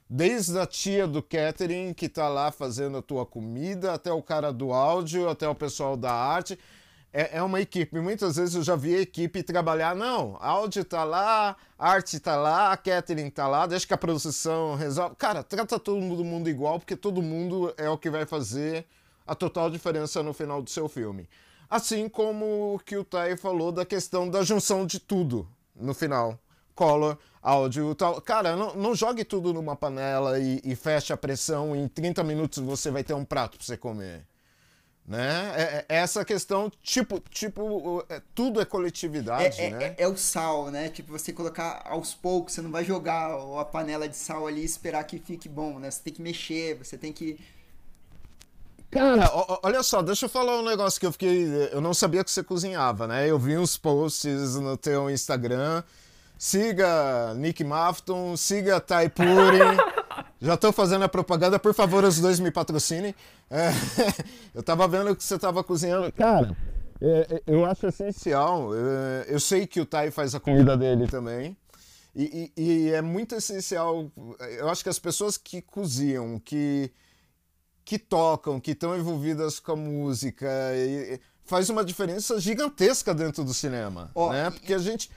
Desde 0.08 0.56
a 0.56 0.66
tia 0.66 1.04
do 1.04 1.20
catering 1.20 1.92
que 1.92 2.06
está 2.06 2.28
lá 2.28 2.52
fazendo 2.52 2.98
a 2.98 3.02
tua 3.02 3.26
comida, 3.26 3.92
até 3.92 4.12
o 4.12 4.22
cara 4.22 4.52
do 4.52 4.72
áudio, 4.72 5.28
até 5.28 5.48
o 5.48 5.54
pessoal 5.54 5.96
da 5.96 6.12
arte 6.12 6.56
é, 7.12 7.38
é 7.38 7.42
uma 7.42 7.60
equipe. 7.60 7.98
Muitas 8.00 8.36
vezes 8.36 8.54
eu 8.54 8.62
já 8.62 8.76
vi 8.76 8.94
a 8.94 9.00
equipe 9.00 9.42
trabalhar, 9.42 9.94
não, 9.94 10.36
áudio 10.40 10.84
tá 10.84 11.04
lá, 11.04 11.56
arte 11.78 12.20
tá 12.20 12.36
lá, 12.36 12.76
catering 12.76 13.30
tá 13.30 13.48
lá, 13.48 13.66
deixa 13.66 13.86
que 13.86 13.94
a 13.94 13.98
produção 13.98 14.74
resolve. 14.74 15.16
Cara, 15.16 15.42
trata 15.42 15.78
todo 15.78 16.00
mundo 16.00 16.48
igual, 16.48 16.78
porque 16.78 16.96
todo 16.96 17.22
mundo 17.22 17.72
é 17.76 17.88
o 17.88 17.98
que 17.98 18.10
vai 18.10 18.26
fazer 18.26 18.86
a 19.26 19.34
total 19.34 19.70
diferença 19.70 20.22
no 20.22 20.32
final 20.32 20.62
do 20.62 20.70
seu 20.70 20.88
filme. 20.88 21.28
Assim 21.68 22.08
como 22.08 22.74
o 22.74 22.78
que 22.78 22.96
o 22.96 23.04
Tai 23.04 23.36
falou 23.36 23.72
da 23.72 23.84
questão 23.84 24.28
da 24.30 24.42
junção 24.42 24.86
de 24.86 25.00
tudo 25.00 25.48
no 25.74 25.92
final. 25.92 26.38
Color, 26.74 27.18
áudio 27.42 27.94
tal. 27.94 28.20
Cara, 28.20 28.54
não, 28.54 28.74
não 28.74 28.94
jogue 28.94 29.24
tudo 29.24 29.52
numa 29.52 29.74
panela 29.74 30.38
e, 30.38 30.60
e 30.62 30.76
feche 30.76 31.12
a 31.12 31.16
pressão. 31.16 31.74
Em 31.74 31.88
30 31.88 32.22
minutos 32.22 32.58
você 32.62 32.90
vai 32.90 33.02
ter 33.02 33.14
um 33.14 33.24
prato 33.24 33.56
para 33.56 33.66
você 33.66 33.76
comer. 33.76 34.26
Né? 35.06 35.52
É, 35.56 35.62
é, 35.88 35.98
essa 35.98 36.24
questão, 36.24 36.70
tipo, 36.82 37.22
tipo 37.30 38.04
é, 38.08 38.20
tudo 38.34 38.60
é 38.60 38.64
coletividade, 38.64 39.60
é, 39.60 39.70
né? 39.70 39.84
É, 39.96 40.02
é, 40.02 40.08
o 40.08 40.16
sal, 40.16 40.68
né? 40.68 40.88
Tipo, 40.88 41.12
você 41.12 41.32
colocar 41.32 41.84
aos 41.84 42.12
poucos, 42.12 42.54
você 42.54 42.62
não 42.62 42.72
vai 42.72 42.84
jogar 42.84 43.30
a 43.60 43.64
panela 43.64 44.08
de 44.08 44.16
sal 44.16 44.48
ali 44.48 44.62
e 44.62 44.64
esperar 44.64 45.04
que 45.04 45.20
fique 45.20 45.48
bom, 45.48 45.78
né? 45.78 45.92
Você 45.92 46.02
tem 46.02 46.12
que 46.12 46.20
mexer, 46.20 46.74
você 46.74 46.98
tem 46.98 47.12
que. 47.12 47.38
Cara, 48.90 49.30
olha 49.62 49.82
só, 49.84 50.02
deixa 50.02 50.26
eu 50.26 50.28
falar 50.28 50.58
um 50.58 50.64
negócio 50.64 50.98
que 50.98 51.06
eu 51.06 51.12
fiquei. 51.12 51.68
Eu 51.70 51.80
não 51.80 51.94
sabia 51.94 52.24
que 52.24 52.30
você 52.30 52.42
cozinhava, 52.42 53.06
né? 53.06 53.30
Eu 53.30 53.38
vi 53.38 53.56
uns 53.56 53.76
posts 53.76 54.56
no 54.56 54.76
teu 54.76 55.08
Instagram. 55.08 55.84
Siga 56.36 57.32
Nick 57.34 57.62
Mafton, 57.62 58.36
siga 58.36 58.80
Taipuri. 58.80 59.60
Já 60.40 60.54
estou 60.54 60.72
fazendo 60.72 61.04
a 61.04 61.08
propaganda, 61.08 61.58
por 61.58 61.72
favor, 61.72 62.04
os 62.04 62.20
dois 62.20 62.38
me 62.38 62.50
patrocinem. 62.50 63.14
É, 63.50 63.70
eu 64.54 64.60
estava 64.60 64.86
vendo 64.86 65.16
que 65.16 65.24
você 65.24 65.36
estava 65.36 65.64
cozinhando. 65.64 66.12
Cara, 66.12 66.56
é, 67.00 67.26
é, 67.30 67.42
eu 67.46 67.64
acho 67.64 67.86
essencial. 67.86 68.70
É, 68.74 69.26
eu 69.28 69.40
sei 69.40 69.66
que 69.66 69.80
o 69.80 69.86
Tai 69.86 70.10
faz 70.10 70.34
a 70.34 70.40
comida 70.40 70.76
dele 70.76 71.06
também. 71.06 71.56
E, 72.14 72.50
e, 72.56 72.62
e, 72.62 72.90
é 72.92 73.02
muito 73.02 73.34
essencial. 73.34 74.10
Eu 74.58 74.68
acho 74.68 74.82
que 74.82 74.88
as 74.88 74.98
pessoas 74.98 75.36
que 75.36 75.60
cozinham, 75.60 76.38
que, 76.38 76.90
que 77.84 77.98
tocam, 77.98 78.58
que 78.58 78.70
estão 78.70 78.96
envolvidas 78.96 79.60
com 79.60 79.72
a 79.72 79.76
música, 79.76 80.46
e, 80.74 81.20
faz 81.44 81.70
uma 81.70 81.84
diferença 81.84 82.38
gigantesca 82.40 83.14
dentro 83.14 83.44
do 83.44 83.54
cinema. 83.54 84.10
Oh, 84.14 84.30
né? 84.30 84.50
Porque 84.50 84.74
a 84.74 84.78
gente 84.78 85.10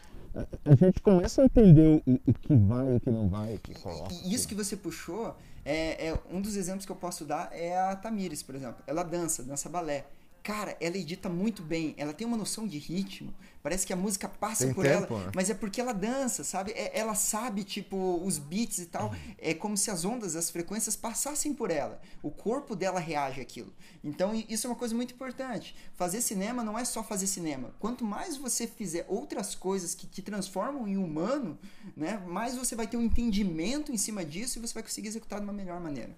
a 0.66 0.76
gente 0.76 1.02
começa 1.02 1.42
a 1.42 1.46
entender 1.46 2.02
o, 2.06 2.14
o 2.28 2.34
que 2.34 2.56
vai, 2.56 2.96
o 2.96 3.00
que 3.00 3.10
não 3.10 3.28
vai, 3.28 3.56
o 3.56 3.60
que 3.60 3.74
coloca. 3.76 4.14
Isso 4.26 4.48
que 4.48 4.56
você 4.56 4.76
puxou, 4.78 5.36
é, 5.66 6.08
é, 6.08 6.20
um 6.32 6.42
dos 6.42 6.56
exemplos 6.56 6.86
que 6.86 6.92
eu 6.92 6.96
posso 6.96 7.26
dar 7.26 7.50
é 7.52 7.78
a 7.78 7.96
Tamires, 7.96 8.44
por 8.44 8.56
exemplo. 8.56 8.84
Ela 8.88 9.04
dança, 9.04 9.44
dança 9.44 9.70
balé. 9.70 10.06
Cara, 10.44 10.78
ela 10.80 10.98
edita 10.98 11.30
muito 11.30 11.62
bem, 11.62 11.94
ela 11.98 12.14
tem 12.14 12.26
uma 12.26 12.38
noção 12.38 12.68
de 12.68 12.78
ritmo, 12.78 13.34
Parece 13.62 13.86
que 13.86 13.92
a 13.92 13.96
música 13.96 14.30
passa 14.30 14.66
Tem 14.66 14.74
por 14.74 14.86
tempo, 14.86 15.14
ela, 15.14 15.26
né? 15.26 15.32
mas 15.36 15.50
é 15.50 15.54
porque 15.54 15.82
ela 15.82 15.92
dança, 15.92 16.46
sabe? 16.46 16.72
É, 16.72 16.98
ela 16.98 17.14
sabe, 17.14 17.66
tipo, 17.66 18.22
os 18.24 18.38
beats 18.38 18.78
e 18.78 18.86
tal. 18.86 19.14
É 19.38 19.54
como 19.54 19.76
se 19.76 19.92
as 19.92 20.06
ondas, 20.06 20.36
as 20.36 20.50
frequências 20.50 20.96
passassem 20.96 21.54
por 21.54 21.70
ela. 21.70 22.02
O 22.24 22.32
corpo 22.32 22.74
dela 22.74 23.00
reage 23.00 23.42
àquilo. 23.42 23.74
Então, 24.02 24.34
isso 24.48 24.66
é 24.66 24.70
uma 24.70 24.76
coisa 24.78 24.96
muito 24.96 25.14
importante. 25.14 25.76
Fazer 25.94 26.22
cinema 26.22 26.64
não 26.64 26.80
é 26.80 26.86
só 26.86 27.04
fazer 27.04 27.28
cinema. 27.28 27.74
Quanto 27.80 28.06
mais 28.06 28.38
você 28.38 28.66
fizer 28.66 29.06
outras 29.10 29.54
coisas 29.56 29.94
que 29.94 30.08
te 30.08 30.22
transformam 30.22 30.88
em 30.88 30.98
humano, 30.98 31.60
né? 31.98 32.24
Mais 32.28 32.56
você 32.56 32.76
vai 32.76 32.88
ter 32.88 32.96
um 32.96 33.02
entendimento 33.02 33.92
em 33.92 33.98
cima 33.98 34.24
disso 34.24 34.58
e 34.58 34.62
você 34.62 34.74
vai 34.74 34.84
conseguir 34.84 35.10
executar 35.10 35.40
de 35.40 35.46
uma 35.46 35.54
melhor 35.54 35.82
maneira. 35.82 36.16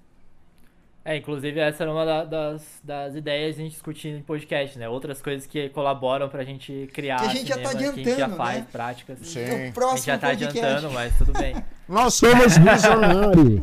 É, 1.03 1.17
inclusive 1.17 1.59
essa 1.59 1.83
era 1.83 1.91
uma 1.91 2.05
da, 2.05 2.23
das, 2.25 2.79
das 2.83 3.15
ideias 3.15 3.55
a 3.55 3.59
gente 3.59 3.71
discutir 3.71 4.09
em 4.09 4.21
podcast, 4.21 4.77
né? 4.77 4.87
Outras 4.87 5.19
coisas 5.19 5.47
que 5.47 5.67
colaboram 5.69 6.29
pra 6.29 6.43
gente 6.43 6.87
criar 6.93 7.17
que 7.21 7.25
a 7.25 7.29
gente 7.29 7.51
cinema, 7.51 7.63
já 7.63 7.63
tá 7.63 7.69
adiantando, 7.75 7.93
que 7.95 8.01
a 8.01 8.11
gente 8.11 8.19
já 8.19 8.29
faz, 8.29 8.59
né? 8.59 8.67
práticas. 8.71 9.19
Sim. 9.23 9.69
O 9.69 9.73
próximo 9.73 9.93
a 9.93 9.95
gente 9.97 10.05
já 10.05 10.17
tá 10.19 10.27
podcast. 10.27 10.59
adiantando, 10.59 10.93
mas 10.93 11.17
tudo 11.17 11.33
bem. 11.33 11.55
Nós 11.89 12.13
somos 12.13 12.55
visionários. 12.55 13.61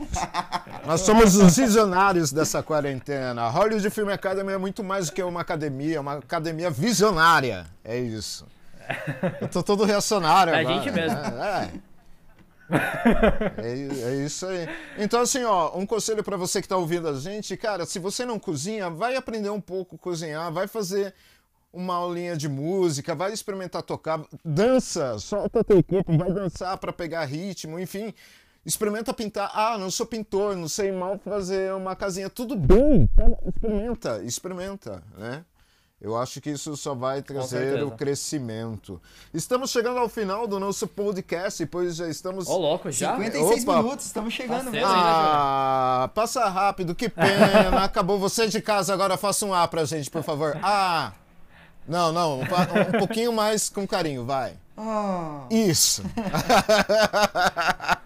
Nós 0.85 1.01
somos 1.03 1.37
os 1.37 1.57
visionários 1.57 2.33
dessa 2.33 2.63
quarentena. 2.63 3.43
A 3.43 3.49
Hollywood 3.49 3.89
Film 3.89 4.09
Academy 4.11 4.53
é 4.53 4.59
muito 4.59 4.83
mais 4.83 5.07
do 5.07 5.13
que 5.13 5.23
uma 5.23 5.41
academia, 5.41 5.97
é 5.97 6.01
uma 6.01 6.15
academia 6.15 6.71
visionária. 6.71 7.67
É 7.85 7.97
isso. 7.97 8.47
Eu 9.41 9.49
tô 9.49 9.63
todo 9.63 9.85
reacionário 9.85 10.53
É 10.53 10.57
a 10.57 10.61
agora. 10.61 10.75
gente 10.75 10.91
mesmo. 10.91 11.19
É, 11.19 11.65
é. 11.65 11.71
É, 12.71 14.11
é 14.11 14.25
isso 14.25 14.47
aí. 14.47 14.69
Então, 14.99 15.21
assim, 15.21 15.43
ó, 15.45 15.77
um 15.77 15.87
conselho 15.87 16.23
pra 16.23 16.37
você 16.37 16.61
que 16.61 16.69
tá 16.69 16.77
ouvindo 16.77 17.09
a 17.09 17.15
gente, 17.15 17.57
cara, 17.57 17.87
se 17.87 17.99
você 17.99 18.25
não 18.25 18.39
cozinha, 18.39 18.91
vai 18.91 19.17
aprender 19.17 19.51
um 19.51 19.61
pouco 19.61 19.97
a 19.97 19.99
cozinhar, 19.99 20.53
vai 20.53 20.67
fazer 20.67 21.15
uma 21.73 21.95
aulinha 21.95 22.37
de 22.37 22.49
música, 22.49 23.15
vai 23.15 23.33
experimentar 23.33 23.83
tocar, 23.83 24.21
dança, 24.45 25.19
solta 25.19 25.63
teu 25.63 25.83
corpo, 25.83 26.17
vai 26.17 26.33
dançar 26.33 26.77
pra 26.79 26.93
pegar 26.93 27.25
ritmo, 27.25 27.79
enfim. 27.79 28.13
Experimenta 28.67 29.15
pintar. 29.15 29.51
Ah, 29.55 29.79
não 29.79 29.91
sou 29.91 30.05
pintor, 30.05 30.55
não 30.55 30.69
sei 30.69 30.93
mal 30.93 31.19
fazer 31.19 31.73
uma 31.73 31.97
casinha. 31.97 32.29
Tudo 32.29 32.55
bem, 32.55 33.09
experimenta, 33.47 34.23
experimenta, 34.23 35.03
né? 35.17 35.45
Eu 36.01 36.17
acho 36.17 36.41
que 36.41 36.51
isso 36.51 36.77
só 36.77 36.95
vai 36.95 37.23
trazer 37.23 37.83
o 37.83 37.91
crescimento. 37.91 39.03
Estamos 39.35 39.71
chegando 39.71 39.99
ao 39.99 40.09
final 40.09 40.47
do 40.47 40.61
nosso 40.61 40.87
podcast, 40.87 41.67
pois 41.67 41.97
já 41.97 42.09
estamos. 42.09 42.47
Ô, 42.47 42.57
louco, 42.57 42.89
já? 42.93 43.17
56 43.17 43.65
Opa. 43.65 43.83
minutos, 43.83 44.07
estamos 44.07 44.33
chegando 44.33 44.67
Tá 44.67 44.71
mesmo. 44.71 44.87
cedo, 44.87 44.97
hein? 44.97 45.03
Ah, 45.05 46.09
passa 46.15 46.49
rápido, 46.49 46.95
que 46.95 47.09
pena. 47.09 47.83
Acabou 47.83 48.17
você 48.17 48.47
de 48.47 48.63
casa, 48.63 48.95
agora 48.95 49.17
faça 49.17 49.45
um 49.45 49.53
A 49.53 49.67
pra 49.67 49.85
gente, 49.85 50.09
por 50.09 50.23
favor. 50.23 50.57
Ah! 50.63 51.13
Não, 51.89 52.13
não, 52.13 52.41
um, 52.41 52.43
um 52.43 52.99
pouquinho 52.99 53.33
mais 53.33 53.69
com 53.69 53.85
carinho, 53.87 54.25
vai. 54.25 54.55
Ah, 54.77 55.47
Isso. 55.51 56.05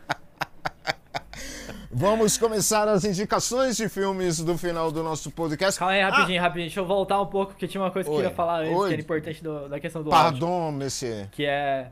Vamos 1.95 2.38
começar 2.38 2.88
as 2.88 3.05
indicações 3.05 3.76
de 3.76 3.86
filmes 3.88 4.40
do 4.43 4.57
final 4.57 4.90
do 4.90 5.03
nosso 5.03 5.30
podcast. 5.30 5.78
Calma 5.78 5.93
aí, 5.95 6.01
rapidinho, 6.01 6.40
rapidinho. 6.40 6.66
Deixa 6.68 6.80
eu 6.80 6.86
voltar 6.86 7.20
um 7.20 7.26
pouco, 7.26 7.53
porque 7.53 7.68
tinha 7.68 7.82
uma 7.82 7.90
coisa 7.90 8.09
que 8.09 8.14
eu 8.14 8.18
queria 8.20 8.34
falar 8.34 8.61
antes, 8.62 8.72
Oi. 8.74 8.88
que 8.88 8.93
era 8.95 9.03
importante 9.03 9.43
do- 9.45 9.68
da 9.68 9.78
questão 9.78 10.03
do 10.03 10.11
Ah, 10.12 10.24
áudio. 10.24 10.40
pardon, 10.40 10.72
monsieur. 10.72 11.28
que 11.30 11.45
é 11.45 11.90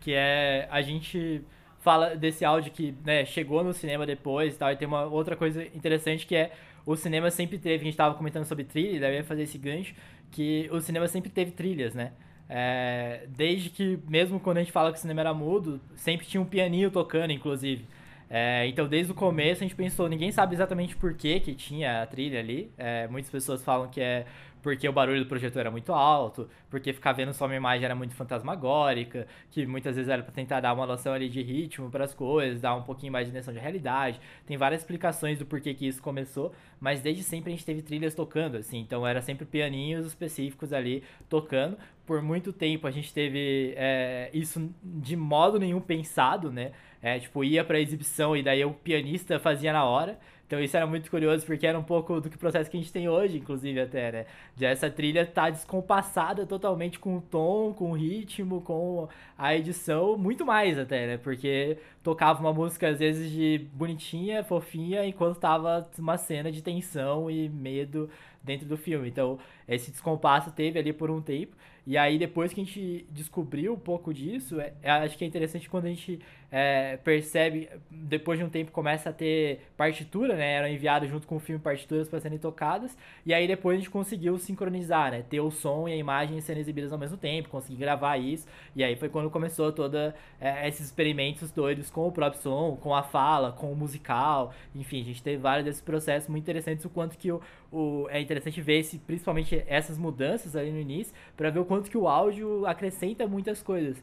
que 0.00 0.12
é 0.12 0.66
a 0.70 0.82
gente 0.82 1.42
fala 1.78 2.16
desse 2.16 2.44
áudio 2.44 2.72
que 2.72 2.92
né, 3.04 3.24
chegou 3.24 3.62
no 3.64 3.72
cinema 3.72 4.04
depois 4.04 4.54
e 4.54 4.58
tal 4.58 4.70
e 4.72 4.76
tem 4.76 4.86
uma 4.86 5.04
outra 5.04 5.36
coisa 5.36 5.62
interessante 5.64 6.26
que 6.26 6.34
é 6.34 6.50
o 6.84 6.96
cinema 6.96 7.30
sempre 7.30 7.56
teve 7.56 7.76
a 7.76 7.78
gente 7.84 7.90
estava 7.90 8.14
comentando 8.16 8.44
sobre 8.44 8.64
trilha 8.64 8.98
daí 9.00 9.12
eu 9.12 9.16
ia 9.18 9.24
fazer 9.24 9.42
esse 9.44 9.56
gancho 9.58 9.94
que 10.32 10.68
o 10.72 10.80
cinema 10.80 11.06
sempre 11.06 11.30
teve 11.30 11.52
trilhas 11.52 11.94
né 11.94 12.12
É, 12.48 13.26
desde 13.28 13.70
que 13.70 13.98
mesmo 14.08 14.40
quando 14.40 14.56
a 14.58 14.60
gente 14.60 14.72
fala 14.72 14.90
que 14.92 14.98
o 14.98 15.00
cinema 15.00 15.20
era 15.20 15.32
mudo 15.32 15.80
sempre 15.94 16.26
tinha 16.26 16.40
um 16.40 16.44
pianinho 16.44 16.90
tocando 16.90 17.30
inclusive 17.32 17.86
É, 18.34 18.66
então, 18.66 18.88
desde 18.88 19.12
o 19.12 19.14
começo 19.14 19.62
a 19.62 19.66
gente 19.66 19.76
pensou, 19.76 20.08
ninguém 20.08 20.32
sabe 20.32 20.54
exatamente 20.54 20.96
por 20.96 21.12
que, 21.12 21.38
que 21.38 21.54
tinha 21.54 22.00
a 22.02 22.06
trilha 22.06 22.40
ali. 22.40 22.72
É, 22.78 23.06
muitas 23.06 23.30
pessoas 23.30 23.62
falam 23.62 23.90
que 23.90 24.00
é 24.00 24.24
porque 24.62 24.88
o 24.88 24.92
barulho 24.92 25.24
do 25.24 25.26
projetor 25.26 25.60
era 25.60 25.70
muito 25.70 25.92
alto, 25.92 26.48
porque 26.70 26.92
ficar 26.92 27.12
vendo 27.12 27.34
só 27.34 27.46
uma 27.46 27.56
imagem 27.56 27.84
era 27.84 27.94
muito 27.94 28.14
fantasmagórica, 28.14 29.26
que 29.50 29.66
muitas 29.66 29.96
vezes 29.96 30.08
era 30.08 30.22
para 30.22 30.32
tentar 30.32 30.60
dar 30.60 30.72
uma 30.72 30.86
noção 30.86 31.12
ali 31.12 31.28
de 31.28 31.42
ritmo 31.42 31.90
para 31.90 32.04
as 32.04 32.14
coisas, 32.14 32.60
dar 32.60 32.74
um 32.76 32.82
pouquinho 32.82 33.12
mais 33.12 33.26
de 33.26 33.34
noção 33.34 33.52
de 33.52 33.58
realidade. 33.60 34.20
Tem 34.46 34.56
várias 34.56 34.82
explicações 34.82 35.38
do 35.38 35.44
porquê 35.44 35.74
que 35.74 35.86
isso 35.86 36.00
começou, 36.00 36.52
mas 36.80 37.00
desde 37.00 37.22
sempre 37.22 37.52
a 37.52 37.54
gente 37.54 37.66
teve 37.66 37.82
trilhas 37.82 38.14
tocando, 38.14 38.56
assim, 38.56 38.78
então 38.78 39.06
era 39.06 39.20
sempre 39.20 39.44
pianinhos 39.44 40.06
específicos 40.06 40.72
ali 40.72 41.02
tocando. 41.28 41.76
Por 42.06 42.22
muito 42.22 42.52
tempo 42.52 42.86
a 42.86 42.90
gente 42.90 43.12
teve 43.12 43.74
é, 43.76 44.30
isso 44.32 44.72
de 44.82 45.16
modo 45.16 45.58
nenhum 45.58 45.80
pensado, 45.80 46.52
né? 46.52 46.72
É, 47.00 47.18
tipo, 47.18 47.42
ia 47.42 47.64
pra 47.64 47.80
exibição 47.80 48.36
e 48.36 48.42
daí 48.42 48.64
o 48.64 48.72
pianista 48.72 49.38
fazia 49.38 49.72
na 49.72 49.84
hora. 49.84 50.18
Então 50.52 50.62
isso 50.62 50.76
era 50.76 50.86
muito 50.86 51.10
curioso, 51.10 51.46
porque 51.46 51.66
era 51.66 51.78
um 51.78 51.82
pouco 51.82 52.20
do 52.20 52.28
que 52.28 52.36
o 52.36 52.38
processo 52.38 52.70
que 52.70 52.76
a 52.76 52.80
gente 52.80 52.92
tem 52.92 53.08
hoje, 53.08 53.38
inclusive, 53.38 53.80
até, 53.80 54.12
né? 54.12 54.26
De 54.54 54.66
essa 54.66 54.90
trilha 54.90 55.24
tá 55.24 55.48
descompassada 55.48 56.44
totalmente 56.44 56.98
com 56.98 57.16
o 57.16 57.22
tom, 57.22 57.72
com 57.72 57.92
o 57.92 57.94
ritmo, 57.94 58.60
com 58.60 59.08
a 59.38 59.56
edição, 59.56 60.18
muito 60.18 60.44
mais 60.44 60.78
até, 60.78 61.06
né? 61.06 61.16
Porque 61.16 61.78
tocava 62.02 62.38
uma 62.38 62.52
música, 62.52 62.86
às 62.86 62.98
vezes, 62.98 63.32
de 63.32 63.66
bonitinha, 63.72 64.44
fofinha, 64.44 65.06
enquanto 65.06 65.38
tava 65.38 65.88
uma 65.98 66.18
cena 66.18 66.52
de 66.52 66.60
tensão 66.60 67.30
e 67.30 67.48
medo 67.48 68.10
dentro 68.44 68.66
do 68.66 68.76
filme. 68.76 69.08
Então, 69.08 69.38
esse 69.66 69.90
descompasso 69.90 70.50
teve 70.50 70.78
ali 70.78 70.92
por 70.92 71.10
um 71.10 71.22
tempo. 71.22 71.56
E 71.86 71.96
aí, 71.96 72.18
depois 72.18 72.52
que 72.52 72.60
a 72.60 72.64
gente 72.64 73.06
descobriu 73.10 73.72
um 73.72 73.78
pouco 73.78 74.12
disso, 74.12 74.60
é, 74.60 74.74
acho 74.82 75.16
que 75.16 75.24
é 75.24 75.26
interessante 75.26 75.70
quando 75.70 75.86
a 75.86 75.88
gente 75.88 76.20
é, 76.52 76.98
percebe, 76.98 77.68
depois 77.90 78.38
de 78.38 78.44
um 78.44 78.50
tempo, 78.50 78.70
começa 78.70 79.08
a 79.10 79.12
ter 79.12 79.62
partitura, 79.76 80.36
né? 80.36 80.52
Eram 80.52 80.68
enviados 80.68 81.08
junto 81.08 81.26
com 81.26 81.36
o 81.36 81.40
filme 81.40 81.60
partituras 81.60 82.08
para 82.10 82.20
serem 82.20 82.38
tocadas. 82.38 82.96
E 83.24 83.32
aí, 83.32 83.48
depois 83.48 83.76
a 83.76 83.80
gente 83.80 83.90
conseguiu 83.90 84.38
sincronizar, 84.38 85.10
né? 85.12 85.24
Ter 85.28 85.40
o 85.40 85.50
som 85.50 85.88
e 85.88 85.92
a 85.92 85.96
imagem 85.96 86.40
sendo 86.42 86.58
exibidas 86.58 86.92
ao 86.92 86.98
mesmo 86.98 87.16
tempo, 87.16 87.48
conseguir 87.48 87.76
gravar 87.78 88.18
isso. 88.18 88.46
E 88.76 88.84
aí 88.84 88.96
foi 88.96 89.08
quando 89.08 89.30
começou 89.30 89.72
toda 89.72 90.14
é, 90.40 90.68
esses 90.68 90.86
experimentos 90.86 91.50
doidos 91.50 91.90
com 91.90 92.06
o 92.06 92.12
próprio 92.12 92.42
som, 92.42 92.76
com 92.76 92.94
a 92.94 93.02
fala, 93.02 93.52
com 93.52 93.72
o 93.72 93.76
musical. 93.76 94.52
Enfim, 94.74 95.00
a 95.00 95.04
gente 95.04 95.22
teve 95.22 95.38
vários 95.38 95.64
desses 95.64 95.80
processos 95.82 96.28
muito 96.28 96.42
interessantes, 96.44 96.84
o 96.84 96.90
quanto 96.90 97.16
que 97.16 97.32
o, 97.32 97.40
o- 97.70 98.06
é 98.10 98.20
interessante 98.20 98.60
ver 98.60 98.78
esse, 98.80 98.98
principalmente 98.98 99.62
essas 99.66 99.98
mudanças 99.98 100.54
ali 100.56 100.70
no 100.70 100.78
início, 100.80 101.14
para 101.36 101.50
ver 101.50 101.60
o 101.60 101.64
quanto 101.64 101.90
que 101.90 101.96
o 101.98 102.08
áudio 102.08 102.66
acrescenta 102.66 103.26
muitas 103.26 103.62
coisas. 103.62 104.02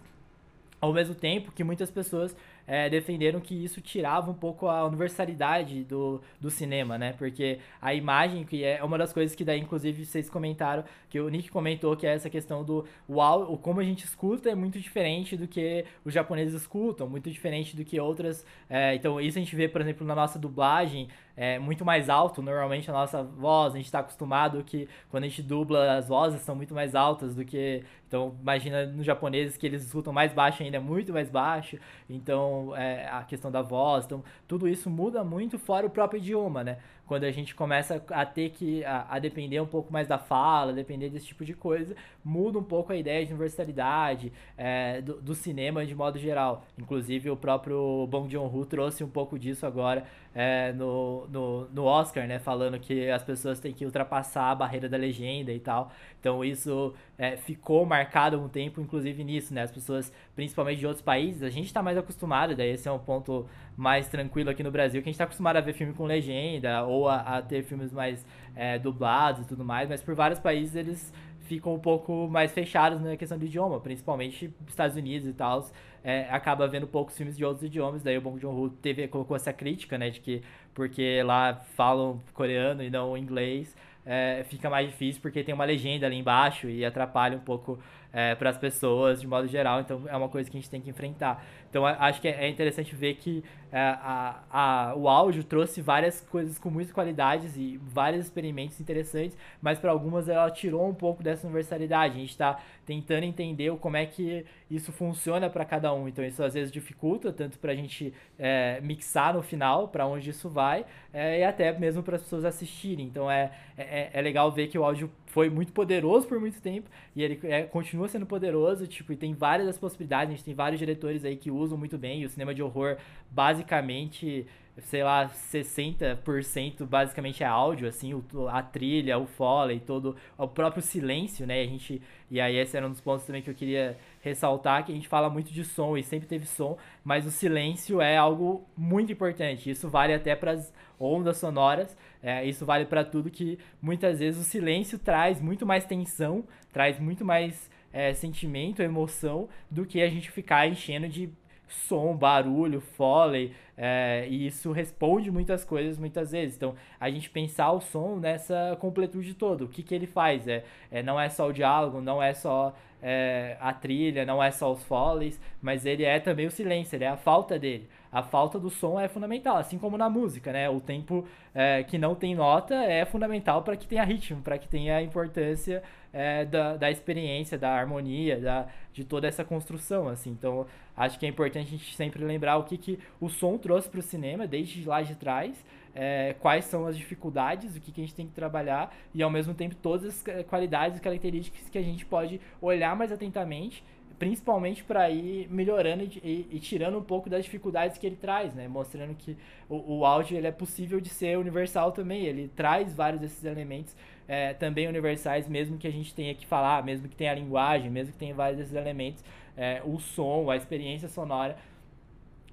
Ao 0.81 0.93
mesmo 0.93 1.13
tempo 1.13 1.51
que 1.51 1.63
muitas 1.63 1.91
pessoas 1.91 2.35
é, 2.69 2.87
defenderam 2.87 3.39
que 3.39 3.55
isso 3.65 3.81
tirava 3.81 4.29
um 4.29 4.33
pouco 4.33 4.67
a 4.67 4.85
universalidade 4.85 5.83
do, 5.83 6.21
do 6.39 6.51
cinema, 6.51 6.99
né? 6.99 7.13
Porque 7.17 7.57
a 7.81 7.95
imagem, 7.95 8.43
que 8.43 8.63
é 8.63 8.83
uma 8.83 8.95
das 8.95 9.11
coisas 9.11 9.35
que 9.35 9.43
daí, 9.43 9.59
inclusive, 9.59 10.05
vocês 10.05 10.29
comentaram, 10.29 10.83
que 11.09 11.19
o 11.19 11.27
Nick 11.29 11.49
comentou, 11.49 11.97
que 11.97 12.05
é 12.05 12.13
essa 12.13 12.29
questão 12.29 12.63
do 12.63 12.85
áudio, 13.09 13.57
como 13.57 13.79
a 13.79 13.83
gente 13.83 14.05
escuta 14.05 14.51
é 14.51 14.55
muito 14.55 14.79
diferente 14.79 15.35
do 15.35 15.47
que 15.47 15.83
os 16.05 16.13
japoneses 16.13 16.53
escutam, 16.53 17.09
muito 17.09 17.31
diferente 17.31 17.75
do 17.75 17.83
que 17.83 17.99
outras. 17.99 18.45
é, 18.69 18.93
então, 18.93 19.19
isso 19.19 19.39
a 19.39 19.41
gente 19.41 19.55
vê, 19.55 19.67
por 19.67 19.81
exemplo, 19.81 20.05
na 20.05 20.13
nossa 20.13 20.37
dublagem, 20.37 21.09
é 21.41 21.57
muito 21.57 21.85
mais 21.85 22.09
alto, 22.09 22.41
normalmente 22.41 22.89
a 22.89 22.93
nossa 22.93 23.23
voz, 23.23 23.73
a 23.73 23.77
gente 23.77 23.85
está 23.85 23.99
acostumado 23.99 24.61
que 24.61 24.89
quando 25.09 25.23
a 25.23 25.27
gente 25.27 25.41
dubla 25.41 25.95
as 25.95 26.09
vozes 26.09 26.41
são 26.41 26.53
muito 26.53 26.75
mais 26.75 26.93
altas 26.93 27.33
do 27.33 27.45
que, 27.45 27.81
então 28.05 28.35
imagina 28.41 28.85
nos 28.85 29.05
japoneses 29.05 29.55
que 29.55 29.65
eles 29.65 29.85
escutam 29.85 30.11
mais 30.11 30.33
baixo 30.33 30.61
ainda, 30.61 30.81
muito 30.81 31.13
mais 31.13 31.29
baixo, 31.29 31.79
então 32.09 32.58
é, 32.75 33.07
a 33.09 33.23
questão 33.23 33.51
da 33.51 33.61
voz, 33.61 34.05
então 34.05 34.23
tudo 34.47 34.67
isso 34.67 34.89
muda 34.89 35.23
muito 35.23 35.57
fora 35.57 35.85
o 35.85 35.89
próprio 35.89 36.19
idioma, 36.19 36.63
né? 36.63 36.77
Quando 37.09 37.23
a 37.23 37.31
gente 37.31 37.55
começa 37.55 37.99
a 38.11 38.23
ter 38.23 38.51
que, 38.51 38.85
a, 38.85 39.07
a 39.09 39.17
depender 39.17 39.59
um 39.59 39.65
pouco 39.65 39.91
mais 39.91 40.07
da 40.07 40.19
fala, 40.19 40.71
depender 40.71 41.09
desse 41.09 41.25
tipo 41.25 41.43
de 41.43 41.55
coisa, 41.55 41.95
muda 42.23 42.59
um 42.59 42.63
pouco 42.63 42.93
a 42.93 42.95
ideia 42.95 43.25
de 43.25 43.31
universalidade 43.33 44.31
é, 44.55 45.01
do, 45.01 45.19
do 45.19 45.33
cinema 45.33 45.83
de 45.87 45.95
modo 45.95 46.19
geral. 46.19 46.63
Inclusive 46.77 47.31
o 47.31 47.35
próprio 47.35 48.05
Bong 48.11 48.31
Joon-ho 48.31 48.63
trouxe 48.63 49.03
um 49.03 49.09
pouco 49.09 49.39
disso 49.39 49.65
agora 49.65 50.05
é, 50.35 50.71
no, 50.73 51.25
no, 51.29 51.67
no 51.69 51.85
Oscar, 51.85 52.27
né? 52.27 52.37
Falando 52.37 52.79
que 52.79 53.09
as 53.09 53.23
pessoas 53.23 53.59
têm 53.59 53.73
que 53.73 53.85
ultrapassar 53.85 54.51
a 54.51 54.55
barreira 54.55 54.87
da 54.87 54.95
legenda 54.95 55.51
e 55.51 55.59
tal. 55.59 55.91
Então 56.19 56.45
isso 56.45 56.93
é, 57.17 57.37
ficou 57.37 57.87
marcado 57.87 58.39
um 58.39 58.47
tempo, 58.47 58.79
inclusive 58.79 59.23
nisso, 59.23 59.51
né? 59.51 59.63
As 59.63 59.71
pessoas, 59.71 60.13
principalmente 60.35 60.77
de 60.77 60.85
outros 60.85 61.03
países, 61.03 61.41
a 61.41 61.49
gente 61.49 61.65
está 61.65 61.81
mais 61.81 61.97
acostumado, 61.97 62.55
daí 62.55 62.69
esse 62.69 62.87
é 62.87 62.91
um 62.91 62.99
ponto 62.99 63.47
mais 63.79 64.09
tranquilo 64.09 64.49
aqui 64.49 64.61
no 64.61 64.69
Brasil, 64.69 65.01
que 65.01 65.07
a 65.07 65.09
gente 65.09 65.15
está 65.15 65.23
acostumado 65.23 65.55
a 65.55 65.61
ver 65.61 65.71
filme 65.71 65.93
com 65.93 66.05
legenda 66.05 66.83
ou 66.83 67.07
a, 67.07 67.37
a 67.37 67.41
ter 67.41 67.63
filmes 67.63 67.93
mais 67.93 68.25
é, 68.53 68.77
dublados 68.77 69.43
e 69.43 69.47
tudo 69.47 69.63
mais, 69.63 69.87
mas 69.87 70.01
por 70.01 70.13
vários 70.13 70.37
países 70.37 70.75
eles 70.75 71.13
ficam 71.43 71.73
um 71.73 71.79
pouco 71.79 72.27
mais 72.27 72.51
fechados 72.51 72.99
na 72.99 73.15
questão 73.15 73.37
do 73.37 73.45
idioma, 73.45 73.79
principalmente 73.79 74.53
Estados 74.67 74.97
Unidos 74.97 75.29
e 75.29 75.33
tal, 75.33 75.65
é, 76.03 76.27
acaba 76.29 76.67
vendo 76.67 76.87
poucos 76.87 77.15
filmes 77.15 77.37
de 77.37 77.45
outros 77.45 77.63
idiomas, 77.63 78.03
daí 78.03 78.17
o 78.17 78.21
Bong 78.21 78.37
Joon-ho 78.37 78.69
colocou 79.09 79.33
essa 79.37 79.53
crítica, 79.53 79.97
né, 79.97 80.09
de 80.09 80.19
que 80.19 80.41
porque 80.73 81.23
lá 81.23 81.55
falam 81.77 82.21
coreano 82.33 82.83
e 82.83 82.89
não 82.89 83.17
inglês, 83.17 83.73
é, 84.05 84.43
fica 84.49 84.69
mais 84.69 84.89
difícil 84.89 85.21
porque 85.21 85.41
tem 85.41 85.55
uma 85.55 85.63
legenda 85.63 86.05
ali 86.05 86.17
embaixo 86.17 86.69
e 86.69 86.83
atrapalha 86.83 87.37
um 87.37 87.41
pouco 87.41 87.79
é, 88.11 88.35
para 88.35 88.49
as 88.49 88.57
pessoas 88.57 89.21
de 89.21 89.27
modo 89.27 89.47
geral, 89.47 89.79
então 89.81 90.03
é 90.07 90.15
uma 90.15 90.29
coisa 90.29 90.49
que 90.49 90.57
a 90.57 90.59
gente 90.59 90.69
tem 90.69 90.81
que 90.81 90.89
enfrentar. 90.89 91.45
Então 91.69 91.85
acho 91.85 92.19
que 92.19 92.27
é 92.27 92.39
é 92.39 92.47
interessante 92.49 92.95
ver 92.95 93.15
que 93.15 93.43
é, 93.71 93.77
a, 93.79 94.39
a, 94.49 94.95
o 94.95 95.07
áudio 95.07 95.43
trouxe 95.43 95.81
várias 95.81 96.21
coisas 96.21 96.57
com 96.57 96.71
muitas 96.71 96.91
qualidades 96.91 97.55
e 97.55 97.77
vários 97.77 98.25
experimentos 98.25 98.79
interessantes, 98.79 99.37
mas 99.61 99.77
para 99.77 99.91
algumas 99.91 100.27
ela 100.27 100.49
tirou 100.49 100.87
um 100.87 100.93
pouco 100.93 101.21
dessa 101.21 101.45
universalidade. 101.45 102.15
A 102.15 102.19
gente 102.19 102.31
está 102.31 102.59
tentando 102.85 103.23
entender 103.23 103.71
como 103.77 103.97
é 103.97 104.05
que 104.05 104.45
isso 104.71 104.91
funciona 104.91 105.49
para 105.49 105.63
cada 105.65 105.93
um. 105.93 106.07
Então 106.07 106.25
isso 106.25 106.41
às 106.43 106.55
vezes 106.55 106.71
dificulta 106.71 107.31
tanto 107.31 107.59
para 107.59 107.71
a 107.71 107.75
gente 107.75 108.13
é, 108.37 108.79
mixar 108.81 109.33
no 109.33 109.43
final 109.43 109.87
para 109.87 110.07
onde 110.07 110.29
isso 110.31 110.49
vai 110.49 110.85
é, 111.13 111.39
e 111.39 111.43
até 111.43 111.71
mesmo 111.77 112.01
para 112.01 112.15
as 112.15 112.23
pessoas 112.23 112.45
assistirem. 112.45 113.05
Então 113.05 113.29
é, 113.29 113.51
é, 113.77 114.09
é 114.13 114.21
legal 114.21 114.51
ver 114.51 114.67
que 114.67 114.79
o 114.79 114.83
áudio 114.83 115.11
foi 115.39 115.49
muito 115.49 115.71
poderoso 115.71 116.27
por 116.27 116.37
muito 116.37 116.61
tempo 116.61 116.89
e 117.15 117.23
ele 117.23 117.39
é, 117.43 117.61
continua 117.61 118.09
sendo 118.09 118.25
poderoso, 118.25 118.85
tipo, 118.85 119.13
e 119.13 119.15
tem 119.15 119.33
várias 119.33 119.67
das 119.67 119.77
possibilidades, 119.77 120.33
a 120.33 120.35
gente 120.35 120.43
tem 120.43 120.53
vários 120.53 120.77
diretores 120.77 121.23
aí 121.23 121.37
que 121.37 121.49
usam 121.49 121.77
muito 121.77 121.97
bem, 121.97 122.21
e 122.21 122.25
o 122.25 122.29
cinema 122.29 122.53
de 122.53 122.61
horror 122.61 122.97
basicamente 123.31 124.45
sei 124.81 125.03
lá, 125.03 125.27
60% 125.27 126.85
basicamente 126.85 127.43
é 127.43 127.47
áudio, 127.47 127.87
assim, 127.87 128.13
o, 128.13 128.23
a 128.47 128.61
trilha, 128.61 129.17
o 129.17 129.25
foley, 129.25 129.79
todo 129.79 130.15
o 130.37 130.47
próprio 130.47 130.81
silêncio, 130.81 131.45
né? 131.45 131.61
A 131.61 131.65
gente 131.65 132.01
e 132.31 132.39
aí 132.39 132.57
esse 132.57 132.77
era 132.77 132.85
um 132.85 132.91
dos 132.91 133.01
pontos 133.01 133.25
também 133.25 133.41
que 133.41 133.49
eu 133.49 133.55
queria 133.55 133.97
ressaltar, 134.21 134.85
que 134.85 134.91
a 134.91 134.95
gente 134.95 135.07
fala 135.07 135.29
muito 135.29 135.51
de 135.51 135.65
som 135.65 135.97
e 135.97 136.03
sempre 136.03 136.27
teve 136.27 136.45
som, 136.45 136.77
mas 137.03 137.25
o 137.25 137.31
silêncio 137.31 138.01
é 138.01 138.17
algo 138.17 138.65
muito 138.77 139.11
importante. 139.11 139.69
Isso 139.69 139.89
vale 139.89 140.13
até 140.13 140.35
para 140.35 140.51
as 140.51 140.73
ondas 140.99 141.37
sonoras, 141.37 141.97
é, 142.21 142.45
isso 142.45 142.65
vale 142.65 142.85
para 142.85 143.03
tudo 143.03 143.29
que 143.29 143.57
muitas 143.81 144.19
vezes 144.19 144.39
o 144.41 144.43
silêncio 144.43 144.99
traz 144.99 145.39
muito 145.41 145.65
mais 145.65 145.85
tensão, 145.85 146.43
traz 146.71 146.99
muito 146.99 147.23
mais 147.23 147.69
é, 147.93 148.13
sentimento, 148.13 148.81
emoção 148.81 149.47
do 149.69 149.85
que 149.85 150.01
a 150.01 150.09
gente 150.09 150.29
ficar 150.29 150.67
enchendo 150.67 151.07
de 151.07 151.29
som, 151.67 152.15
barulho, 152.15 152.81
foley, 152.81 153.53
é, 153.77 154.27
e 154.27 154.47
isso 154.47 154.71
responde 154.71 155.31
muitas 155.31 155.63
coisas 155.63 155.97
muitas 155.97 156.31
vezes. 156.31 156.57
Então, 156.57 156.75
a 156.99 157.09
gente 157.09 157.29
pensar 157.29 157.71
o 157.71 157.79
som 157.79 158.17
nessa 158.17 158.75
completude 158.79 159.33
toda. 159.33 159.63
O 159.63 159.69
que, 159.69 159.83
que 159.83 159.93
ele 159.95 160.07
faz? 160.07 160.47
É, 160.47 160.63
é, 160.91 161.03
não 161.03 161.19
é 161.19 161.29
só 161.29 161.47
o 161.47 161.53
diálogo, 161.53 162.01
não 162.01 162.21
é 162.21 162.33
só 162.33 162.75
é, 163.01 163.55
a 163.59 163.71
trilha, 163.71 164.25
não 164.25 164.43
é 164.43 164.51
só 164.51 164.71
os 164.71 164.83
foleys, 164.83 165.39
mas 165.61 165.85
ele 165.85 166.03
é 166.03 166.19
também 166.19 166.47
o 166.47 166.51
silêncio, 166.51 166.95
ele 166.95 167.05
é 167.05 167.09
a 167.09 167.17
falta 167.17 167.57
dele. 167.57 167.87
A 168.11 168.23
falta 168.23 168.57
do 168.57 168.69
som 168.69 168.99
é 168.99 169.07
fundamental, 169.07 169.57
assim 169.57 169.77
como 169.77 169.97
na 169.97 170.09
música, 170.09 170.51
né? 170.51 170.67
O 170.67 170.81
tempo 170.81 171.25
é, 171.53 171.83
que 171.83 171.97
não 171.97 172.15
tem 172.15 172.33
nota 172.33 172.73
é 172.73 173.05
fundamental 173.05 173.61
para 173.61 173.77
que 173.77 173.87
tenha 173.87 174.03
ritmo, 174.03 174.41
para 174.41 174.57
que 174.57 174.67
tenha 174.67 174.97
a 174.97 175.01
importância 175.01 175.83
é, 176.11 176.43
da, 176.43 176.75
da 176.75 176.89
experiência, 176.89 177.57
da 177.57 177.69
harmonia, 177.69 178.39
da, 178.39 178.67
de 178.91 179.03
toda 179.03 179.27
essa 179.27 179.43
construção, 179.43 180.07
assim. 180.07 180.31
Então, 180.31 180.65
acho 180.97 181.19
que 181.19 181.25
é 181.25 181.29
importante 181.29 181.67
a 181.67 181.77
gente 181.77 181.95
sempre 181.95 182.23
lembrar 182.23 182.57
o 182.57 182.63
que, 182.63 182.77
que 182.77 182.99
o 183.19 183.29
som 183.29 183.57
trouxe 183.57 183.87
para 183.87 183.99
o 183.99 184.03
cinema, 184.03 184.47
desde 184.47 184.87
lá 184.87 185.01
de 185.03 185.15
trás, 185.15 185.63
é, 185.93 186.35
quais 186.39 186.65
são 186.65 186.87
as 186.87 186.97
dificuldades, 186.97 187.75
o 187.75 187.79
que, 187.79 187.91
que 187.91 188.01
a 188.01 188.03
gente 188.03 188.15
tem 188.15 188.27
que 188.27 188.33
trabalhar, 188.33 188.95
e 189.13 189.21
ao 189.21 189.29
mesmo 189.29 189.53
tempo 189.53 189.75
todas 189.75 190.05
as 190.05 190.45
qualidades 190.45 190.97
e 190.97 191.01
características 191.01 191.69
que 191.69 191.77
a 191.77 191.83
gente 191.83 192.05
pode 192.05 192.39
olhar 192.61 192.95
mais 192.95 193.11
atentamente 193.11 193.83
principalmente 194.19 194.83
para 194.83 195.09
ir 195.09 195.49
melhorando 195.49 196.03
e, 196.03 196.19
e, 196.21 196.47
e, 196.51 196.59
tirando 196.59 196.97
um 196.97 197.03
pouco 197.03 197.29
das 197.29 197.45
dificuldades 197.45 197.97
que 197.97 198.05
ele 198.05 198.17
traz, 198.17 198.53
né? 198.53 198.67
Mostrando 198.67 199.15
que 199.15 199.37
o, 199.69 199.99
o 199.99 200.05
áudio 200.05 200.37
ele 200.37 200.45
é 200.45 200.51
possível 200.51 200.99
de 200.99 201.07
ser 201.07 201.37
universal 201.37 201.93
também. 201.93 202.25
Ele 202.25 202.49
traz 202.53 202.93
vários 202.93 203.21
desses 203.21 203.43
elementos 203.45 203.95
é, 204.27 204.53
também 204.53 204.87
universais, 204.87 205.47
mesmo 205.47 205.77
que 205.77 205.87
a 205.87 205.91
gente 205.91 206.13
tenha 206.13 206.35
que 206.35 206.45
falar, 206.45 206.83
mesmo 206.83 207.07
que 207.07 207.15
tenha 207.15 207.31
a 207.31 207.35
linguagem, 207.35 207.89
mesmo 207.89 208.11
que 208.11 208.19
tenha 208.19 208.35
vários 208.35 208.59
desses 208.59 208.75
elementos, 208.75 209.23
é, 209.55 209.81
o 209.85 209.97
som, 209.99 210.51
a 210.51 210.57
experiência 210.57 211.07
sonora, 211.07 211.57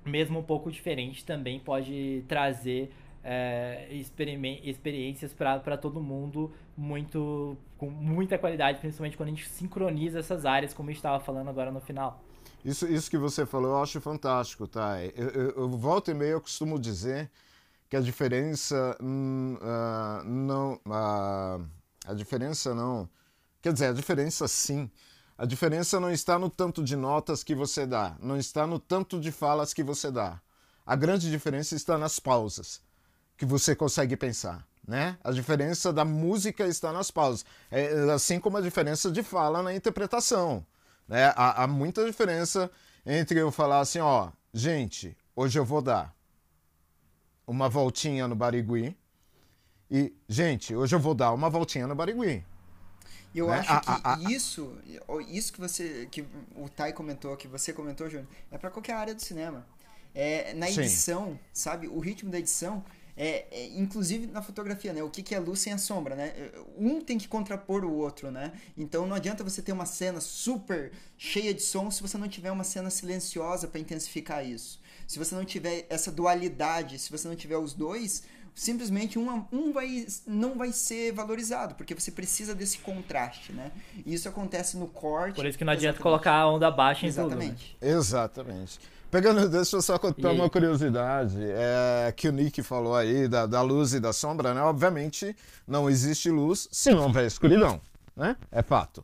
mesmo 0.05 0.39
um 0.39 0.43
pouco 0.45 0.71
diferente, 0.71 1.25
também 1.25 1.59
pode 1.59 2.25
trazer 2.29 2.93
é, 3.25 3.89
experiências 3.91 5.35
para 5.35 5.77
todo 5.77 6.01
mundo 6.01 6.53
muito 6.77 7.59
com 7.79 7.91
muita 7.91 8.39
qualidade, 8.39 8.79
principalmente 8.79 9.17
quando 9.17 9.29
a 9.29 9.33
gente 9.33 9.49
sincroniza 9.49 10.19
essas 10.19 10.47
áreas, 10.47 10.73
como 10.73 10.91
gente 10.91 10.99
estava 10.99 11.23
falando 11.23 11.49
agora 11.49 11.71
no 11.71 11.81
final. 11.81 12.23
Isso, 12.65 12.87
isso 12.87 13.11
que 13.11 13.19
você 13.19 13.47
falou 13.47 13.73
eu 13.73 13.83
acho 13.83 14.01
fantástico, 14.01 14.67
tá? 14.67 15.03
Eu, 15.03 15.29
eu, 15.29 15.51
eu 15.51 15.69
volto 15.71 16.11
e 16.11 16.15
meio 16.15 16.33
eu 16.33 16.41
costumo 16.41 16.79
dizer 16.79 17.31
que 17.89 17.97
a 17.97 18.01
diferença 18.01 18.97
uh, 19.01 20.25
não 20.25 20.75
uh, 20.87 21.65
a 22.05 22.15
diferença 22.15 22.75
não 22.75 23.09
quer 23.63 23.73
dizer 23.73 23.87
a 23.87 23.93
diferença 23.93 24.49
sim 24.49 24.91
a 25.39 25.47
diferença 25.47 26.01
não 26.01 26.11
está 26.11 26.37
no 26.37 26.51
tanto 26.51 26.83
de 26.83 26.97
notas 26.97 27.45
que 27.45 27.55
você 27.55 27.87
dá 27.87 28.17
não 28.21 28.37
está 28.37 28.67
no 28.67 28.81
tanto 28.81 29.21
de 29.21 29.31
falas 29.31 29.73
que 29.73 29.85
você 29.85 30.11
dá 30.11 30.41
a 30.85 30.97
grande 30.97 31.31
diferença 31.31 31.77
está 31.77 31.97
nas 31.97 32.19
pausas 32.19 32.81
que 33.37 33.45
você 33.45 33.75
consegue 33.75 34.17
pensar. 34.17 34.67
Né? 34.87 35.19
A 35.25 35.33
diferença 35.33 35.93
da 35.93 36.05
música 36.05 36.67
está 36.67 36.93
nas 36.93 37.11
pausas, 37.11 37.45
é, 37.71 37.89
assim 38.13 38.39
como 38.39 38.57
a 38.57 38.61
diferença 38.61 39.11
de 39.11 39.23
fala 39.23 39.63
na 39.63 39.75
interpretação. 39.75 40.65
Né? 41.09 41.33
Há, 41.35 41.65
há 41.65 41.67
muita 41.67 42.05
diferença 42.05 42.71
entre 43.05 43.41
eu 43.41 43.51
falar 43.51 43.81
assim, 43.81 43.99
ó, 43.99 44.31
gente, 44.55 45.17
hoje 45.35 45.59
eu 45.59 45.65
vou 45.65 45.83
dar 45.83 46.15
uma 47.47 47.69
voltinha 47.69 48.29
no 48.29 48.37
Barigui 48.37 48.97
e, 49.91 50.13
gente, 50.29 50.75
hoje 50.75 50.95
eu 50.95 51.01
vou 51.01 51.15
dar 51.15 51.33
uma 51.33 51.49
voltinha 51.49 51.87
no 51.87 51.95
Barigui. 51.95 52.45
E 53.35 53.39
eu 53.39 53.49
né? 53.49 53.59
acho 53.59 53.81
que 53.81 53.91
a, 53.91 54.15
a, 54.15 54.33
isso, 54.33 54.79
isso 55.29 55.53
que 55.53 55.61
você, 55.61 56.09
que 56.11 56.25
o 56.55 56.69
Tai 56.69 56.93
comentou, 56.93 57.37
que 57.37 57.47
você 57.47 57.73
comentou, 57.73 58.09
Júnior, 58.09 58.29
é 58.51 58.59
para 58.59 58.71
qualquer 58.71 58.95
área 58.95 59.15
do 59.15 59.23
cinema. 59.23 59.67
É, 60.15 60.55
na 60.55 60.71
edição, 60.71 61.33
Sim. 61.33 61.39
sabe? 61.53 61.89
O 61.89 61.99
ritmo 62.01 62.31
da 62.31 62.39
edição 62.39 62.83
é, 63.17 63.47
é, 63.51 63.67
inclusive 63.79 64.27
na 64.27 64.43
fotografia, 64.43 64.93
né? 64.93 65.03
O 65.03 65.09
que, 65.09 65.23
que 65.23 65.35
é 65.35 65.39
luz 65.39 65.61
sem 65.61 65.73
a 65.73 65.79
sombra, 65.79 66.15
né? 66.15 66.51
Um 66.77 67.01
tem 67.01 67.17
que 67.17 67.27
contrapor 67.27 67.85
o 67.85 67.93
outro, 67.93 68.31
né? 68.31 68.53
Então 68.77 69.07
não 69.07 69.17
adianta 69.17 69.43
você 69.43 69.63
ter 69.63 69.73
uma 69.73 69.87
cena 69.87 70.21
super 70.21 70.93
cheia 71.17 71.55
de 71.55 71.63
som 71.63 71.91
se 71.91 72.03
você 72.03 72.19
não 72.19 72.29
tiver 72.29 72.51
uma 72.51 72.65
cena 72.65 72.91
silenciosa 72.91 73.67
para 73.67 73.81
intensificar 73.81 74.47
isso. 74.47 74.81
Se 75.07 75.19
você 75.19 75.35
não 75.35 75.45
tiver 75.45 75.87
essa 75.89 76.13
dualidade, 76.13 76.99
se 76.99 77.11
você 77.11 77.27
não 77.27 77.37
tiver 77.37 77.57
os 77.57 77.73
dois, 77.73 78.25
simplesmente 78.55 79.19
um, 79.19 79.45
um 79.53 79.73
vai, 79.73 80.07
não 80.27 80.57
vai 80.57 80.73
ser 80.73 81.13
valorizado, 81.13 81.75
porque 81.75 81.95
você 81.95 82.11
precisa 82.11 82.55
desse 82.55 82.79
contraste, 82.79 83.53
né? 83.53 83.71
E 84.05 84.15
isso 84.15 84.29
acontece 84.29 84.77
no 84.77 84.89
corte. 84.89 85.37
Por 85.37 85.47
isso 85.47 85.57
que 85.57 85.65
não 85.65 85.75
adianta 85.75 86.01
colocar 86.01 86.35
a 86.35 86.51
onda 86.51 86.71
baixa 86.71 87.07
em 87.07 87.09
Exatamente. 87.09 87.77
tudo. 87.79 87.89
Né? 87.89 87.97
Exatamente. 87.97 88.81
Pegando, 89.17 89.49
deixa 89.49 89.77
eu 89.77 89.81
só 89.81 89.99
contar 89.99 90.31
uma 90.33 90.51
curiosidade, 90.51 91.39
é, 91.43 92.13
que 92.15 92.29
o 92.29 92.33
Nick 92.33 92.63
falou 92.63 92.95
aí 92.95 93.27
da, 93.27 93.47
da 93.47 93.63
luz 93.63 93.95
e 93.95 93.99
da 93.99 94.13
sombra, 94.13 94.53
né? 94.53 94.61
Obviamente 94.61 95.35
não 95.67 95.89
existe 95.89 96.31
luz 96.31 96.69
se 96.71 96.91
não 96.91 97.05
houver 97.05 97.25
escuridão, 97.27 97.81
né? 98.15 98.37
É 98.53 98.61
fato. 98.61 99.03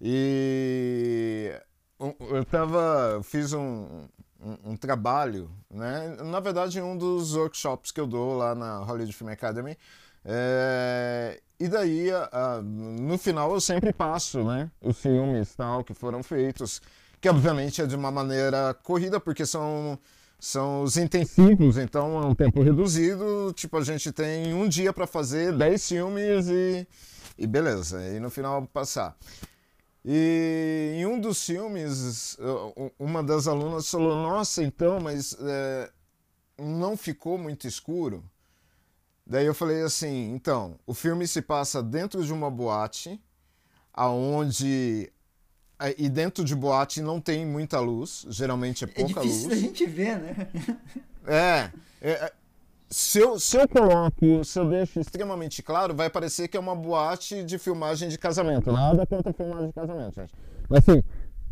E 0.00 1.52
eu 2.00 2.44
tava, 2.46 3.20
fiz 3.22 3.52
um, 3.52 4.08
um, 4.42 4.72
um, 4.72 4.76
trabalho, 4.76 5.48
né? 5.70 6.16
Na 6.24 6.40
verdade, 6.40 6.82
um 6.82 6.98
dos 6.98 7.36
workshops 7.36 7.92
que 7.92 8.00
eu 8.00 8.08
dou 8.08 8.36
lá 8.36 8.56
na 8.56 8.78
Hollywood 8.78 9.12
Film 9.12 9.30
Academy. 9.30 9.78
É, 10.24 11.40
e 11.60 11.68
daí, 11.68 12.10
a, 12.10 12.28
a, 12.32 12.60
no 12.60 13.16
final, 13.16 13.52
eu 13.54 13.60
sempre 13.60 13.92
passo, 13.92 14.42
né? 14.42 14.68
Os 14.82 14.98
filmes 14.98 15.54
tal 15.54 15.84
que 15.84 15.94
foram 15.94 16.24
feitos 16.24 16.82
que 17.24 17.28
obviamente 17.30 17.80
é 17.80 17.86
de 17.86 17.96
uma 17.96 18.10
maneira 18.10 18.74
corrida, 18.82 19.18
porque 19.18 19.46
são, 19.46 19.98
são 20.38 20.82
os 20.82 20.98
intensivos, 20.98 21.78
então 21.78 22.22
é 22.22 22.26
um 22.26 22.34
tempo 22.34 22.62
reduzido. 22.62 23.50
Tipo, 23.54 23.78
a 23.78 23.82
gente 23.82 24.12
tem 24.12 24.52
um 24.52 24.68
dia 24.68 24.92
para 24.92 25.06
fazer 25.06 25.56
10 25.56 25.88
filmes 25.88 26.48
e, 26.48 26.86
e 27.38 27.46
beleza, 27.46 27.98
e 28.14 28.20
no 28.20 28.28
final 28.28 28.66
passar. 28.66 29.16
E 30.04 30.96
em 30.98 31.06
um 31.06 31.18
dos 31.18 31.42
filmes, 31.42 32.36
uma 32.98 33.22
das 33.22 33.48
alunas 33.48 33.90
falou: 33.90 34.16
Nossa, 34.16 34.62
então, 34.62 35.00
mas 35.00 35.34
é, 35.40 35.90
não 36.58 36.94
ficou 36.94 37.38
muito 37.38 37.66
escuro? 37.66 38.22
Daí 39.26 39.46
eu 39.46 39.54
falei 39.54 39.80
assim: 39.80 40.34
Então, 40.34 40.78
o 40.86 40.92
filme 40.92 41.26
se 41.26 41.40
passa 41.40 41.82
dentro 41.82 42.22
de 42.22 42.34
uma 42.34 42.50
boate, 42.50 43.18
aonde 43.94 45.10
e 45.98 46.08
dentro 46.08 46.44
de 46.44 46.54
boate 46.54 47.02
não 47.02 47.20
tem 47.20 47.44
muita 47.44 47.80
luz, 47.80 48.26
geralmente 48.28 48.84
é, 48.84 48.88
é 48.88 48.90
pouca 48.90 49.20
é 49.20 49.22
difícil 49.22 49.48
luz. 49.48 49.58
a 49.58 49.60
gente 49.60 49.86
ver, 49.86 50.18
né? 50.18 50.48
É, 51.26 51.70
é, 52.02 52.10
é, 52.10 52.32
se, 52.90 53.18
eu, 53.18 53.40
se 53.40 53.56
eu 53.56 53.66
coloco, 53.66 54.44
se 54.44 54.58
eu 54.58 54.68
deixo 54.68 55.00
extremamente 55.00 55.62
claro, 55.62 55.94
vai 55.94 56.10
parecer 56.10 56.48
que 56.48 56.56
é 56.56 56.60
uma 56.60 56.76
boate 56.76 57.42
de 57.42 57.58
filmagem 57.58 58.08
de 58.08 58.18
casamento. 58.18 58.70
Nada 58.70 59.06
contra 59.06 59.32
filmagem 59.32 59.68
de 59.68 59.72
casamento, 59.72 60.14
gente. 60.14 60.34
Mas 60.68 60.88
assim, 60.88 61.02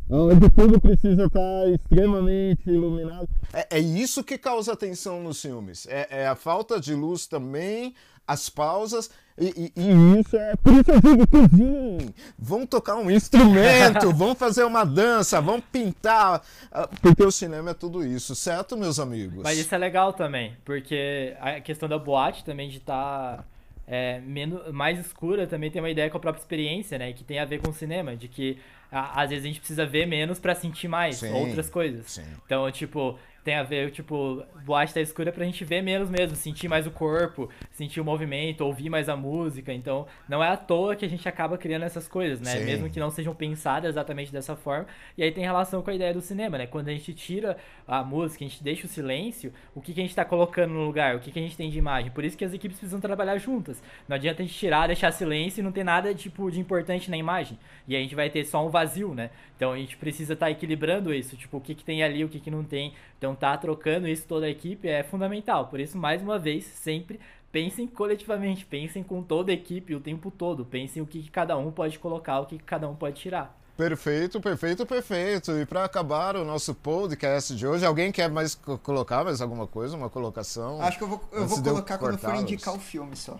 onde 0.08 0.50
tudo 0.50 0.80
precisa 0.80 1.24
estar 1.24 1.68
extremamente 1.68 2.68
iluminado. 2.68 3.28
É, 3.52 3.78
é 3.78 3.78
isso 3.80 4.22
que 4.22 4.36
causa 4.36 4.76
tensão 4.76 5.22
nos 5.22 5.40
filmes. 5.40 5.86
É, 5.88 6.06
é 6.10 6.26
a 6.28 6.34
falta 6.34 6.78
de 6.78 6.94
luz 6.94 7.26
também, 7.26 7.94
as 8.26 8.48
pausas 8.48 9.10
e, 9.38 9.72
e, 9.76 9.80
e, 9.80 10.20
isso 10.20 10.36
é 10.36 10.54
por 10.56 10.72
isso 10.74 10.90
eu 10.90 11.00
digo 11.00 11.26
que 11.26 12.14
vão 12.38 12.66
tocar 12.66 12.96
um 12.96 13.10
instrumento, 13.10 14.12
vão 14.14 14.34
fazer 14.34 14.62
uma 14.64 14.84
dança, 14.84 15.40
vão 15.40 15.60
pintar, 15.60 16.42
ah, 16.70 16.88
porque 17.00 17.24
o 17.24 17.30
cinema 17.30 17.70
é 17.70 17.74
tudo 17.74 18.04
isso, 18.04 18.34
certo, 18.34 18.76
meus 18.76 19.00
amigos? 19.00 19.42
Mas 19.42 19.58
isso 19.58 19.74
é 19.74 19.78
legal 19.78 20.12
também, 20.12 20.56
porque 20.64 21.34
a 21.40 21.60
questão 21.60 21.88
da 21.88 21.98
boate 21.98 22.44
também 22.44 22.68
de 22.68 22.76
estar 22.76 23.38
tá, 23.38 23.44
é, 23.86 24.20
menos, 24.20 24.70
mais 24.70 24.98
escura 24.98 25.46
também 25.46 25.70
tem 25.70 25.80
uma 25.80 25.90
ideia 25.90 26.10
com 26.10 26.18
a 26.18 26.20
própria 26.20 26.40
experiência, 26.40 26.98
né? 26.98 27.12
Que 27.12 27.24
tem 27.24 27.38
a 27.38 27.44
ver 27.44 27.60
com 27.60 27.70
o 27.70 27.74
cinema, 27.74 28.14
de 28.14 28.28
que 28.28 28.58
às 28.90 29.30
vezes 29.30 29.44
a 29.44 29.48
gente 29.48 29.60
precisa 29.60 29.86
ver 29.86 30.06
menos 30.06 30.38
para 30.38 30.54
sentir 30.54 30.86
mais 30.86 31.16
sim, 31.16 31.32
outras 31.32 31.70
coisas. 31.70 32.10
Sim. 32.10 32.24
Então, 32.44 32.70
tipo, 32.70 33.18
tem 33.45 33.55
a 33.55 33.62
ver, 33.62 33.90
tipo, 33.90 34.45
boate 34.64 34.95
tá 34.95 35.01
escura 35.01 35.32
pra 35.32 35.45
gente 35.45 35.64
ver 35.64 35.82
menos 35.82 36.09
mesmo, 36.09 36.36
sentir 36.36 36.68
mais 36.68 36.86
o 36.86 36.90
corpo, 36.90 37.49
sentir 37.70 38.01
o 38.01 38.05
movimento, 38.05 38.61
ouvir 38.62 38.88
mais 38.88 39.09
a 39.09 39.16
música. 39.16 39.72
Então, 39.72 40.07
não 40.28 40.43
é 40.43 40.49
à 40.49 40.57
toa 40.57 40.95
que 40.95 41.05
a 41.05 41.09
gente 41.09 41.28
acaba 41.28 41.59
criando 41.59 41.82
essas 41.82 42.07
coisas, 42.07 42.40
né? 42.40 42.53
Sim. 42.53 42.64
Mesmo 42.64 42.88
que 42.88 43.01
não 43.01 43.11
sejam 43.11 43.34
pensadas 43.34 43.90
exatamente 43.90 44.32
dessa 44.32 44.55
forma. 44.55 44.86
E 45.18 45.22
aí 45.22 45.32
tem 45.32 45.43
relação 45.43 45.82
com 45.82 45.90
a 45.90 45.95
ideia 45.95 46.14
do 46.14 46.20
cinema, 46.20 46.57
né? 46.57 46.66
Quando 46.66 46.88
a 46.88 46.93
gente 46.93 47.12
tira 47.14 47.57
a 47.86 48.05
música, 48.05 48.45
a 48.45 48.49
gente 48.49 48.62
deixa 48.62 48.86
o 48.86 48.88
silêncio, 48.88 49.53
o 49.74 49.80
que, 49.80 49.93
que 49.93 50.01
a 50.01 50.05
gente 50.05 50.14
tá 50.14 50.24
colocando 50.24 50.72
no 50.72 50.84
lugar? 50.84 51.16
O 51.16 51.20
que, 51.20 51.32
que 51.32 51.38
a 51.38 51.43
gente 51.43 51.57
tem 51.57 51.68
de 51.68 51.78
imagem? 51.78 52.12
Por 52.12 52.24
isso 52.24 52.38
que 52.38 52.45
as 52.45 52.55
equipes 52.55 52.78
precisam 52.78 53.01
trabalhar 53.01 53.38
juntas. 53.38 53.82
Não 54.09 54.14
adianta 54.14 54.43
a 54.43 54.47
gente 54.47 54.57
tirar, 54.57 54.86
deixar 54.86 55.11
silêncio 55.11 55.61
e 55.61 55.64
não 55.64 55.72
ter 55.72 55.84
nada, 55.84 56.14
tipo, 56.14 56.49
de 56.51 56.61
importante 56.61 57.11
na 57.11 57.16
imagem. 57.16 57.59
E 57.88 57.97
a 57.97 57.99
gente 57.99 58.14
vai 58.14 58.30
ter 58.30 58.45
só 58.45 58.64
um 58.64 58.70
vazio, 58.70 59.14
né? 59.14 59.30
Então 59.57 59.72
a 59.72 59.76
gente 59.76 59.97
precisa 59.97 60.34
estar 60.34 60.47
tá 60.47 60.51
equilibrando 60.51 61.12
isso, 61.12 61.36
tipo, 61.36 61.57
o 61.57 61.61
que, 61.61 61.74
que 61.74 61.84
tem 61.84 62.03
ali, 62.03 62.24
o 62.24 62.28
que, 62.28 62.40
que 62.40 62.51
não 62.51 62.64
tem. 62.64 62.93
Então 63.22 63.36
tá 63.36 63.56
trocando 63.56 64.08
isso 64.08 64.26
toda 64.26 64.46
a 64.46 64.50
equipe 64.50 64.88
é 64.88 65.04
fundamental. 65.04 65.68
Por 65.68 65.78
isso, 65.78 65.96
mais 65.96 66.20
uma 66.20 66.40
vez, 66.40 66.64
sempre 66.64 67.20
pensem 67.52 67.86
coletivamente, 67.86 68.64
pensem 68.66 69.00
com 69.00 69.22
toda 69.22 69.52
a 69.52 69.54
equipe 69.54 69.94
o 69.94 70.00
tempo 70.00 70.28
todo, 70.28 70.64
pensem 70.64 71.00
o 71.00 71.06
que, 71.06 71.22
que 71.22 71.30
cada 71.30 71.56
um 71.56 71.70
pode 71.70 72.00
colocar, 72.00 72.40
o 72.40 72.46
que, 72.46 72.58
que 72.58 72.64
cada 72.64 72.88
um 72.88 72.96
pode 72.96 73.20
tirar. 73.20 73.56
Perfeito, 73.76 74.40
perfeito, 74.40 74.84
perfeito. 74.84 75.52
E 75.52 75.64
para 75.64 75.84
acabar 75.84 76.34
o 76.34 76.44
nosso 76.44 76.74
podcast 76.74 77.54
de 77.54 77.64
hoje, 77.64 77.86
alguém 77.86 78.10
quer 78.10 78.28
mais 78.28 78.56
co- 78.56 78.76
colocar 78.78 79.22
mais 79.22 79.40
alguma 79.40 79.68
coisa, 79.68 79.96
uma 79.96 80.10
colocação? 80.10 80.82
Acho 80.82 80.98
que 80.98 81.04
eu 81.04 81.08
vou, 81.08 81.20
eu 81.30 81.46
vou 81.46 81.62
colocar 81.62 81.98
quando 81.98 82.18
for 82.18 82.34
indicar 82.34 82.74
o 82.74 82.80
filme 82.80 83.14
só. 83.14 83.38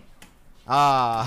Ah! 0.65 1.25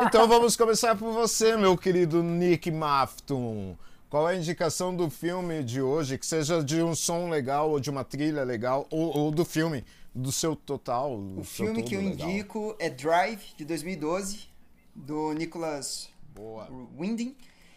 então 0.08 0.26
vamos 0.26 0.56
começar 0.56 0.96
por 0.96 1.12
você, 1.12 1.58
meu 1.58 1.76
querido 1.76 2.22
Nick 2.22 2.70
Mafton. 2.70 3.76
Qual 4.16 4.30
é 4.30 4.32
a 4.32 4.38
indicação 4.38 4.96
do 4.96 5.10
filme 5.10 5.62
de 5.62 5.82
hoje? 5.82 6.16
Que 6.16 6.24
seja 6.24 6.64
de 6.64 6.82
um 6.82 6.94
som 6.94 7.28
legal, 7.28 7.70
ou 7.70 7.78
de 7.78 7.90
uma 7.90 8.02
trilha 8.02 8.44
legal, 8.44 8.86
ou, 8.90 9.14
ou 9.14 9.30
do 9.30 9.44
filme, 9.44 9.84
do 10.14 10.32
seu 10.32 10.56
total. 10.56 11.20
O 11.36 11.44
filme 11.44 11.82
que 11.82 11.94
eu 11.94 12.00
indico 12.00 12.74
é 12.78 12.88
Drive, 12.88 13.52
de 13.58 13.66
2012, 13.66 14.48
do 14.94 15.34
Nicholas 15.34 16.08
Boa. 16.34 16.66
Winding. 16.98 17.36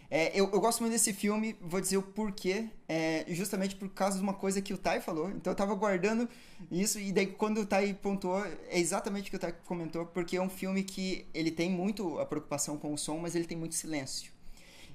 É, 0.09 0.29
eu, 0.29 0.49
eu 0.53 0.61
gosto 0.61 0.79
muito 0.79 0.93
desse 0.93 1.11
filme, 1.11 1.57
vou 1.59 1.81
dizer 1.81 1.97
o 1.97 2.01
porquê, 2.03 2.69
é, 2.87 3.25
justamente 3.27 3.75
por 3.75 3.89
causa 3.89 4.15
de 4.15 4.23
uma 4.23 4.33
coisa 4.33 4.61
que 4.61 4.73
o 4.73 4.77
Tai 4.77 5.01
falou. 5.01 5.29
Então 5.31 5.51
eu 5.51 5.57
tava 5.57 5.75
guardando 5.75 6.25
isso, 6.71 7.01
e 7.01 7.11
daí 7.11 7.27
quando 7.27 7.59
o 7.59 7.65
Tai 7.65 7.93
pontuou, 7.95 8.45
é 8.69 8.79
exatamente 8.79 9.27
o 9.27 9.31
que 9.31 9.35
o 9.35 9.39
Tai 9.39 9.53
comentou, 9.65 10.05
porque 10.05 10.37
é 10.37 10.41
um 10.41 10.49
filme 10.49 10.83
que 10.83 11.27
ele 11.33 11.51
tem 11.51 11.69
muito 11.69 12.17
a 12.17 12.25
preocupação 12.25 12.77
com 12.77 12.93
o 12.93 12.97
som, 12.97 13.17
mas 13.17 13.35
ele 13.35 13.43
tem 13.43 13.57
muito 13.57 13.75
silêncio. 13.75 14.38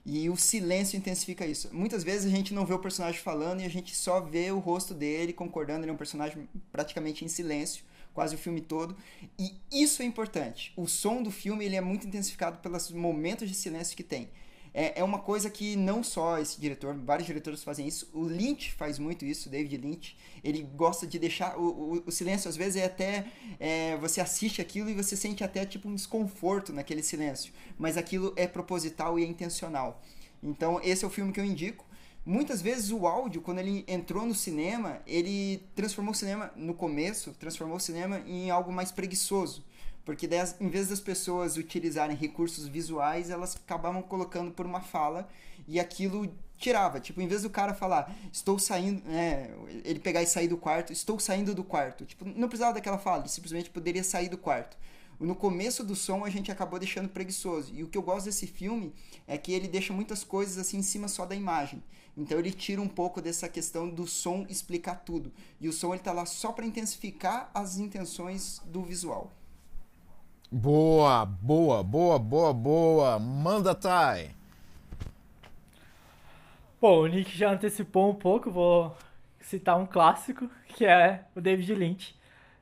E 0.06 0.28
o 0.28 0.36
silêncio 0.36 0.98
intensifica 0.98 1.46
isso. 1.46 1.70
Muitas 1.72 2.04
vezes 2.04 2.30
a 2.30 2.36
gente 2.36 2.52
não 2.52 2.66
vê 2.66 2.74
o 2.74 2.78
personagem 2.78 3.20
falando 3.20 3.60
e 3.60 3.64
a 3.64 3.70
gente 3.70 3.96
só 3.96 4.20
vê 4.20 4.50
o 4.50 4.58
rosto 4.58 4.92
dele 4.92 5.32
concordando. 5.32 5.84
Ele 5.84 5.90
é 5.90 5.94
um 5.94 5.96
personagem 5.96 6.46
praticamente 6.70 7.24
em 7.24 7.28
silêncio, 7.28 7.84
quase 8.12 8.34
o 8.34 8.38
filme 8.38 8.60
todo. 8.60 8.94
E 9.38 9.54
isso 9.72 10.02
é 10.02 10.04
importante. 10.04 10.72
O 10.76 10.86
som 10.86 11.22
do 11.22 11.30
filme 11.30 11.64
ele 11.64 11.76
é 11.76 11.80
muito 11.80 12.06
intensificado 12.06 12.58
pelos 12.58 12.90
momentos 12.90 13.48
de 13.48 13.54
silêncio 13.54 13.96
que 13.96 14.02
tem. 14.02 14.28
É, 14.76 15.00
é 15.00 15.04
uma 15.04 15.20
coisa 15.20 15.48
que 15.48 15.76
não 15.76 16.02
só 16.02 16.38
esse 16.38 16.60
diretor, 16.60 16.96
vários 16.96 17.26
diretores 17.26 17.62
fazem 17.62 17.86
isso. 17.86 18.10
O 18.12 18.24
Lynch 18.24 18.72
faz 18.72 18.98
muito 18.98 19.24
isso, 19.24 19.48
David 19.48 19.76
Lynch. 19.76 20.16
Ele 20.42 20.62
gosta 20.62 21.06
de 21.06 21.16
deixar. 21.16 21.56
O, 21.56 21.62
o, 21.62 22.02
o 22.06 22.10
silêncio, 22.10 22.48
às 22.48 22.56
vezes, 22.56 22.82
é 22.82 22.86
até. 22.86 23.26
é, 23.60 23.96
você 23.98 24.20
assiste 24.20 24.60
aquilo 24.60 24.90
e 24.90 24.94
você 24.94 25.16
sente 25.16 25.44
até 25.44 25.64
tipo 25.64 25.88
um 25.88 25.94
desconforto 25.94 26.72
naquele 26.72 27.04
silêncio. 27.04 27.52
Mas 27.78 27.96
aquilo 27.96 28.32
é 28.34 28.48
proposital 28.48 29.16
e 29.16 29.22
é 29.22 29.26
intencional. 29.26 30.02
Então, 30.42 30.80
esse 30.82 31.04
é 31.04 31.06
o 31.06 31.10
filme 31.10 31.32
que 31.32 31.38
eu 31.38 31.44
indico. 31.44 31.86
Muitas 32.26 32.62
vezes 32.62 32.90
o 32.90 33.06
áudio, 33.06 33.42
quando 33.42 33.58
ele 33.58 33.84
entrou 33.86 34.24
no 34.26 34.34
cinema, 34.34 35.00
ele 35.06 35.62
transformou 35.74 36.12
o 36.12 36.16
cinema, 36.16 36.50
no 36.56 36.72
começo, 36.72 37.32
transformou 37.38 37.76
o 37.76 37.80
cinema 37.80 38.20
em 38.26 38.50
algo 38.50 38.72
mais 38.72 38.90
preguiçoso. 38.90 39.62
Porque 40.04 40.26
daí, 40.26 40.40
em 40.60 40.68
vez 40.68 40.88
das 40.88 41.00
pessoas 41.00 41.56
utilizarem 41.56 42.16
recursos 42.16 42.66
visuais, 42.66 43.30
elas 43.30 43.56
acabavam 43.56 44.02
colocando 44.02 44.50
por 44.50 44.66
uma 44.66 44.80
fala 44.80 45.28
e 45.66 45.80
aquilo 45.80 46.30
tirava. 46.58 47.00
Tipo, 47.00 47.20
em 47.20 47.26
vez 47.26 47.42
do 47.42 47.50
cara 47.50 47.74
falar, 47.74 48.14
estou 48.32 48.58
saindo, 48.58 49.02
né, 49.08 49.50
ele 49.84 49.98
pegar 49.98 50.22
e 50.22 50.26
sair 50.26 50.48
do 50.48 50.56
quarto, 50.56 50.92
estou 50.92 51.18
saindo 51.18 51.54
do 51.54 51.64
quarto. 51.64 52.04
Tipo, 52.04 52.24
não 52.24 52.48
precisava 52.48 52.74
daquela 52.74 52.98
fala, 52.98 53.20
ele 53.20 53.28
simplesmente 53.28 53.70
poderia 53.70 54.04
sair 54.04 54.28
do 54.28 54.38
quarto. 54.38 54.76
No 55.18 55.34
começo 55.34 55.84
do 55.84 55.94
som 55.94 56.24
a 56.24 56.30
gente 56.30 56.50
acabou 56.50 56.78
deixando 56.78 57.08
preguiçoso. 57.08 57.72
E 57.74 57.82
o 57.82 57.88
que 57.88 57.96
eu 57.96 58.02
gosto 58.02 58.26
desse 58.26 58.46
filme 58.46 58.92
é 59.26 59.38
que 59.38 59.52
ele 59.52 59.68
deixa 59.68 59.92
muitas 59.92 60.24
coisas 60.24 60.58
assim 60.58 60.78
em 60.78 60.82
cima 60.82 61.08
só 61.08 61.24
da 61.24 61.34
imagem. 61.34 61.82
Então 62.16 62.38
ele 62.38 62.50
tira 62.50 62.80
um 62.80 62.88
pouco 62.88 63.22
dessa 63.22 63.48
questão 63.48 63.88
do 63.88 64.06
som 64.06 64.44
explicar 64.48 64.96
tudo. 64.96 65.32
E 65.60 65.68
o 65.68 65.72
som 65.72 65.94
ele 65.94 66.02
tá 66.02 66.12
lá 66.12 66.26
só 66.26 66.52
para 66.52 66.66
intensificar 66.66 67.50
as 67.54 67.78
intenções 67.78 68.60
do 68.66 68.82
visual. 68.82 69.30
Boa, 70.56 71.26
boa, 71.26 71.82
boa, 71.82 72.16
boa, 72.16 72.52
boa. 72.52 73.18
Manda, 73.18 73.74
Thay. 73.74 74.30
Bom, 76.80 77.00
o 77.00 77.06
Nick 77.08 77.36
já 77.36 77.50
antecipou 77.50 78.08
um 78.08 78.14
pouco, 78.14 78.52
vou 78.52 78.96
citar 79.40 79.76
um 79.76 79.84
clássico, 79.84 80.48
que 80.68 80.86
é 80.86 81.24
o 81.34 81.40
David 81.40 81.74
Lynch. 81.74 82.14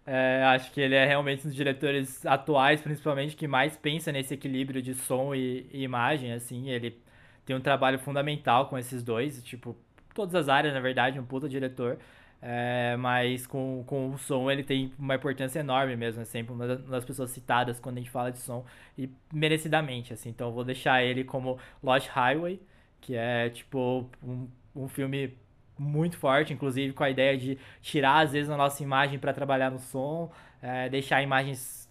É, 0.07 0.43
acho 0.43 0.73
que 0.73 0.81
ele 0.81 0.95
é 0.95 1.05
realmente 1.05 1.41
um 1.41 1.51
dos 1.51 1.55
diretores 1.55 2.25
atuais, 2.25 2.81
principalmente, 2.81 3.37
que 3.37 3.47
mais 3.47 3.77
pensa 3.77 4.11
nesse 4.11 4.33
equilíbrio 4.33 4.81
de 4.81 4.95
som 4.95 5.35
e, 5.35 5.67
e 5.71 5.83
imagem, 5.83 6.33
assim, 6.33 6.71
ele 6.71 6.99
tem 7.45 7.55
um 7.55 7.61
trabalho 7.61 7.99
fundamental 7.99 8.71
com 8.71 8.79
esses 8.79 9.03
dois, 9.03 9.45
tipo, 9.45 9.77
todas 10.15 10.35
as 10.35 10.49
áreas, 10.49 10.73
na 10.73 10.81
verdade, 10.81 11.21
um 11.21 11.27
puta 11.27 11.47
diretor, 11.47 11.99
é, 12.43 12.97
mas 12.99 13.47
com, 13.47 13.85
com 13.87 14.11
o 14.11 14.19
som 14.19 14.51
ele 14.51 14.65
tem 14.65 14.93
uma 14.99 15.15
importância 15.15 15.61
enorme 15.61 15.97
mesmo, 15.97 16.23
é 16.23 16.25
sempre 16.25 16.53
uma 16.53 16.67
das 16.77 17.05
pessoas 17.05 17.31
citadas 17.31 17.81
quando 17.81 17.99
a 17.99 18.01
gente 18.01 18.11
fala 18.11 18.33
de 18.33 18.39
som, 18.39 18.65
e 18.99 19.09
merecidamente, 19.33 20.13
assim, 20.13 20.31
então 20.31 20.49
eu 20.49 20.53
vou 20.55 20.65
deixar 20.65 21.03
ele 21.05 21.25
como 21.25 21.59
Lost 21.83 22.09
Highway, 22.09 22.61
que 23.01 23.17
é, 23.17 23.49
tipo, 23.51 24.09
um, 24.23 24.49
um 24.77 24.89
filme 24.89 25.37
muito 25.79 26.17
forte, 26.19 26.53
inclusive 26.53 26.93
com 26.93 27.05
a 27.05 27.11
ideia 27.11 27.37
de 27.37 27.59
tirar, 27.81 28.21
às 28.21 28.33
vezes, 28.33 28.51
a 28.51 28.57
nossa 28.57 28.83
imagem 28.83 29.19
para 29.19 29.33
trabalhar 29.33 29.71
no 29.71 29.79
som, 29.79 30.31
é, 30.63 30.89
deixar 30.89 31.23
imagens 31.23 31.89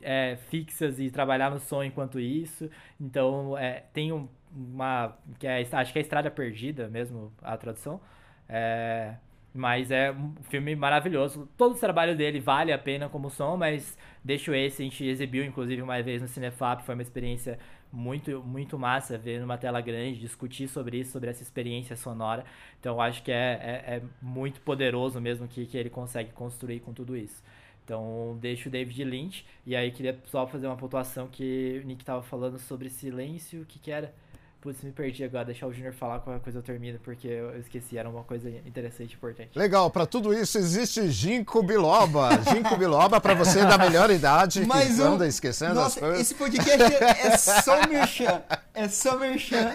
é, 0.00 0.36
fixas 0.50 0.98
e 0.98 1.10
trabalhar 1.10 1.50
no 1.50 1.60
som 1.60 1.82
enquanto 1.82 2.18
isso. 2.20 2.68
Então, 3.00 3.56
é, 3.56 3.84
tem 3.92 4.12
um- 4.12 4.28
uma. 4.54 5.16
que 5.38 5.46
é, 5.46 5.66
acho 5.72 5.92
que 5.92 5.98
é 5.98 6.02
Estrada 6.02 6.30
Perdida 6.30 6.88
mesmo, 6.88 7.32
a 7.42 7.56
tradução. 7.56 8.00
É, 8.48 9.14
mas 9.54 9.90
é 9.90 10.10
um 10.10 10.34
filme 10.44 10.74
maravilhoso. 10.74 11.48
Todo 11.56 11.74
o 11.74 11.78
trabalho 11.78 12.16
dele 12.16 12.40
vale 12.40 12.72
a 12.72 12.78
pena 12.78 13.08
como 13.08 13.28
som, 13.28 13.56
mas 13.56 13.96
deixo 14.24 14.54
esse. 14.54 14.82
A 14.82 14.84
gente 14.84 15.04
exibiu, 15.04 15.44
inclusive, 15.44 15.82
uma 15.82 16.00
vez 16.02 16.22
no 16.22 16.28
Cinefap. 16.28 16.82
Foi 16.84 16.94
uma 16.94 17.02
experiência 17.02 17.58
muito, 17.92 18.42
muito 18.42 18.78
massa 18.78 19.18
ver 19.18 19.40
numa 19.40 19.58
tela 19.58 19.80
grande, 19.80 20.18
discutir 20.18 20.68
sobre 20.68 20.98
isso, 21.00 21.12
sobre 21.12 21.28
essa 21.28 21.42
experiência 21.42 21.96
sonora. 21.96 22.44
Então, 22.80 23.00
acho 23.00 23.22
que 23.22 23.30
é, 23.30 23.84
é, 23.86 23.96
é 23.96 24.02
muito 24.22 24.60
poderoso 24.62 25.20
mesmo 25.20 25.46
que, 25.46 25.66
que 25.66 25.76
ele 25.76 25.90
consegue 25.90 26.32
construir 26.32 26.80
com 26.80 26.94
tudo 26.94 27.14
isso. 27.14 27.42
Então, 27.84 28.38
deixo 28.40 28.68
o 28.68 28.72
David 28.72 29.04
Lynch. 29.04 29.44
E 29.66 29.76
aí, 29.76 29.90
queria 29.90 30.18
só 30.24 30.46
fazer 30.46 30.66
uma 30.66 30.76
pontuação 30.76 31.28
que 31.28 31.80
o 31.84 31.86
Nick 31.86 32.04
tava 32.04 32.22
falando 32.22 32.58
sobre 32.58 32.88
silêncio. 32.88 33.62
O 33.62 33.66
que 33.66 33.78
que 33.78 33.90
era? 33.90 34.14
Putz, 34.62 34.80
me 34.84 34.92
perdi 34.92 35.24
agora. 35.24 35.44
Deixar 35.44 35.66
o 35.66 35.72
Junior 35.72 35.92
falar 35.92 36.20
qualquer 36.20 36.40
coisa 36.40 36.60
eu 36.60 36.62
termino, 36.62 36.96
porque 37.00 37.26
eu 37.26 37.58
esqueci. 37.58 37.98
Era 37.98 38.08
uma 38.08 38.22
coisa 38.22 38.48
interessante 38.64 39.10
e 39.10 39.14
importante. 39.16 39.58
Legal, 39.58 39.90
para 39.90 40.06
tudo 40.06 40.32
isso 40.32 40.56
existe 40.56 41.10
Ginkgo 41.10 41.64
biloba. 41.64 42.30
Ginkgo 42.48 42.76
biloba 42.76 43.20
para 43.20 43.34
você 43.34 43.66
da 43.66 43.76
melhor 43.76 44.08
idade 44.08 44.64
Mais 44.64 44.94
que 44.94 45.02
um. 45.02 45.14
anda 45.14 45.26
esquecendo 45.26 45.72
as 45.72 45.76
Nossa, 45.96 46.00
coisas. 46.00 46.20
esse 46.20 46.34
podcast 46.36 46.94
é 46.94 47.36
só 47.36 47.88
merchan. 47.88 48.42
É 48.72 48.88
só 48.88 49.18
merchan. 49.18 49.74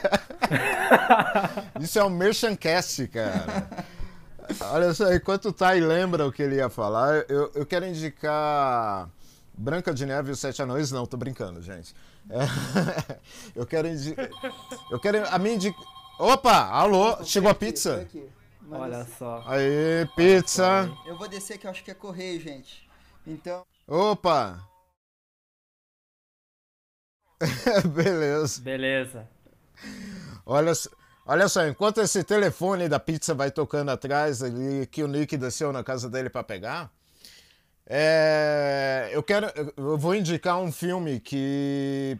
Isso 1.81 1.99
é 1.99 2.03
um 2.05 2.09
merchancast, 2.09 3.05
cara. 3.09 3.67
Olha 4.71 4.93
só, 4.93 5.13
enquanto 5.13 5.49
o 5.49 5.53
Tai 5.53 5.81
lembra 5.81 6.25
o 6.25 6.31
que 6.31 6.41
ele 6.41 6.55
ia 6.55 6.69
falar, 6.69 7.25
eu, 7.27 7.51
eu 7.53 7.65
quero 7.65 7.85
indicar 7.85 9.09
Branca 9.57 9.93
de 9.93 10.05
Neve 10.05 10.29
e 10.29 10.31
os 10.33 10.39
Sete 10.39 10.61
Anões. 10.61 10.91
Não, 10.91 11.05
tô 11.05 11.17
brincando, 11.17 11.61
gente. 11.61 11.95
É, 12.29 12.39
eu 13.55 13.65
quero 13.65 13.87
indicar. 13.87 14.29
Eu 14.91 14.99
quero. 14.99 15.27
A 15.29 15.39
minha 15.39 15.55
indica. 15.55 15.77
Opa! 16.19 16.65
Alô! 16.67 17.23
Chegou 17.23 17.49
a 17.49 17.55
pizza? 17.55 18.07
Olha 18.69 19.05
só. 19.17 19.43
Aê, 19.47 20.05
pizza! 20.15 20.91
Eu 21.05 21.17
vou 21.17 21.27
descer 21.27 21.57
que 21.57 21.65
eu 21.67 21.71
acho 21.71 21.83
que 21.83 21.91
é 21.91 21.93
correio, 21.93 22.39
gente. 22.41 22.87
Então, 23.25 23.65
Opa! 23.87 24.59
Beleza. 27.93 28.61
Beleza. 28.61 29.29
Olha, 30.45 30.73
só- 30.73 30.89
olha 31.25 31.47
só, 31.47 31.65
enquanto 31.67 32.01
esse 32.01 32.23
telefone 32.23 32.89
da 32.89 32.99
pizza 32.99 33.33
vai 33.35 33.51
tocando 33.51 33.89
atrás 33.89 34.41
ali, 34.41 34.87
que 34.87 35.03
o 35.03 35.07
Nick 35.07 35.37
desceu 35.37 35.71
na 35.71 35.83
casa 35.83 36.09
dele 36.09 36.29
para 36.29 36.43
pegar, 36.43 36.91
é, 37.89 39.09
eu 39.13 39.23
quero, 39.23 39.47
eu 39.77 39.97
vou 39.97 40.13
indicar 40.13 40.59
um 40.59 40.71
filme 40.71 41.21
que 41.21 42.19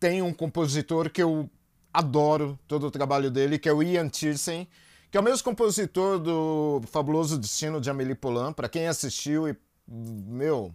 tem 0.00 0.22
um 0.22 0.32
compositor 0.32 1.10
que 1.10 1.22
eu 1.22 1.48
adoro 1.92 2.58
todo 2.66 2.86
o 2.86 2.90
trabalho 2.90 3.30
dele, 3.30 3.58
que 3.58 3.68
é 3.68 3.72
o 3.72 3.82
Ian 3.82 4.08
Tiersen, 4.08 4.66
que 5.10 5.18
é 5.18 5.20
o 5.20 5.24
mesmo 5.24 5.44
compositor 5.44 6.18
do 6.18 6.82
Fabuloso 6.90 7.38
Destino 7.38 7.80
de 7.80 7.90
Amélie 7.90 8.14
Poulain, 8.14 8.52
para 8.52 8.68
quem 8.68 8.88
assistiu 8.88 9.46
e 9.46 9.54
meu, 9.86 10.74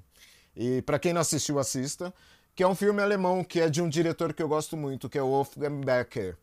e 0.55 0.82
para 0.84 0.99
quem 0.99 1.11
não 1.11 1.21
assistiu 1.21 1.57
assista, 1.57 2.13
que 2.55 2.61
é 2.61 2.67
um 2.67 2.75
filme 2.75 3.01
alemão 3.01 3.43
que 3.43 3.59
é 3.59 3.67
de 3.67 3.82
um 3.82 3.89
diretor 3.89 4.34
que 4.34 4.43
eu 4.43 4.47
gosto 4.47 4.77
muito, 4.77 5.09
que 5.09 5.17
é 5.17 5.23
o 5.23 5.27
Wolfgang 5.27 5.84
Becker. 5.84 6.38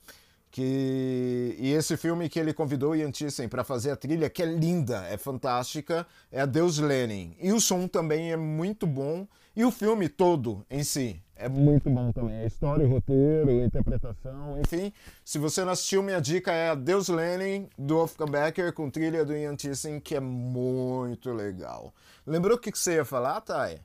Que... 0.56 1.54
E 1.58 1.74
esse 1.74 1.98
filme 1.98 2.30
que 2.30 2.38
ele 2.38 2.54
convidou 2.54 2.92
o 2.92 2.96
Ian 2.96 3.10
Thyssen 3.10 3.46
para 3.46 3.62
fazer 3.62 3.90
a 3.90 3.96
trilha, 3.96 4.30
que 4.30 4.42
é 4.42 4.46
linda, 4.46 5.04
é 5.06 5.18
fantástica, 5.18 6.06
é 6.32 6.40
a 6.40 6.46
Deus 6.46 6.78
Lenin. 6.78 7.36
E 7.38 7.52
o 7.52 7.60
som 7.60 7.86
também 7.86 8.32
é 8.32 8.38
muito 8.38 8.86
bom. 8.86 9.28
E 9.54 9.66
o 9.66 9.70
filme 9.70 10.08
todo 10.08 10.64
em 10.70 10.82
si 10.82 11.22
é 11.36 11.46
muito 11.46 11.90
bom 11.90 12.10
também. 12.10 12.40
A 12.40 12.46
história, 12.46 12.86
o 12.86 12.90
roteiro, 12.90 13.50
a 13.50 13.66
interpretação, 13.66 14.58
enfim. 14.58 14.94
Se 15.22 15.38
você 15.38 15.62
não 15.62 15.72
assistiu, 15.72 16.02
minha 16.02 16.22
dica 16.22 16.50
é 16.50 16.74
Deus 16.74 17.08
Lenin, 17.08 17.68
do 17.76 17.96
Wolfgang 17.96 18.30
Becker, 18.30 18.72
com 18.72 18.88
trilha 18.88 19.26
do 19.26 19.36
Ian 19.36 19.56
Thyssen, 19.56 20.00
que 20.00 20.14
é 20.14 20.20
muito 20.20 21.34
legal. 21.34 21.92
Lembrou 22.26 22.56
o 22.56 22.58
que 22.58 22.70
você 22.70 22.94
ia 22.94 23.04
falar, 23.04 23.42
Thay? 23.42 23.78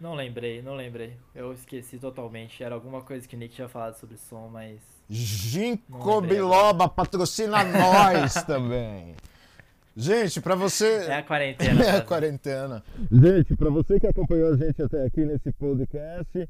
Não 0.00 0.14
lembrei, 0.14 0.62
não 0.62 0.74
lembrei. 0.74 1.14
Eu 1.34 1.52
esqueci 1.52 1.98
totalmente. 1.98 2.64
Era 2.64 2.74
alguma 2.74 3.02
coisa 3.02 3.28
que 3.28 3.36
o 3.36 3.38
Nick 3.38 3.54
tinha 3.54 3.68
falado 3.68 3.98
sobre 3.98 4.16
som, 4.16 4.48
mas. 4.48 4.80
Ginkgo 5.10 6.22
biloba 6.22 6.88
patrocina 6.88 7.62
nós 7.62 8.34
também. 8.46 9.14
Gente, 9.94 10.40
para 10.40 10.54
você. 10.54 11.04
É 11.06 11.16
a 11.16 11.22
quarentena. 11.22 11.84
é 11.84 11.96
a 11.98 12.00
quarentena. 12.00 12.82
Gente, 13.12 13.54
para 13.54 13.68
você 13.68 14.00
que 14.00 14.06
acompanhou 14.06 14.54
a 14.54 14.56
gente 14.56 14.80
até 14.82 15.04
aqui 15.04 15.20
nesse 15.20 15.52
podcast. 15.52 16.48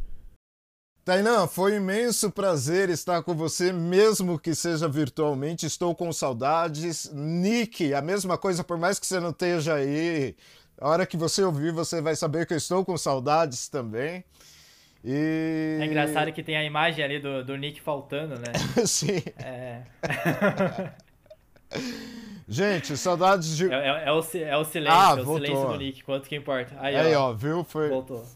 Tainan, 1.04 1.48
foi 1.48 1.72
um 1.72 1.76
imenso 1.78 2.30
prazer 2.30 2.88
estar 2.88 3.22
com 3.24 3.34
você, 3.34 3.72
mesmo 3.72 4.38
que 4.38 4.54
seja 4.54 4.86
virtualmente. 4.86 5.66
Estou 5.66 5.92
com 5.92 6.12
saudades. 6.12 7.10
Nick, 7.12 7.92
a 7.94 8.00
mesma 8.02 8.38
coisa, 8.38 8.62
por 8.62 8.78
mais 8.78 8.98
que 8.98 9.06
você 9.06 9.18
não 9.18 9.30
esteja 9.30 9.74
aí. 9.74 10.36
A 10.80 10.88
hora 10.88 11.04
que 11.04 11.16
você 11.16 11.42
ouvir, 11.42 11.72
você 11.72 12.00
vai 12.00 12.16
saber 12.16 12.46
que 12.46 12.54
eu 12.54 12.56
estou 12.56 12.82
com 12.84 12.96
saudades 12.96 13.68
também. 13.68 14.24
E... 15.04 15.78
É 15.80 15.84
engraçado 15.84 16.32
que 16.32 16.42
tem 16.42 16.56
a 16.56 16.64
imagem 16.64 17.04
ali 17.04 17.18
do, 17.18 17.44
do 17.44 17.54
Nick 17.56 17.82
faltando, 17.82 18.36
né? 18.36 18.52
Sim. 18.86 19.22
É. 19.38 19.82
Gente, 22.48 22.96
saudades 22.96 23.56
de. 23.56 23.70
É, 23.70 23.76
é, 23.76 24.08
é, 24.08 24.12
o, 24.12 24.18
é 24.18 24.56
o 24.56 24.64
silêncio, 24.64 24.98
ah, 24.98 25.14
é 25.16 25.20
o 25.20 25.34
silêncio 25.34 25.68
do 25.68 25.76
Nick, 25.76 26.02
quanto 26.02 26.28
que 26.28 26.34
importa. 26.34 26.74
Aí, 26.80 26.96
Aí 26.96 27.14
ó, 27.14 27.28
ó, 27.28 27.32
viu? 27.32 27.62
Foi... 27.62 27.88
Voltou. 27.88 28.26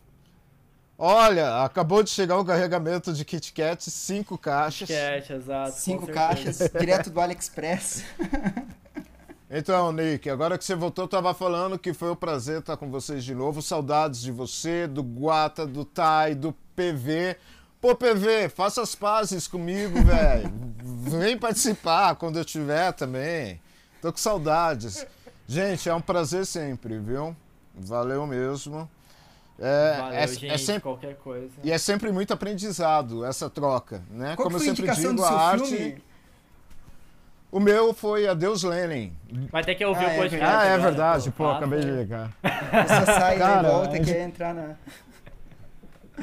Olha, 0.97 1.64
acabou 1.64 2.01
de 2.03 2.11
chegar 2.11 2.38
o 2.38 2.45
carregamento 2.45 3.12
de 3.12 3.24
Kit 3.24 3.53
Kat, 3.53 3.90
cinco 3.90 4.38
caixas. 4.38 4.86
Kit 4.86 5.01
Kat, 5.01 5.32
exato. 5.32 5.72
Cinco 5.72 6.07
caixas, 6.07 6.70
direto 6.78 7.11
do 7.11 7.20
AliExpress. 7.20 8.05
Então, 9.51 9.92
Nick, 9.92 10.28
agora 10.30 10.57
que 10.57 10.64
você 10.64 10.74
voltou, 10.74 11.05
eu 11.05 11.09
tava 11.09 11.34
falando 11.34 11.78
que 11.78 11.92
foi 11.92 12.11
um 12.11 12.16
prazer 12.16 12.61
estar 12.61 12.76
com 12.76 12.90
vocês 12.90 13.22
de 13.22 13.34
novo. 13.34 13.61
Saudades 13.61 14.22
de 14.22 14.32
você, 14.32 14.86
do 14.86 15.03
Guata, 15.03 15.66
do 15.66 15.84
Tai, 15.84 16.34
do 16.34 16.55
PV. 16.74 17.36
Pô, 17.80 17.95
PV, 17.95 18.49
faça 18.49 18.80
as 18.80 18.95
pazes 18.95 19.47
comigo, 19.47 20.01
velho. 20.03 20.53
Vem 20.82 21.36
participar 21.36 22.14
quando 22.16 22.38
eu 22.38 22.45
tiver 22.45 22.92
também. 22.92 23.61
Tô 24.01 24.11
com 24.11 24.18
saudades. 24.18 25.07
Gente, 25.47 25.88
é 25.88 25.95
um 25.95 26.01
prazer 26.01 26.47
sempre, 26.47 26.99
viu? 26.99 27.36
Valeu 27.74 28.26
mesmo. 28.26 28.88
É, 29.59 29.97
Valeu, 29.99 30.18
é, 30.18 30.26
gente, 30.26 30.47
é 30.47 30.59
sempre, 30.59 30.82
qualquer 30.82 31.16
coisa. 31.16 31.53
E 31.62 31.70
é 31.70 31.78
sempre 31.78 32.11
muito 32.11 32.32
aprendizado 32.32 33.24
essa 33.24 33.51
troca, 33.51 34.03
né? 34.11 34.34
Qual 34.34 34.47
Como 34.47 34.57
eu 34.57 34.61
sempre 34.61 34.90
digo, 34.90 35.22
a 35.22 35.30
arte. 35.30 35.68
Filme? 35.68 36.03
O 37.55 37.61
meu 37.61 37.95
foi 37.95 38.27
Adeus 38.27 38.65
Lenin. 38.65 39.17
Vai 39.53 39.63
ter 39.63 39.77
que 39.77 39.85
ouvir 39.85 40.07
ah, 40.07 40.09
o 40.09 40.17
podcast. 40.17 40.45
É 40.45 40.57
ah, 40.57 40.65
é 40.65 40.77
verdade, 40.77 41.31
pô, 41.31 41.45
pô 41.45 41.51
acabei 41.51 41.79
de 41.79 41.89
ligar. 41.89 42.37
Você 42.43 43.07
sai 43.07 43.39
Cara, 43.39 43.69
e 43.69 43.71
volta 43.71 43.97
e 43.97 44.05
quer 44.05 44.23
entrar 44.23 44.53
na. 44.53 44.75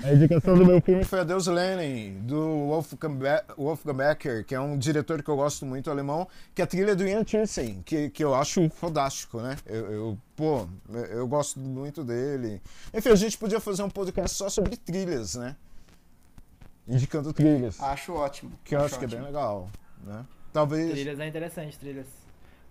A 0.04 0.12
indicação 0.12 0.58
do 0.58 0.66
meu 0.66 0.82
filme 0.82 1.06
foi 1.06 1.22
Adeus 1.22 1.48
Lenin, 1.48 2.20
do 2.24 2.68
Wolfgang, 2.68 3.16
Be 3.16 3.44
Wolfgang 3.58 3.94
Becker, 3.94 4.46
que 4.46 4.54
é 4.54 4.60
um 4.60 4.78
diretor 4.78 5.24
que 5.24 5.30
eu 5.30 5.38
gosto 5.38 5.66
muito, 5.66 5.90
alemão, 5.90 6.28
que 6.54 6.62
é 6.62 6.66
a 6.66 6.68
trilha 6.68 6.94
do 6.98 7.08
Ian 7.08 7.24
Tiersen, 7.24 7.82
que, 7.86 8.10
que 8.10 8.22
eu 8.22 8.36
acho 8.36 8.70
fantástico, 8.70 9.40
né? 9.40 9.56
Eu, 9.66 9.90
eu, 9.90 10.18
pô, 10.36 10.68
eu 11.12 11.26
gosto 11.30 11.62
muito 11.62 12.04
dele. 12.04 12.62
Enfim, 12.94 13.08
a 13.08 13.16
gente 13.16 13.38
podia 13.38 13.62
fazer 13.62 13.84
um 13.84 13.90
podcast 13.90 14.36
só 14.36 14.50
sobre 14.50 14.76
trilhas, 14.76 15.36
né? 15.36 15.56
Indicando 16.86 17.32
trilhas. 17.32 17.80
Acho 17.80 18.16
ótimo. 18.16 18.52
Que 18.66 18.76
eu 18.76 18.80
acho, 18.80 18.88
acho 18.88 19.00
que 19.00 19.06
é 19.06 19.08
bem 19.08 19.22
legal, 19.22 19.70
né? 20.04 20.26
Talvez... 20.54 20.92
Trilhas 20.92 21.20
é 21.20 21.28
interessante, 21.28 21.78
trilhas. 21.78 22.08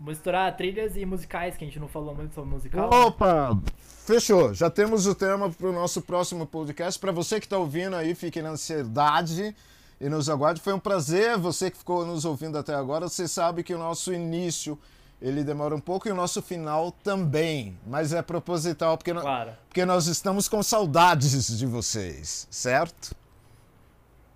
Misturar 0.00 0.56
trilhas 0.56 0.96
e 0.96 1.04
musicais, 1.04 1.56
que 1.56 1.64
a 1.64 1.66
gente 1.66 1.78
não 1.78 1.88
falou 1.88 2.14
muito 2.14 2.34
sobre 2.34 2.50
musical. 2.50 2.88
Opa! 2.90 3.58
Fechou. 4.06 4.54
Já 4.54 4.70
temos 4.70 5.06
o 5.06 5.14
tema 5.14 5.50
para 5.50 5.68
o 5.68 5.72
nosso 5.72 6.00
próximo 6.00 6.46
podcast. 6.46 6.98
Para 6.98 7.12
você 7.12 7.38
que 7.38 7.46
está 7.46 7.58
ouvindo 7.58 7.94
aí, 7.94 8.14
fique 8.14 8.40
na 8.40 8.50
ansiedade 8.50 9.54
e 10.00 10.08
nos 10.08 10.30
aguarde. 10.30 10.60
Foi 10.60 10.72
um 10.72 10.78
prazer. 10.78 11.36
Você 11.38 11.70
que 11.70 11.76
ficou 11.76 12.06
nos 12.06 12.24
ouvindo 12.24 12.56
até 12.56 12.74
agora, 12.74 13.08
você 13.08 13.28
sabe 13.28 13.62
que 13.62 13.74
o 13.74 13.78
nosso 13.78 14.12
início 14.12 14.78
ele 15.20 15.44
demora 15.44 15.76
um 15.76 15.80
pouco 15.80 16.08
e 16.08 16.10
o 16.10 16.14
nosso 16.14 16.40
final 16.40 16.90
também. 17.04 17.78
Mas 17.86 18.12
é 18.12 18.22
proposital, 18.22 18.96
porque, 18.96 19.12
claro. 19.12 19.52
porque 19.68 19.84
nós 19.84 20.06
estamos 20.06 20.48
com 20.48 20.62
saudades 20.62 21.58
de 21.58 21.66
vocês, 21.66 22.48
certo? 22.50 23.14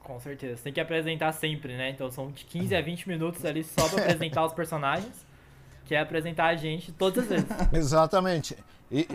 Com 0.05 0.20
certeza. 0.20 0.59
Você 0.59 0.64
tem 0.64 0.72
que 0.72 0.80
apresentar 0.80 1.32
sempre, 1.32 1.76
né? 1.76 1.90
Então 1.90 2.11
são 2.11 2.30
de 2.30 2.44
15 2.44 2.76
a 2.76 2.80
20 2.80 3.09
minutos 3.09 3.44
ali 3.44 3.64
só 3.64 3.88
para 3.88 4.02
apresentar 4.05 4.44
os 4.44 4.52
personagens 4.52 5.24
que 5.84 5.94
é 5.94 6.00
apresentar 6.00 6.46
a 6.46 6.57
gente 6.57 6.92
todas 6.92 7.24
as 7.24 7.28
vezes. 7.28 7.46
Exatamente. 7.72 8.57
E, 8.90 9.09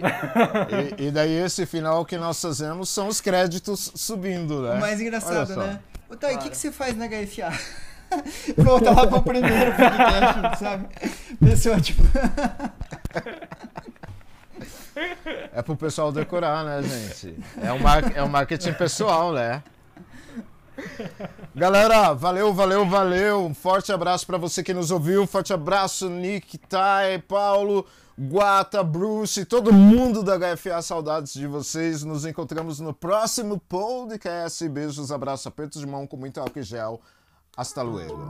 e, 1.00 1.08
e, 1.08 1.12
daí 1.12 1.32
esse 1.32 1.66
final 1.66 2.04
que 2.04 2.18
nós 2.18 2.42
fazemos 2.42 2.90
são 2.90 3.08
os 3.08 3.22
créditos 3.22 3.92
subindo, 3.96 4.62
né? 4.62 4.76
O 4.76 4.80
mais 4.80 5.00
engraçado, 5.00 5.56
né? 5.56 5.80
Ô, 6.10 6.16
Thay, 6.16 6.32
o 6.32 6.34
claro. 6.34 6.38
que, 6.40 6.50
que 6.50 6.58
você 6.58 6.72
faz 6.72 6.96
na 6.98 7.08
HFA? 7.08 7.52
Volta 8.58 8.92
lá 8.92 9.08
pro 9.08 9.22
primeiro 9.22 9.72
podcast, 9.72 10.60
sabe? 10.60 10.88
Pessoa, 11.40 11.80
tipo... 11.80 12.02
é 15.54 15.62
pro 15.62 15.76
pessoal 15.76 16.12
decorar, 16.12 16.66
né, 16.66 16.82
gente? 16.82 17.38
É 17.62 17.72
um, 17.72 17.80
mar... 17.80 18.16
é 18.16 18.24
um 18.24 18.28
marketing 18.28 18.74
pessoal, 18.74 19.32
né? 19.32 19.64
Galera, 21.56 22.14
valeu, 22.14 22.54
valeu, 22.54 22.88
valeu. 22.88 23.46
Um 23.46 23.54
forte 23.54 23.92
abraço 23.92 24.26
para 24.26 24.38
você 24.38 24.64
que 24.64 24.74
nos 24.74 24.92
ouviu. 24.92 25.24
Um 25.24 25.28
forte 25.28 25.54
abraço, 25.54 26.10
Nick, 26.10 26.58
Tai, 26.58 27.20
Paulo, 27.20 27.86
Guata, 28.18 28.84
Bruce, 28.84 29.46
todo 29.46 29.74
mundo 29.74 30.24
da 30.24 30.38
HFA. 30.38 30.82
Saudades 30.82 31.34
de 31.34 31.48
vocês. 31.48 32.04
Nos 32.04 32.26
encontramos 32.26 32.80
no 32.80 32.94
próximo 32.94 33.60
podcast. 33.60 34.68
Beijos, 34.68 35.12
abraços, 35.12 35.48
apertos 35.48 35.82
de 35.82 35.88
mão 35.88 36.06
com 36.06 36.18
muito 36.18 36.40
álcool 36.40 36.60
e 36.60 36.64
gel. 36.64 37.02
Hasta 37.56 37.82
luego. 37.82 38.30